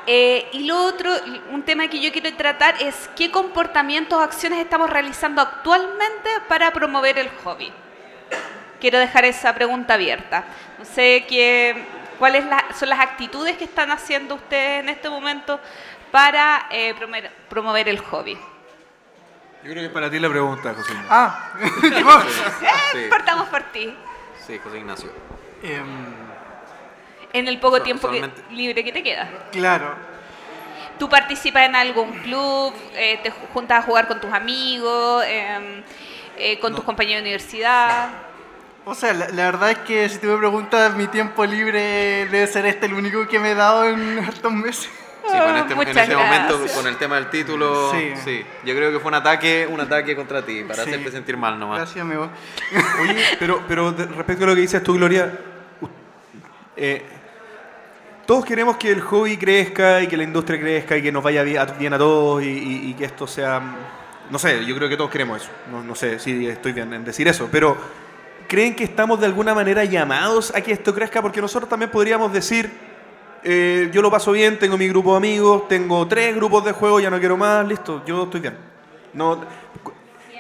[0.07, 1.11] Eh, y lo otro,
[1.51, 6.73] un tema que yo quiero tratar es qué comportamientos o acciones estamos realizando actualmente para
[6.73, 7.71] promover el hobby.
[8.81, 10.45] Quiero dejar esa pregunta abierta.
[10.79, 11.85] No sé qué,
[12.17, 15.59] cuáles la- son las actitudes que están haciendo ustedes en este momento
[16.11, 18.35] para eh, promover, promover el hobby.
[19.63, 20.93] Yo creo que para ti la pregunta, José.
[21.09, 21.51] Ah,
[22.91, 23.93] Sí, Partamos por ti.
[24.45, 25.11] sí, José Ignacio.
[25.63, 25.85] em,
[27.33, 29.27] En el poco tiempo que- libre que te queda.
[29.51, 29.95] claro.
[30.99, 32.73] ¿Tú participas en algún club?
[32.93, 35.25] eh, ¿Te ju- juntas a jugar con tus amigos?
[35.27, 35.83] em,
[36.37, 38.07] eh, ¿Con tus compañeros de universidad?
[38.85, 42.45] O sea, la, la verdad es que si tú me preguntas, mi tiempo libre debe
[42.47, 44.89] ser este el único que me he dado en estos meses.
[45.27, 48.13] Sí, con este, en este momento, con el tema del título, sí.
[48.23, 48.45] Sí.
[48.63, 50.89] Yo creo que fue un ataque, un ataque contra ti, para Sí.
[50.91, 51.79] hacerte sentir mal nomás.
[51.79, 52.29] Gracias, amigo.
[53.01, 55.31] Oye, pero, pero respecto a lo que dices tú, Gloria,
[56.77, 57.03] eh,
[58.27, 61.41] todos queremos que el hobby crezca y que la industria crezca y que nos vaya
[61.41, 63.61] bien a, bien a todos y, y- y que esto sea...
[64.29, 65.51] No sé, yo creo que todos queremos eso.
[65.71, 67.75] No, no sé si estoy bien en decir eso, pero
[68.47, 71.21] ¿creen que estamos de alguna manera llamados a que esto crezca?
[71.21, 72.71] Porque nosotros también podríamos decir...
[73.43, 76.99] eh, yo lo paso bien, tengo mi grupo de amigos, tengo tres grupos de juego,
[76.99, 78.57] ya no quiero más, listo, yo estoy bien.
[79.13, 79.39] No,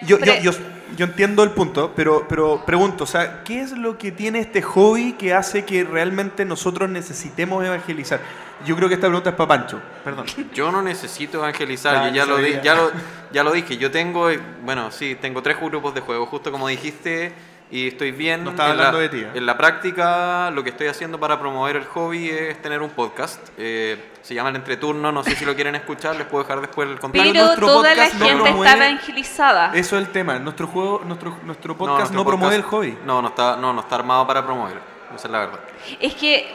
[0.01, 0.51] yo, yo, yo,
[0.97, 4.61] yo entiendo el punto, pero, pero pregunto, o sea, ¿qué es lo que tiene este
[4.61, 8.19] hobby que hace que realmente nosotros necesitemos evangelizar?
[8.65, 10.25] Yo creo que esta pregunta es para Pancho, perdón.
[10.53, 12.91] Yo no necesito evangelizar, yo ya lo, di- ya, lo,
[13.31, 13.77] ya lo dije.
[13.77, 17.33] Yo tengo, eh, bueno, sí, tengo tres grupos de juego, justo como dijiste,
[17.71, 18.43] y estoy bien.
[18.43, 19.31] No estaba en la- hablando de ti, ¿eh?
[19.33, 23.39] En la práctica, lo que estoy haciendo para promover el hobby es tener un podcast.
[23.57, 26.89] eh, se llama El Entreturno, no sé si lo quieren escuchar, les puedo dejar después
[26.89, 27.31] el contacto.
[27.31, 29.71] Pero nuestro toda la podcast gente promueve- está evangelizada.
[29.75, 30.39] Eso es el tema.
[30.39, 32.97] Nuestro juego, nuestro, nuestro podcast no, nuestro promueve el hobby.
[33.05, 34.77] No, no está, no, no está armado para promover.
[35.15, 35.59] Esa es la verdad.
[35.99, 36.51] Es que,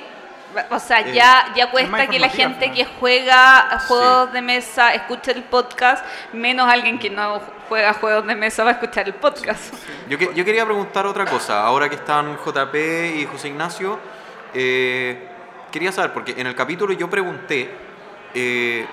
[0.71, 2.75] o sea, Eh, ya, ya cuesta que la gente ¿no?
[2.75, 8.27] que juega a juegos de mesa escuche el podcast, menos alguien que no juega juegos
[8.27, 9.73] de mesa va a escuchar el podcast.
[10.09, 11.65] Yo, que- yo quería preguntar otra cosa.
[11.65, 12.75] Ahora que están JP
[13.21, 13.99] y José Ignacio,
[14.55, 15.29] eh,
[15.71, 17.71] quería saber, porque en el capítulo yo pregunté
[18.35, 18.87] eh,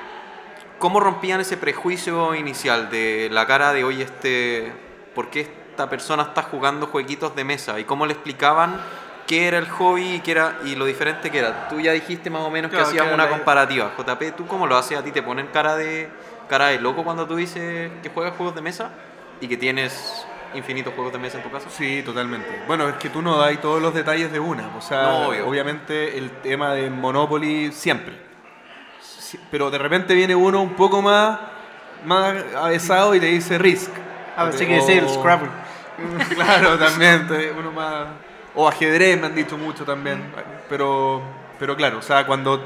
[0.80, 4.72] cómo rompían ese prejuicio inicial de la cara de hoy este,
[5.16, 8.80] por qué esta persona está jugando jueguitos de mesa y cómo le explicaban
[9.28, 11.68] qué era el hobby y, qué era, y lo diferente que era.
[11.70, 13.92] Tú ya dijiste más o menos Claro, que hacías una la- comparativa.
[13.98, 14.98] JP, ¿tú cómo lo haces?
[14.98, 16.10] ¿A ti te ponen cara de,
[16.50, 18.90] cara de loco cuando tú dices que juegas juegos de mesa
[19.42, 21.70] y que tienes infinitos juegos de mesa en tu casa?
[21.70, 22.48] Sí, totalmente.
[22.68, 24.70] Bueno, es que tú no das todos los detalles de una.
[24.78, 25.48] O sea, No, obvio.
[25.48, 28.26] obviamente el tema de Monopoly siempre.
[29.52, 31.38] Pero de repente viene uno un poco más,
[32.06, 33.92] más avesado y te dice Risk.
[34.38, 35.50] A ver, sí que decir el Scrabble.
[36.36, 37.28] claro, también.
[37.58, 38.08] Uno más,
[38.58, 40.34] o ajedrez me han dicho mucho también.
[40.68, 41.22] Pero,
[41.60, 42.62] pero claro, o sea, cuando...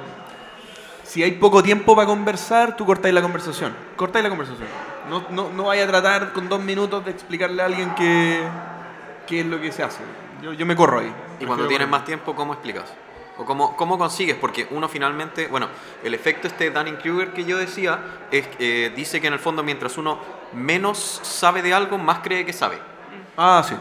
[1.03, 3.75] Si hay poco tiempo para conversar, tú cortáis la conversación.
[3.97, 4.69] Cortáis la conversación.
[5.09, 8.41] No, no, no vaya a tratar con dos minutos de explicarle a alguien qué,
[9.27, 9.99] qué es lo que se hace.
[10.41, 11.13] Yo, yo me corro ahí.
[11.41, 11.99] Y cuando tienes correr.
[11.99, 12.85] más tiempo, ¿cómo explicas?
[13.37, 14.37] ¿O cómo, cómo consigues?
[14.37, 15.67] Porque uno finalmente, bueno,
[16.01, 17.99] el efecto este Dunning-Kruger que yo decía,
[18.31, 20.17] es, eh, dice que en el fondo mientras uno
[20.53, 22.77] menos sabe de algo, más cree que sabe.
[23.35, 23.75] Ah, sí.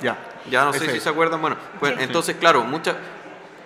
[0.00, 0.31] Ya.
[0.50, 1.40] Ya no sé si se acuerdan.
[1.40, 2.96] Bueno, pues entonces, claro, mucha,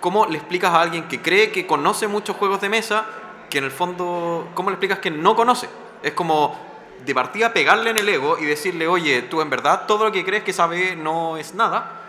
[0.00, 3.04] ¿cómo le explicas a alguien que cree que conoce muchos juegos de mesa,
[3.50, 5.68] que en el fondo, ¿cómo le explicas que no conoce?
[6.02, 6.58] Es como
[7.04, 10.24] de partida pegarle en el ego y decirle, oye, tú en verdad todo lo que
[10.24, 12.02] crees que sabe no es nada,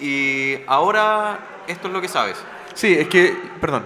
[0.00, 2.36] y ahora esto es lo que sabes.
[2.74, 3.84] Sí, es que, perdón.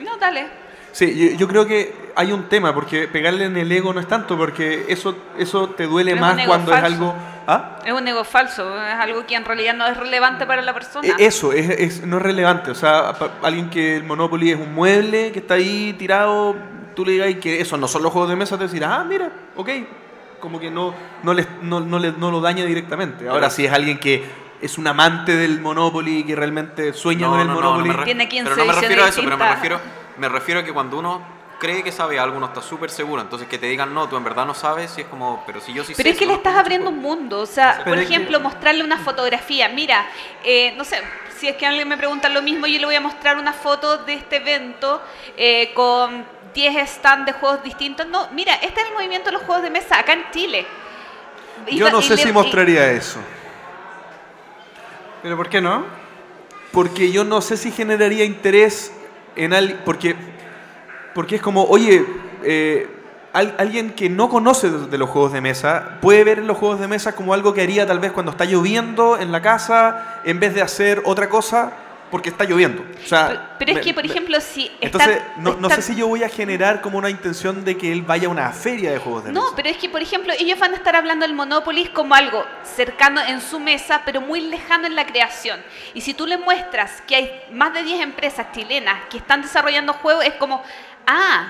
[0.00, 0.48] No, dale.
[0.92, 4.08] Sí, yo, yo creo que hay un tema, porque pegarle en el ego no es
[4.08, 7.14] tanto, porque eso, eso te duele Pero más cuando es algo...
[7.46, 7.76] ¿Ah?
[7.84, 11.06] Es un ego falso, es algo que en realidad no es relevante para la persona.
[11.06, 12.70] E- Eso, es, es- no es relevante.
[12.70, 16.56] O sea, alguien que el Monopoly es un mueble que está ahí tirado,
[16.96, 19.30] tú le digas que eso no son los juegos de mesa, te decir, ah, mira,
[19.56, 19.68] ok.
[20.40, 23.28] Como que no, no, les, no, no, le- no lo daña directamente.
[23.28, 24.24] Ahora, si es alguien que
[24.60, 27.88] es un amante del Monopoly, que realmente sueña con el Monopoly.
[27.88, 29.54] me re- Tiene 15 pero no me refiero a eso, pero me distintas.
[29.56, 29.80] refiero,
[30.18, 31.20] me refiero a que cuando uno
[31.58, 33.22] cree que sabe algo, uno está súper seguro.
[33.22, 35.72] Entonces que te digan, no, tú en verdad no sabes, y es como, pero si
[35.72, 36.02] yo sí sé.
[36.02, 37.16] Pero es que le estás abriendo un juego".
[37.16, 37.40] mundo.
[37.40, 39.68] O sea, Pero por que- ejemplo, mostrarle una fotografía.
[39.68, 40.06] Mira,
[40.42, 41.00] eh, no sé,
[41.38, 43.98] si es que alguien me pregunta lo mismo, yo le voy a mostrar una foto
[43.98, 45.02] de este evento
[45.36, 46.24] eh, con
[46.54, 48.06] 10 stands de juegos distintos.
[48.06, 50.66] No, mira, este es el movimiento de los juegos de mesa acá en Chile.
[51.66, 53.18] Y Yo no sé le- si y- mostraría eso.
[55.22, 55.84] ¿Pero por qué no?
[56.72, 58.92] Porque yo no sé si generaría interés
[59.36, 59.80] en alguien.
[59.84, 60.14] Porque,
[61.14, 62.04] porque es como, oye,
[62.42, 62.88] eh,
[63.32, 66.78] al- alguien que no conoce de, de los juegos de mesa puede ver los juegos
[66.80, 70.38] de mesa como algo que haría tal vez cuando está lloviendo en la casa en
[70.40, 71.72] vez de hacer otra cosa
[72.10, 72.84] porque está lloviendo.
[73.04, 75.82] O sea, Pero, pero es me- que, por me- ejemplo, si Entonces, no, no sé
[75.82, 78.92] si yo voy a generar como una intención de que él vaya a una feria
[78.92, 79.52] de juegos de No, mesa.
[79.56, 83.20] pero es que, por ejemplo, ellos van a estar hablando del Monopoly como algo cercano
[83.26, 85.60] en su mesa, pero muy lejano en la creación.
[85.94, 89.94] Y si tú le muestras que hay más de 10 empresas chilenas que están desarrollando
[89.94, 90.62] juegos, es como,
[91.06, 91.48] ah,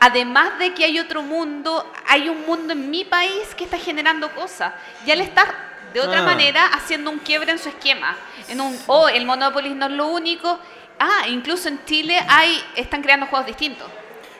[0.00, 4.30] además de que hay otro mundo, hay un mundo en mi país que está generando
[4.34, 4.72] cosas.
[5.06, 5.46] Ya le está,
[5.94, 6.24] de otra Ah.
[6.26, 8.16] manera, haciendo un quiebre en su esquema.
[8.48, 10.58] En un, oh, el Monopoly no es lo único.
[10.98, 13.86] Ah, incluso en Chile hay, están creando juegos distintos.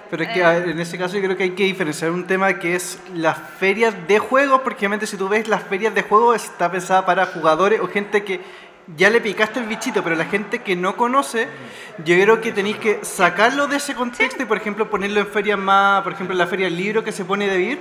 [0.08, 0.44] Pero es que Eh.
[0.44, 2.98] a ver, en ese caso yo creo que hay que diferenciar un tema que es
[3.14, 7.04] las ferias de juegos, porque obviamente si tú ves las ferias de juegos está pensada
[7.04, 8.40] para jugadores o gente que
[8.94, 11.48] ya le picaste el bichito, pero la gente que no conoce,
[12.04, 15.58] yo creo que tenéis que sacarlo de ese contexto y por ejemplo ponerlo en ferias
[15.58, 17.80] más, por ejemplo en la feria del libro que se pone de vir.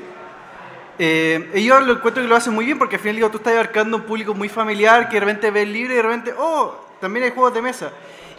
[0.98, 3.53] Eh, ellos lo encuentro que lo hacen muy bien porque al final digo, tú estás
[3.53, 6.86] abarcando un público muy familiar que de repente ve el libro y de repente, oh,
[6.99, 7.91] también hay juegos de mesa.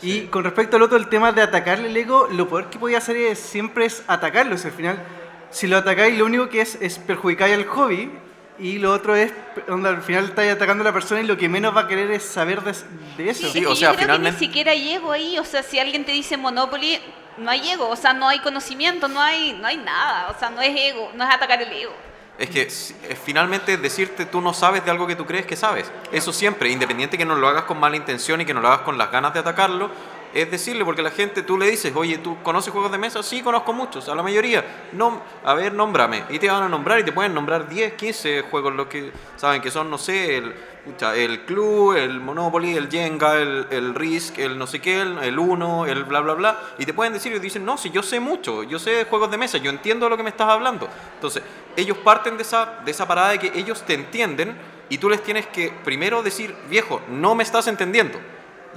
[0.03, 2.99] Y con respecto al otro, el tema de atacarle el ego, lo peor que podía
[2.99, 4.59] hacer es, siempre es atacarlo.
[4.59, 5.03] Si al final,
[5.51, 8.11] si lo atacáis, lo único que es es perjudicar al hobby
[8.59, 9.33] y lo otro es,
[9.69, 12.11] onda, al final estáis atacando a la persona y lo que menos va a querer
[12.11, 12.73] es saber de,
[13.17, 13.51] de eso.
[13.51, 15.39] Sí, es o que sea, yo creo finalmente- que ni siquiera hay ego ahí.
[15.39, 16.99] O sea, si alguien te dice Monopoly,
[17.39, 17.89] no hay ego.
[17.89, 20.31] O sea, no hay conocimiento, no hay, no hay nada.
[20.35, 21.93] O sea, no es ego, no es atacar el ego.
[22.39, 25.57] Es que si- eh, finalmente decirte tú no sabes de algo que tú crees que
[25.57, 25.91] sabes.
[26.13, 28.81] Eso siempre, independiente que no lo hagas con mala intención y que no lo hagas
[28.81, 29.91] con las ganas de atacarlo,
[30.35, 33.23] es decirle, porque la gente tú le dices, oye, ¿tú conoces juegos de mesa?
[33.23, 34.89] Sí, conozco muchos, a la mayoría.
[34.93, 36.25] No, a ver, nómbrame.
[36.29, 39.63] Y te van a nombrar y te pueden nombrar 10, 15 juegos los que saben
[39.63, 40.55] que son, no sé, el,
[40.87, 45.19] pucha, el Club, el Monopoly, el Jenga, el, el Risk, el no sé qué, el,
[45.19, 46.61] el Uno, el bla, bla, bla.
[46.79, 49.31] Y te pueden decir y dicen, no, si yo sé mucho, yo sé de juegos
[49.31, 50.89] de mesa, yo entiendo lo que me estás hablando.
[51.15, 51.43] Entonces,
[51.77, 54.57] ellos parten de esa, de esa parada de que ellos te entienden
[54.89, 58.19] y tú les tienes que primero decir, viejo, no me estás entendiendo.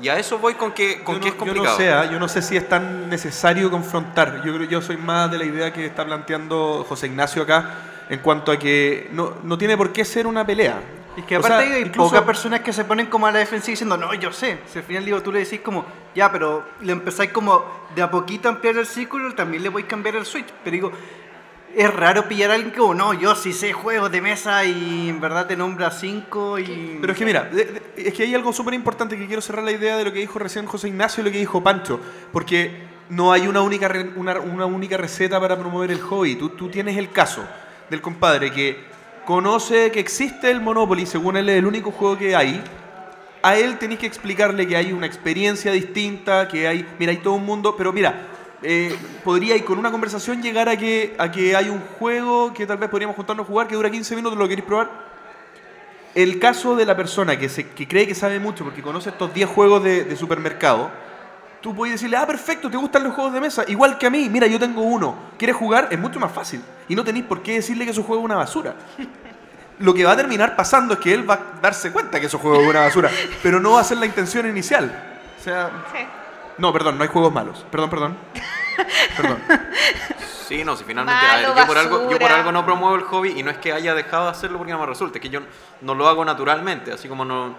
[0.01, 1.77] Y a eso voy con que, con yo, que no, es yo complicado.
[1.77, 2.09] no sé, ¿ah?
[2.09, 4.41] yo no sé si es tan necesario confrontar.
[4.43, 8.51] Yo yo soy más de la idea que está planteando José Ignacio acá en cuanto
[8.51, 10.81] a que no, no tiene por qué ser una pelea.
[11.19, 13.39] Es que O aparte sea, hay incluso- pocas personas que se ponen como a la
[13.39, 14.59] defensiva diciendo, no, yo sé.
[14.71, 15.85] Si al final digo, tú le decís como,
[16.15, 17.63] ya, pero le empezáis como
[17.95, 20.47] de a poquito a ampliar el círculo, también le voy a cambiar el switch.
[20.63, 20.91] Pero digo,
[21.75, 25.09] es raro pillar a alguien que, oh, no, yo sí sé juegos de mesa y
[25.09, 26.97] en verdad te nombra cinco y...
[26.99, 27.49] Pero es que mira,
[27.95, 30.39] es que hay algo súper importante que quiero cerrar la idea de lo que dijo
[30.39, 31.99] recién José Ignacio y lo que dijo Pancho,
[32.31, 32.71] porque
[33.09, 36.35] no hay una única, re- una, una única receta para promover el hobby.
[36.35, 37.43] Tú, tú tienes el caso
[37.89, 38.79] del compadre que
[39.29, 42.63] conoce que existe el Monopoly, según él es el único juego que hay.
[43.43, 47.35] A él tenéis que explicarle que hay una experiencia distinta, que hay, mira, hay todo
[47.35, 48.25] un mundo, pero mira,
[48.63, 48.91] eh,
[49.23, 52.79] podría ir con una conversación llegar a que, a que hay un juego que tal
[52.79, 54.89] vez podríamos juntarnos a jugar que dura 15 minutos, ¿lo queréis probar?
[56.15, 59.31] El caso de la persona que, se, que cree que sabe mucho porque conoce estos
[59.31, 60.89] 10 juegos de, de supermercado,
[61.61, 64.29] tú puedes decirle, ah, perfecto, te gustan los juegos de mesa, igual que a mí,
[64.29, 65.87] mira, yo tengo uno, ¿quieres jugar?
[65.91, 66.61] Es mucho más fácil.
[66.87, 68.75] Y no tenéis por qué decirle que su juego es una basura.
[69.79, 72.41] Lo que va a terminar pasando es que él va a darse cuenta que esos
[72.41, 73.09] juegos es una basura,
[73.41, 74.91] pero no va a ser la intención inicial.
[75.39, 75.99] O sea, Sí.
[76.57, 77.65] no, perdón, no hay juegos malos.
[77.71, 78.17] Perdón, perdón.
[79.15, 79.39] Perdón.
[80.47, 82.95] Sí, no, si finalmente Malo, a ver, yo, por algo, yo por algo no promuevo
[82.95, 85.21] el hobby y no es que haya dejado de hacerlo porque no me resulte, es
[85.21, 85.41] que yo
[85.81, 87.55] no lo hago naturalmente, así como no,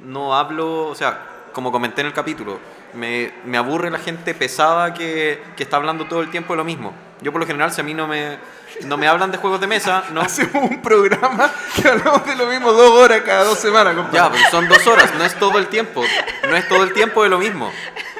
[0.00, 1.20] no hablo, o sea,
[1.52, 2.58] como comenté en el capítulo,
[2.94, 6.64] me, me aburre la gente pesada que, que está hablando todo el tiempo de lo
[6.64, 6.92] mismo.
[7.20, 8.38] Yo por lo general, si a mí no me,
[8.84, 10.20] no me hablan de juegos de mesa, no...
[10.20, 14.18] Hacemos un programa que hablamos de lo mismo dos horas cada dos semanas, compadre.
[14.18, 16.02] Ya, pero son dos horas, no es todo el tiempo.
[16.48, 17.70] No es todo el tiempo de lo mismo.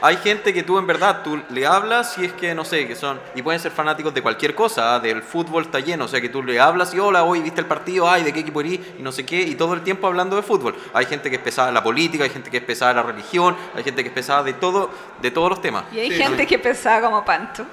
[0.02, 2.96] Hay gente que tú en verdad, tú le hablas y es que, no sé, que
[2.96, 3.20] son...
[3.36, 5.00] Y pueden ser fanáticos de cualquier cosa, ¿ah?
[5.00, 6.06] del fútbol está lleno.
[6.06, 8.40] O sea, que tú le hablas y, hola, hoy viste el partido, ay, ¿de qué
[8.40, 8.80] equipo eres?
[8.98, 10.74] Y no sé qué, y todo el tiempo hablando de fútbol.
[10.92, 13.06] Hay gente que es pesada de la política, hay gente que es pesada de la
[13.06, 15.84] religión, hay gente que es pesada de todo, de todos los temas.
[15.92, 17.64] Y hay gente que pensaba como Panto.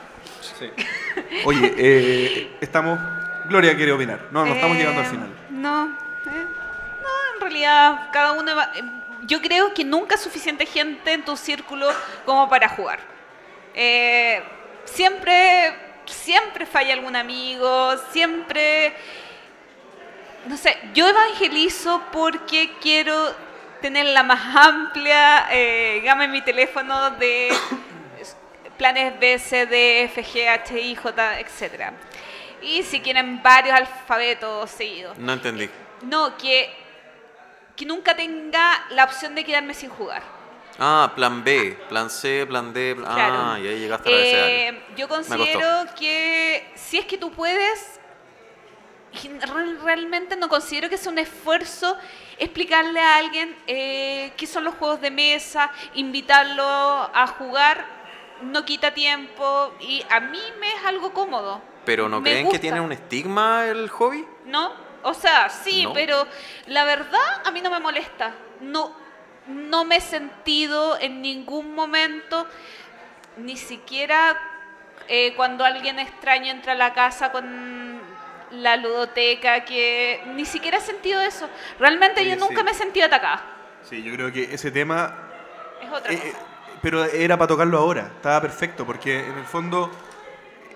[1.45, 2.99] Oye, eh, estamos...
[3.48, 4.19] Gloria quiere opinar.
[4.31, 5.30] No, no estamos Eh, llegando al final.
[5.49, 5.86] No,
[6.27, 6.45] eh,
[7.02, 8.84] no, en realidad cada uno va- eh,
[9.23, 11.88] Yo creo que nunca es suficiente gente en tu círculo
[12.26, 12.99] como para jugar.
[13.73, 14.41] Eh,
[14.86, 15.73] siempre,
[16.06, 18.94] siempre falla algún amigo, siempre...
[20.48, 23.36] No sé, yo evangelizo porque quiero
[23.81, 27.49] tener la más amplia eh, gama en mi teléfono de
[28.80, 31.91] planes B, C, D, F, G, H, I, J, etc.
[32.64, 35.18] Y si quieren varios alfabetos seguidos.
[35.18, 35.69] No entendí.
[36.01, 36.73] No, que,
[37.76, 40.23] que nunca tenga la opción de quedarme sin jugar.
[40.80, 43.14] Ah, plan B, plan C, plan D, plan...
[43.14, 43.35] Claro.
[43.38, 47.99] Ah, y ahí llegaste a la Eh, yo considero que si es que tú puedes,
[49.84, 51.97] realmente no considero que sea un esfuerzo
[52.38, 57.98] explicarle a alguien eh, qué son los juegos de mesa, invitarlo a jugar,
[58.41, 61.61] no quita tiempo y a mí me es algo cómodo.
[61.86, 64.26] Pero ¿no Me creen que tiene un estigma el hobby?
[64.45, 64.72] ¿No?
[65.03, 65.94] O sea, sí, No.
[65.94, 66.28] pero
[66.68, 68.34] la verdad a mí no me molesta.
[68.61, 68.94] No,
[69.48, 72.45] no me he sentido en ningún momento,
[73.38, 74.38] ni siquiera
[75.07, 77.99] eh, cuando alguien extraño entra a la casa con
[78.52, 81.49] la ludoteca, que ni siquiera he sentido eso.
[81.80, 82.64] Realmente yo nunca sí.
[82.64, 83.41] me he sentido atacada.
[83.84, 85.16] Sí, yo creo que ese tema
[85.82, 86.45] Es otra Eh, cosa.
[86.81, 89.89] Pero era para tocarlo ahora, estaba perfecto, porque en el fondo,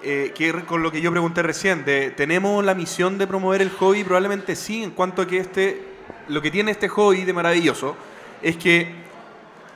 [0.03, 3.69] eh, que con lo que yo pregunté recién, de, ¿tenemos la misión de promover el
[3.71, 4.03] hobby?
[4.03, 5.81] Probablemente sí, en cuanto a que este,
[6.27, 7.95] lo que tiene este hobby de maravilloso
[8.41, 8.93] es que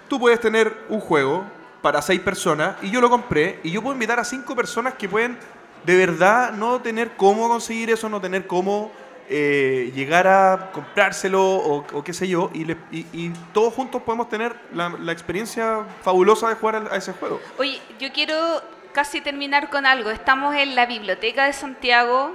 [0.07, 1.45] tú puedes tener un juego
[1.81, 5.07] para seis personas y yo lo compré y yo puedo invitar a cinco personas que
[5.07, 5.37] pueden
[5.85, 8.91] de verdad no tener cómo conseguir eso, no tener cómo
[9.29, 14.01] eh, llegar a comprárselo o, o qué sé yo y, le- y- y todos juntos
[14.03, 17.39] podemos tener la, la experiencia fabulosa de jugar a, a ese juego.
[17.57, 18.61] Oye, yo quiero
[18.93, 20.09] casi terminar con algo.
[20.11, 22.31] Estamos en la biblioteca de Santiago,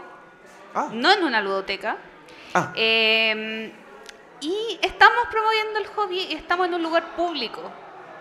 [0.75, 1.97] Ah, no en una ludoteca.
[2.55, 3.73] ah, Eh,
[4.41, 7.61] y estamos promoviendo el hobby y estamos en un lugar público.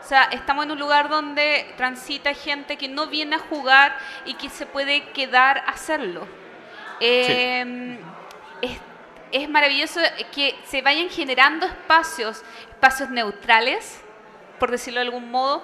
[0.04, 3.96] O sea, estamos en un lugar donde transita gente que no viene a jugar
[4.26, 6.28] y que se puede quedar a hacerlo.
[7.00, 7.98] Eh,
[8.62, 10.00] es, maravilloso
[10.34, 14.02] que se vayan generando espacios, espacios neutrales,
[14.60, 15.64] por decirlo de algún modo,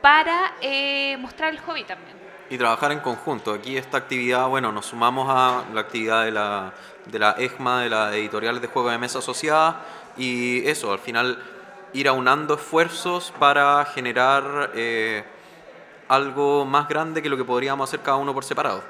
[0.00, 2.16] para eh, mostrar el hobby también.
[2.50, 3.54] Y trabajar en conjunto.
[3.54, 6.72] Aquí esta actividad, bueno, nos sumamos a la actividad de la,
[7.06, 9.80] de la EGMA, de la editorial de juegos de mesa asociada,
[10.16, 11.42] y eso, al final
[11.94, 15.24] ir aunando esfuerzos para generar eh,
[16.08, 18.82] algo más grande que lo que podríamos hacer cada uno por separado.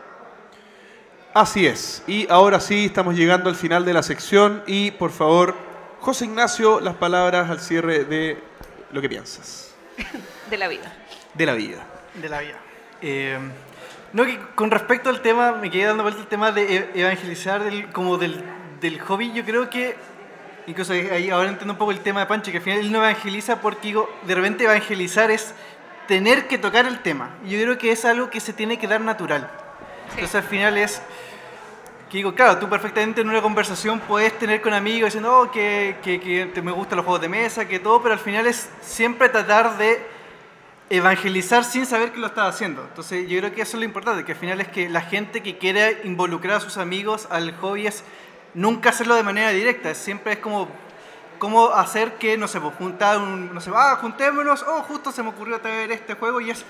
[1.34, 2.02] Así es.
[2.06, 5.54] Y ahora sí, estamos llegando al final de la sección y por favor,
[6.00, 8.38] José Ignacio, las palabras al cierre de
[8.92, 9.74] lo que piensas
[10.50, 10.92] De la vida.
[11.34, 11.86] de la vida.
[12.14, 12.56] de la vida.
[13.00, 13.38] Eh,
[14.12, 17.64] no, que con respecto al tema, me quedé dando vuelta el tema de e- evangelizar
[17.64, 18.42] del, como del,
[18.80, 19.32] del hobby.
[19.32, 19.96] Yo creo que,
[20.66, 22.98] incluso ahí ahora entiendo un poco el tema de Pancho, que al final él no
[22.98, 25.54] evangeliza porque digo, de repente evangelizar es
[26.06, 27.30] tener que tocar el tema.
[27.46, 29.50] Y Yo creo que es algo que se tiene que dar natural.
[30.11, 31.01] Entonces al final es,
[32.11, 35.97] que digo, claro, tú perfectamente en una conversación puedes tener con amigos diciendo oh, que,
[36.03, 38.69] que, que te- me gustan los juegos de mesa, que todo, pero al final es
[38.83, 40.05] siempre tratar de
[40.91, 42.83] evangelizar sin saber que lo estás haciendo.
[42.83, 45.43] Entonces yo creo que eso es lo importante, que al final es que la gente
[45.43, 48.05] que quiere involucrar a sus amigos al hobby es
[48.53, 50.69] nunca hacerlo de manera directa, siempre es como
[51.39, 55.23] cómo hacer que, no sé, pues juntar un, no sé, ah, juntémonos, oh, justo se
[55.23, 56.65] me ocurrió traer este juego y es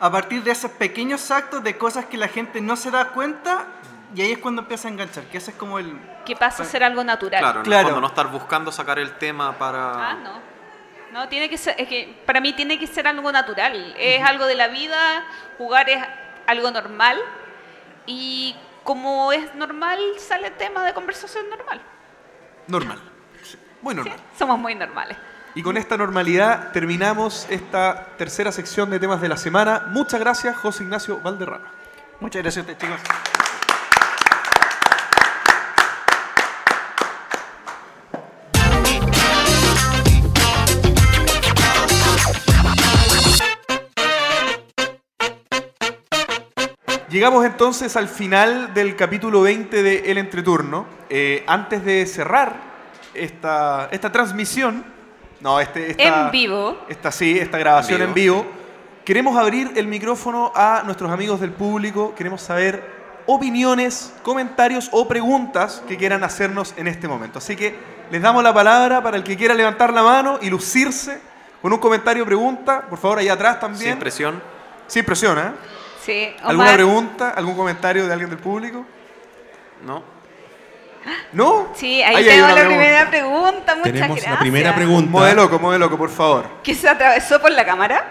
[0.00, 3.66] a partir de esos pequeños actos de cosas que la gente no se da cuenta
[4.14, 5.98] y ahí es cuando empieza a enganchar, que ese es como el...
[6.24, 7.40] Que pasa a ser algo natural.
[7.40, 7.88] Claro, Claro.
[7.88, 10.10] fondo no estar buscando sacar el tema para...
[10.10, 10.56] Ah, no.
[11.12, 13.94] No, tiene que ser, es que para mí tiene que ser algo natural.
[13.98, 15.24] Es algo de la vida,
[15.56, 16.02] jugar es
[16.46, 17.18] algo normal
[18.04, 18.54] y
[18.84, 21.80] como es normal, sale tema de conversación normal.
[22.68, 23.00] Normal.
[23.82, 24.00] Muy ¿sí?
[24.00, 24.18] normal.
[24.38, 25.16] Somos muy normales.
[25.56, 29.86] Y con esta normalidad terminamos esta tercera sección de temas de la semana.
[29.88, 31.72] Muchas gracias, José Ignacio Valderrama.
[32.20, 33.00] Muchas gracias a ustedes, chicos.
[47.08, 50.84] Llegamos entonces al final del capítulo 20 de El Entreturno.
[51.08, 52.56] Eh, antes de cerrar
[53.14, 54.95] esta, esta transmisión,
[55.40, 56.78] no, este, esta, En vivo.
[56.88, 58.46] Esta sí, esta grabación En en vivo.
[59.04, 62.14] Queremos abrir el micrófono a nuestros amigos del público.
[62.16, 62.82] Queremos saber
[63.26, 67.38] opiniones, comentarios o preguntas que quieran hacernos en este momento.
[67.38, 67.76] Así que
[68.10, 71.20] les damos la palabra para el que quiera levantar la mano y lucirse
[71.62, 72.82] con un comentario o pregunta.
[72.88, 73.92] Por favor, ahí atrás también.
[73.92, 74.42] Sin presión.
[74.86, 75.52] Sin presión, ¿eh?
[76.02, 77.30] Sí, ¿Alguna pregunta?
[77.30, 78.84] ¿Algún comentario de alguien del público?
[79.84, 80.15] ¿No?
[81.32, 81.72] ¿No?
[81.76, 82.76] Sí, ahí, hay tenemos la pregunta.
[82.78, 83.74] primera pregunta.
[83.76, 84.32] Muchas Tenemos gracias.
[84.34, 85.10] la primera pregunta.
[85.10, 86.46] Mueve loco, mueve loco, por favor.
[86.62, 88.04] ¿Que se atravesó por la cámara?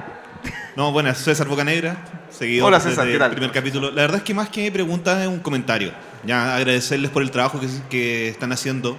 [0.76, 1.98] No, bueno, César Bocanegra,
[2.30, 3.30] seguido Hola, César, desde ¿qué tal?
[3.32, 3.92] el primer capítulo.
[3.92, 5.92] La verdad es que más que preguntas es un comentario.
[6.26, 8.98] Ya agradecerles por el trabajo que, que están haciendo,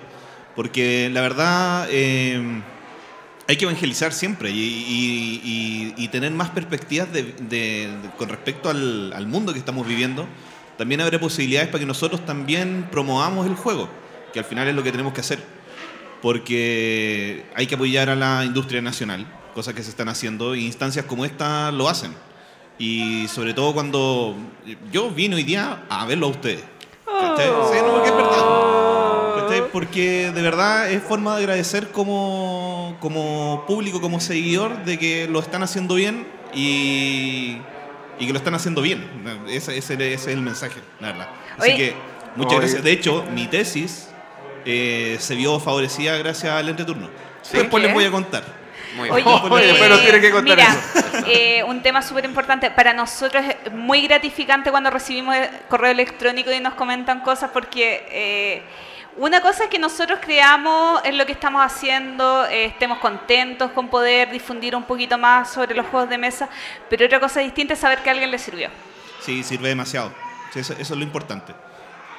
[0.55, 2.62] porque la verdad eh,
[3.48, 8.28] hay que evangelizar siempre y, y- y- y tener más perspectivas de- de- de- con
[8.28, 10.27] respecto al, al mundo que estamos viviendo.
[10.78, 13.89] También habrá posibilidades para que nosotros también promovamos el juego,
[14.32, 15.57] que al final es lo que tenemos que hacer
[16.23, 21.05] porque hay que apoyar a la industria nacional, cosas que se están haciendo, e instancias
[21.05, 22.12] como esta lo hacen.
[22.78, 24.35] Y sobre todo cuando
[24.93, 26.65] yo vine hoy día a verlo a ustedes.
[27.05, 27.47] ¿Cachai?
[27.47, 28.43] Sí, no, porque es verdad.
[29.73, 35.39] Porque de verdad es forma de agradecer como, como público, como seguidor, de que lo
[35.39, 37.59] están haciendo bien y,
[38.19, 39.07] y que lo están haciendo bien.
[39.49, 41.29] Ese, ese- ese es el mensaje, la verdad.
[41.59, 41.77] Así Oye.
[41.77, 41.95] que
[42.37, 42.61] muchas Oye.
[42.61, 42.85] gracias.
[42.85, 44.09] De hecho, mi tesis
[44.65, 47.09] eh, se vio favorecida gracias al entreturno.
[47.43, 47.59] Sí.
[47.59, 48.43] Después les voy a contar.
[48.97, 49.37] Muy Oye, bien.
[49.53, 51.27] Oye, eh, pero tiene que contar mira, eso.
[51.29, 52.71] eh, un tema súper importante.
[52.71, 58.07] Para nosotros es muy gratificante cuando recibimos el correo electrónico y nos comentan cosas porque
[58.11, 58.63] eh,
[59.19, 63.89] una cosa es que nosotros creamos en lo que estamos haciendo, eh, estemos contentos con
[63.89, 66.49] poder difundir un poquito más sobre los juegos de mesa,
[66.91, 68.69] pero otra cosa distinta es saber que a alguien le sirvió.
[69.21, 70.13] Sí, sirve demasiado.
[70.53, 71.55] Sí, eso, eso es lo importante.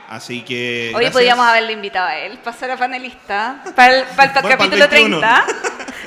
[0.10, 0.88] Así que.
[0.88, 1.14] Hoy gracias.
[1.14, 3.62] podríamos haberle invitado a él, pasar a panelista.
[3.76, 5.20] Para el, para el Bueno, para el capítulo 21.
[5.20, 5.46] 30.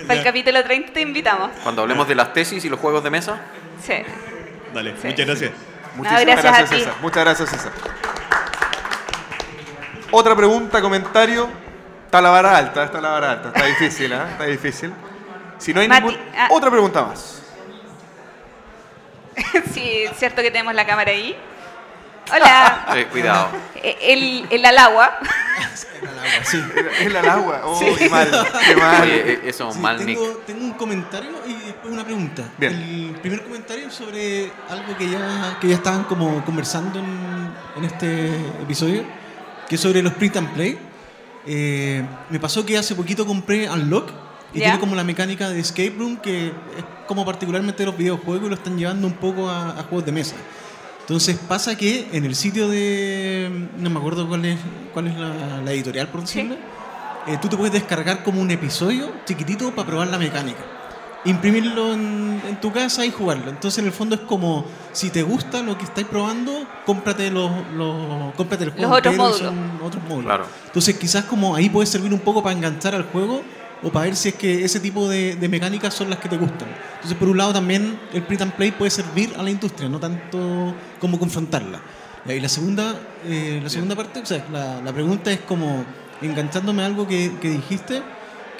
[0.06, 1.50] Para el capítulo 30 te invitamos.
[1.62, 3.38] Cuando hablemos de las tesis y los juegos de mesa,
[3.84, 3.94] Sí.
[4.72, 5.08] Dale, Sí.
[5.08, 5.52] muchas gracias.
[5.94, 6.80] Muchísimas gracias gracias, a ti.
[6.80, 6.94] César.
[7.02, 7.72] Muchas gracias, César.
[10.12, 11.48] Otra pregunta, comentario.
[12.06, 13.48] Está la vara alta, está la vara alta.
[13.48, 14.18] Está difícil, ¿eh?
[14.32, 14.92] Está difícil.
[15.58, 16.20] Si no hay Mati, ningún...
[16.36, 16.48] ah.
[16.50, 17.36] Otra pregunta más.
[19.72, 21.36] Sí, es cierto que tenemos la cámara ahí.
[22.32, 22.86] Hola.
[22.96, 23.48] eh, cuidado.
[23.76, 25.18] Eh, El, el Alagua.
[27.00, 27.62] Es la agua.
[27.64, 27.86] Oh, Sí.
[27.98, 28.28] qué mal,
[28.66, 29.02] qué mal.
[29.02, 30.44] Oye, eh, eso es Sí, mal, tengo, Nick.
[30.46, 32.42] tengo un comentario y después una pregunta.
[32.58, 32.72] Bien.
[32.74, 38.26] El primer comentario sobre algo que ya, que ya estaban como conversando en, en este
[38.62, 39.04] episodio,
[39.70, 40.76] que es sobre los print and play.
[41.46, 44.10] Eh, me pasó que hace poquito compré Unlock
[44.52, 44.64] y Ya.
[44.64, 46.52] tiene como la mecánica de escape room que es
[47.06, 50.34] como particularmente los videojuegos y lo están llevando un poco a, a juegos de mesa.
[51.02, 53.68] Entonces pasa que en el sitio de.
[53.78, 54.58] No me acuerdo cuál es,
[54.92, 56.56] cuál es la, la editorial, por decirlo.
[57.26, 60.58] eh, tú te puedes descargar como un episodio chiquitito para probar la mecánica.
[61.24, 63.50] Imprimirlo en, en tu casa y jugarlo.
[63.50, 67.50] Entonces en el fondo es como, si te gusta lo que estáis probando, cómprate, los,
[67.76, 68.92] los- cómprate el juego.
[68.94, 69.38] otros entero, módulos.
[69.38, 70.24] son otros módulos.
[70.24, 70.46] Claro.
[70.66, 73.42] Entonces quizás como ahí puede servir un poco para enganchar al juego
[73.82, 76.38] o para ver si es que ese tipo de, de mecánicas son las que te
[76.38, 76.68] gustan.
[76.94, 80.00] Entonces por un lado también el print and play puede servir a la industria, no
[80.00, 81.80] tanto como confrontarla.
[82.26, 82.94] Y la segunda,
[83.26, 85.84] eh, la segunda parte, o sea, la, la pregunta es como
[86.22, 88.02] enganchándome a algo que, que dijiste,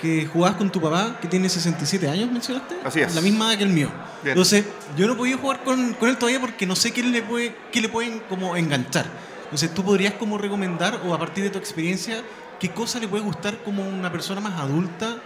[0.01, 2.77] que jugabas con tu papá que tiene 67 años, mencionaste.
[2.85, 3.15] Así es.
[3.15, 3.89] La misma edad que el mío.
[4.23, 4.33] Bien.
[4.33, 4.65] Entonces,
[4.97, 7.55] yo no he podido jugar con, con él todavía porque no sé qué le, puede,
[7.71, 9.07] qué le pueden como enganchar.
[9.45, 12.23] Entonces, ¿tú podrías como recomendar o a partir de tu experiencia,
[12.59, 15.17] qué cosa le puede gustar como una persona más adulta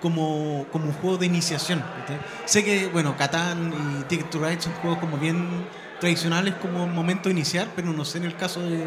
[0.00, 1.84] como, como un juego de iniciación?
[2.00, 2.18] ¿cachai?
[2.46, 5.66] Sé que, bueno, Catán y Ticket to Ride son juegos como bien
[6.00, 8.84] tradicionales como momento de iniciar, pero no sé en el caso de,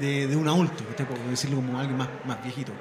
[0.00, 1.06] de, de un adulto, ¿cachai?
[1.06, 2.72] por decirlo como alguien más, más viejito.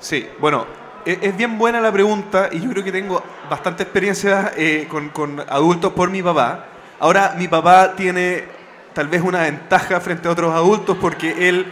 [0.00, 0.66] Sí, bueno,
[1.08, 5.40] es bien buena la pregunta y yo creo que tengo bastante experiencia eh, con, con
[5.40, 6.66] adultos por mi papá.
[7.00, 8.44] Ahora, mi papá tiene
[8.92, 11.66] tal vez una ventaja frente a otros adultos porque él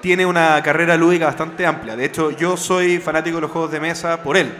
[0.00, 1.94] tiene una carrera lúdica bastante amplia.
[1.94, 4.52] De hecho, yo soy fanático de los juegos de mesa por él,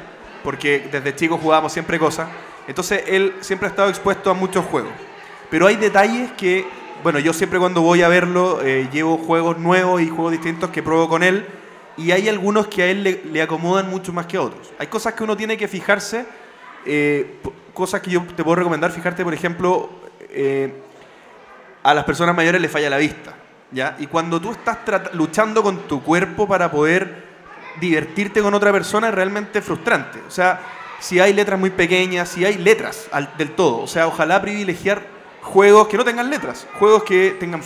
[0.44, 2.28] porque desde chico jugábamos siempre cosas.
[2.68, 4.92] Entonces, él siempre ha estado expuesto a muchos juegos.
[5.50, 6.64] Pero hay detalles que,
[7.02, 10.80] bueno, yo siempre cuando voy a verlo eh, llevo juegos nuevos y juegos distintos que
[10.80, 11.44] pruebo con él
[11.96, 14.72] y hay algunos que a él le, acomodan mucho más que a otros.
[14.78, 16.26] Hay cosas que uno tiene que fijarse,
[16.84, 17.38] eh,
[17.72, 19.90] cosas que yo te puedo recomendar, fijarte, por ejemplo,
[20.30, 20.72] eh,
[21.82, 23.34] a las personas mayores les falla la vista,
[23.70, 23.96] ¿ya?
[23.98, 24.78] Y cuando tú estás
[25.14, 27.24] luchando con tu cuerpo para poder
[27.80, 30.18] divertirte con otra persona es realmente frustrante.
[30.26, 30.60] O sea,
[30.98, 33.08] si hay letras muy pequeñas, si hay letras
[33.38, 35.02] del todo, o sea, ojalá privilegiar
[35.42, 37.62] juegos que no tengan letras, juegos que tengan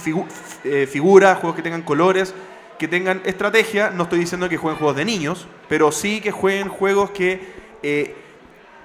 [0.64, 2.34] eh, figuras, juegos que tengan colores,
[2.80, 3.90] que tengan estrategia.
[3.90, 8.14] No estoy diciendo que jueguen juegos de niños, pero sí que jueguen juegos que eh,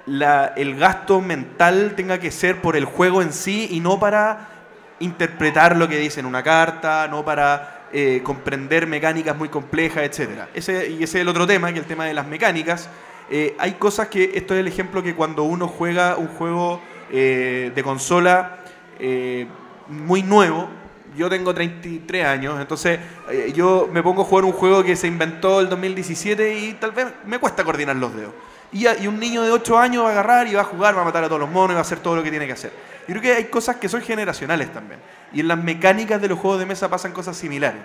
[0.04, 4.48] la- el gasto mental tenga que ser por el juego en sí y no para
[5.00, 10.42] interpretar lo que dice en una carta, no para eh, comprender mecánicas muy complejas, etc.
[10.54, 12.90] Ese, y ese es el otro tema, que es el tema de las mecánicas.
[13.30, 17.80] Eh, hay cosas que, esto es el ejemplo que cuando uno juega un juego de
[17.84, 18.58] consola
[19.88, 20.68] muy nuevo,
[21.16, 22.98] yo tengo 33 años, entonces
[23.30, 26.92] eh, yo me pongo a jugar un juego que se inventó el 2017 y tal
[26.92, 28.32] vez me cuesta coordinar los dedos.
[28.72, 30.96] Y, a- y un niño de 8 años va a agarrar y va a jugar,
[30.96, 32.46] va a matar a todos los monos y va a hacer todo lo que tiene
[32.46, 32.72] que hacer.
[33.08, 35.00] Yo creo que hay cosas que son generacionales también.
[35.32, 37.80] Y en las mecánicas de los juegos de mesa pasan cosas similares.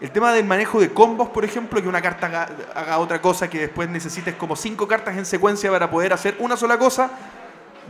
[0.00, 3.48] El tema del manejo de combos, por ejemplo, que una carta haga, haga otra cosa,
[3.48, 7.10] que después necesites como cinco cartas en secuencia para poder hacer una sola cosa,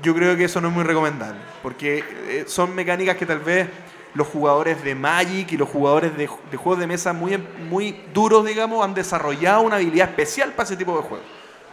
[0.03, 1.40] yo creo que eso no es muy recomendable.
[1.62, 3.69] Porque eh, son mecánicas que tal vez
[4.14, 8.44] los jugadores de Magic y los jugadores de, de juegos de mesa muy, muy duros,
[8.44, 11.26] digamos, han desarrollado una habilidad especial para ese tipo de juegos.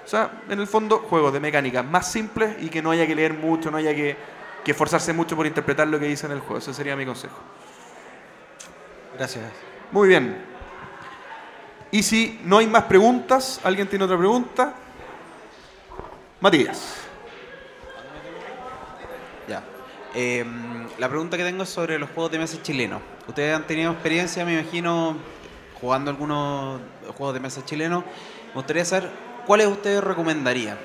[0.05, 3.13] O sea, en el fondo, juegos de mecánicas más simples y que no haya que
[3.13, 4.17] leer mucho, no haya que,
[4.63, 6.57] que esforzarse mucho por interpretar lo que dice en el juego.
[6.57, 7.37] Ese sería mi consejo.
[9.15, 9.45] Gracias.
[9.91, 10.45] Muy bien.
[11.91, 14.73] Y si no hay más preguntas, ¿alguien tiene otra pregunta?
[16.39, 16.95] Matías.
[19.47, 19.63] Ya.
[20.15, 20.43] Eh,
[20.97, 23.01] la pregunta que tengo es sobre los juegos de mesa chilenos.
[23.27, 25.17] Ustedes han tenido experiencia, me imagino,
[25.79, 26.81] jugando algunos
[27.15, 28.03] juegos de mesa chilenos.
[28.47, 29.09] Me gustaría saber
[29.45, 30.77] cuáles ustedes recomendarían.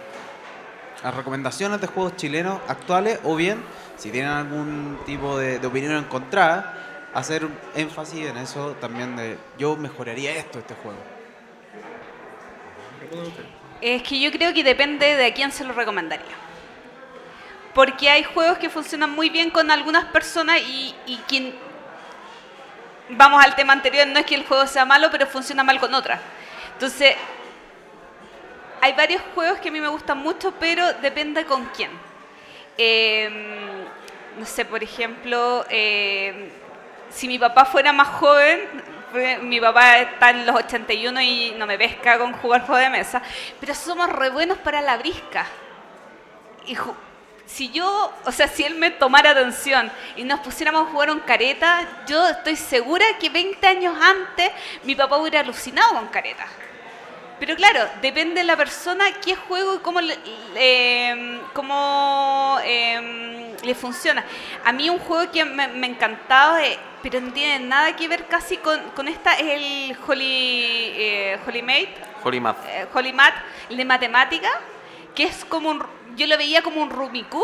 [1.03, 3.63] Las recomendaciones de juegos chilenos actuales o bien,
[3.97, 9.77] si tienen algún tipo de, de opinión encontrada, hacer énfasis en eso también de yo
[9.77, 10.99] mejoraría esto, este juego.
[13.81, 16.44] Es que yo creo que depende de quién se lo recomendaría.
[17.75, 21.55] Porque hay juegos que funcionan muy bien con algunas personas y, y quien...
[23.11, 25.93] Vamos al tema anterior, no es que el juego sea malo, pero funciona mal con
[25.93, 26.21] otras.
[26.73, 27.15] Entonces,
[28.81, 31.91] hay varios juegos que a mí me gustan mucho, pero depende con quién.
[32.77, 33.29] Eh,
[34.39, 36.51] no sé, por ejemplo, eh,
[37.11, 38.61] si mi papá fuera más joven,
[39.43, 43.23] mi papá está en los 81 y no me pesca con jugar juego de mesa,
[43.61, 45.47] pero somos re buenos para la brisca.
[46.67, 46.77] Y
[47.47, 51.21] si yo, o sea, si él me tomara atención y nos pusiéramos a jugar un
[51.21, 54.51] careta, yo estoy segura que 20 años antes
[54.85, 56.47] mi papá hubiera alucinado con careta.
[57.39, 60.17] Pero claro, depende de la persona qué juego y cómo le,
[60.55, 64.25] le- cómo, em, le funciona.
[64.65, 68.27] A mí un juego que me, me encantaba, eh, pero no tiene nada que ver
[68.27, 70.25] casi con, con esta, es el Holy,
[70.97, 72.57] eh, Holy Mate, Holy Math.
[72.69, 73.35] eh, Holy Math,
[73.69, 74.49] el de matemática,
[75.15, 75.85] que es como un,
[76.17, 77.37] yo lo veía como un Rubik's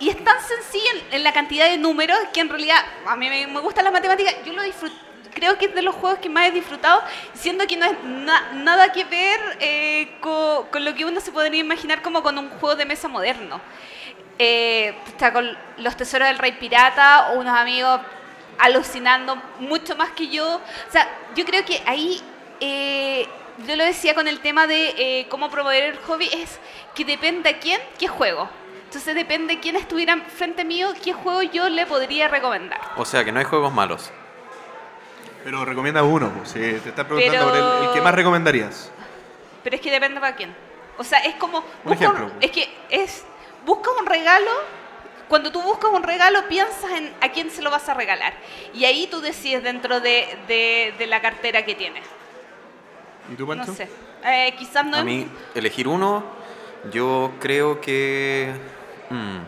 [0.00, 3.46] y es tan sencillo en, la cantidad de números que en realidad a mí me,
[3.46, 4.94] me gustan las matemáticas, yo lo disfruto.
[5.32, 7.02] Creo que es de los juegos que más he disfrutado,
[7.34, 11.32] siendo que no es na- nada que ver eh, co- con, lo que uno se
[11.32, 13.60] podría imaginar como con un juego de mesa moderno.
[14.38, 18.00] Eh, está con los tesoros del rey pirata o unos amigos
[18.58, 20.56] alucinando mucho más que yo.
[20.56, 22.20] O sea, yo creo que ahí,
[22.60, 23.26] eh,
[23.66, 26.58] yo lo decía con el tema de eh, cómo promover el hobby, es
[26.94, 28.48] que depende a quién, qué juego.
[28.86, 32.80] Entonces depende de quién estuviera frente mío, qué juego yo le podría recomendar.
[32.96, 34.10] O sea que no hay juegos malos.
[35.42, 38.90] Pero recomienda uno, pues, si te estás preguntando Pero- por el, el que más recomendarías.
[39.62, 40.54] Pero es que depende para quién.
[40.96, 41.64] O sea, es como...
[41.82, 42.30] busca ejemplo.
[42.40, 43.24] es que es...
[43.66, 44.50] Busca un regalo
[45.28, 48.34] cuando tú buscas un regalo, piensas en a quién se lo vas a regalar.
[48.74, 52.04] Y ahí tú decides dentro de, de- de la cartera que tienes.
[53.32, 53.66] ¿Y tú, Pancho?
[53.70, 53.88] No sé.
[54.24, 56.24] Eh, quizás no A mí, elegir uno,
[56.92, 58.52] yo creo que.
[59.10, 59.38] mm,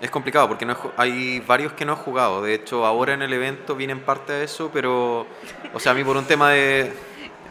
[0.00, 2.42] es complicado porque no he hay varios que no he jugado.
[2.42, 5.26] De hecho, ahora en el evento viene en parte a eso, pero.
[5.74, 6.92] O sea, a mí por un tema de.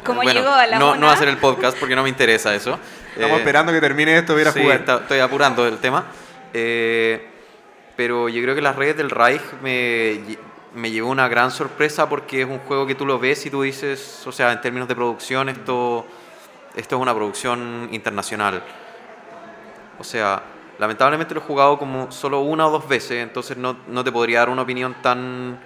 [0.06, 2.80] Bueno, llegó a la no, no hacer el podcast porque no me interesa eso.
[3.14, 4.80] Estamos Eh, esperando que termine esto ir a sí, jugar.
[4.80, 6.06] está- estoy apurando el tema.
[6.54, 7.28] Eh,
[7.98, 10.22] pero yo creo que las redes del Reich me,
[10.78, 13.64] me llevó una gran sorpresa porque es un juego que tú lo ves y tú
[13.64, 16.06] dices, o sea, en términos de producción, esto,
[16.76, 18.64] esto es una producción internacional.
[20.00, 20.44] O sea,
[20.78, 24.40] lamentablemente lo he jugado como solo una o dos veces, entonces no, no te podría
[24.40, 25.60] dar una opinión tan,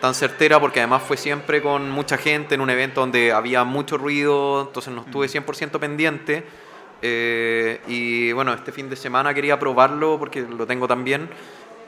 [0.00, 3.98] tan certera porque además fue siempre con mucha gente en un evento donde había mucho
[3.98, 6.44] ruido, entonces no estuve 100% pendiente.
[7.02, 11.30] Eh, y bueno, este fin de semana quería probarlo porque lo tengo también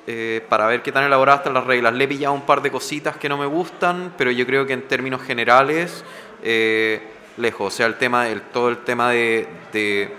[0.07, 1.93] eh, para ver qué tan elaboradas están las reglas.
[1.95, 4.73] Le he pillado un par de cositas que no me gustan, pero yo creo que
[4.73, 6.05] en términos generales,
[6.43, 7.01] eh,
[7.37, 7.73] lejos.
[7.73, 10.15] O sea, el tema, el, todo el tema de, de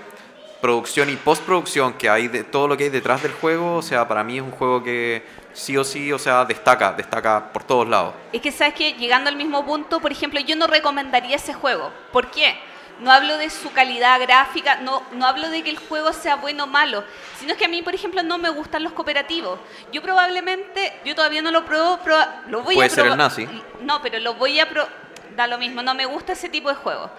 [0.61, 4.07] producción y postproducción que hay, de todo lo que hay detrás del juego, o sea,
[4.07, 7.87] para mí es un juego que sí o sí, o sea, destaca, destaca por todos
[7.87, 8.13] lados.
[8.31, 11.91] Es que sabes que llegando al mismo punto, por ejemplo, yo no recomendaría ese juego.
[12.11, 12.55] ¿Por qué?
[12.99, 16.65] No hablo de su calidad gráfica, no, no hablo de que el juego sea bueno
[16.65, 17.03] o malo,
[17.39, 19.59] sino que a mí, por ejemplo, no me gustan los cooperativos.
[19.91, 21.99] Yo probablemente, yo todavía no lo pruebo,
[22.47, 23.47] lo voy Puede a ser el nazi.
[23.81, 24.91] No, pero lo voy a probar.
[25.35, 27.09] Da lo mismo, no me gusta ese tipo de juegos.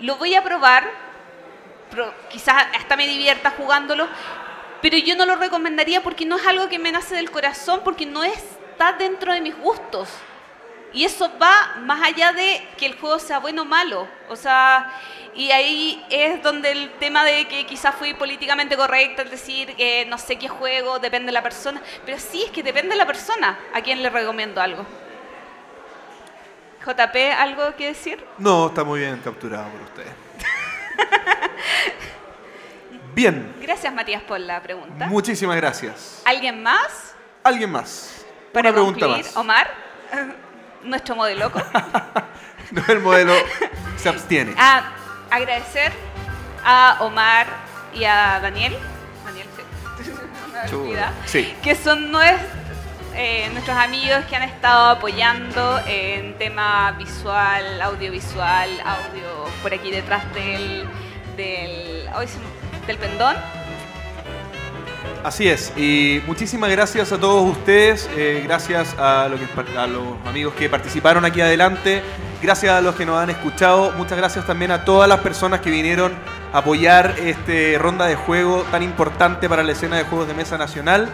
[0.00, 0.90] Lo voy a probar,
[1.90, 4.08] pro- quizás hasta me divierta jugándolo,
[4.80, 8.06] pero yo no lo recomendaría porque no es algo que me nace del corazón, porque
[8.06, 10.08] no está dentro de mis gustos.
[10.92, 14.08] Y eso va más allá de que el juego sea bueno o malo.
[14.28, 14.90] O sea,
[15.34, 20.06] y ahí es donde el tema de que quizás fui políticamente correcta, es decir, que
[20.06, 21.80] no sé qué juego, depende de la persona.
[22.06, 24.84] Pero sí, es que depende de la persona a quien le recomiendo algo.
[26.84, 28.24] JP, ¿algo que decir?
[28.38, 30.12] No, está muy bien capturado por ustedes.
[33.14, 35.06] Bien, Gracias, Matías, por la pregunta.
[35.06, 36.22] muchísimas gracias.
[36.24, 37.14] ¿Alguien más?
[37.42, 38.24] ¿Alguien más?
[38.52, 39.36] Para Una pregunta concluir, más.
[39.36, 39.70] Omar,
[40.84, 41.50] nuestro modelo.
[42.70, 43.34] No, el modelo
[43.96, 44.54] se abstiene.
[44.56, 44.92] Ah,
[45.30, 45.92] agradecer
[46.64, 47.46] a Omar
[47.94, 48.76] y a Daniel.
[49.24, 49.46] Daniel,
[51.26, 51.54] sí.
[51.62, 52.38] Que son nues-
[53.14, 60.22] eh, nuestros amigos que han estado apoyando en tema visual, audiovisual, audio por aquí detrás
[60.34, 60.84] del,
[61.36, 62.08] del,
[62.86, 63.36] del pendón.
[65.24, 70.04] Así es, y muchísimas gracias a todos ustedes, eh, gracias a, lo que- a los
[70.26, 72.02] amigos que participaron aquí adelante,
[72.42, 75.70] gracias a los que nos han escuchado, muchas gracias también a todas las personas que
[75.70, 76.12] vinieron
[76.52, 80.56] a apoyar este ronda de juego tan importante para la escena de juegos de mesa
[80.56, 81.08] nacional.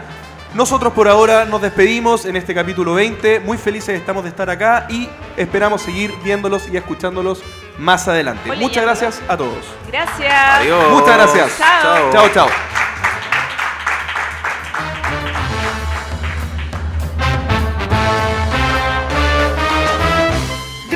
[0.54, 4.86] Nosotros por ahora nos despedimos en este capítulo 20, muy felices estamos de estar acá
[4.88, 7.42] y esperamos seguir viéndolos y escuchándolos
[7.78, 8.46] más adelante.
[8.46, 9.00] Muy Muchas leyendo.
[9.00, 9.64] gracias a todos.
[9.90, 10.32] Gracias.
[10.60, 10.90] Adiós.
[10.90, 11.58] Muchas gracias.
[11.58, 12.12] Chao.
[12.12, 12.93] Chao, chao.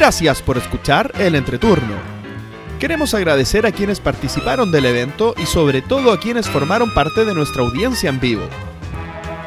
[0.08, 1.94] Gracias por escuchar el entreturno.
[2.80, 7.34] Queremos agradecer a quienes participaron del evento y sobre todo a quienes formaron parte de
[7.34, 8.48] nuestra audiencia en vivo.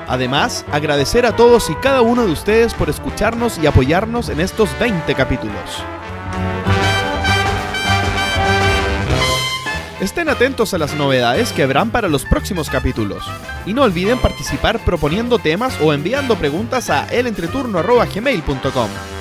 [0.08, 4.70] Además, agradecer a todos y cada uno de ustedes por escucharnos y apoyarnos en estos
[4.80, 5.84] 20 capítulos.
[10.00, 13.26] Estén atentos a las novedades que habrán para los próximos capítulos.
[13.66, 19.21] Y no olviden participar proponiendo temas o enviando preguntas a elentreturno.gmail.com.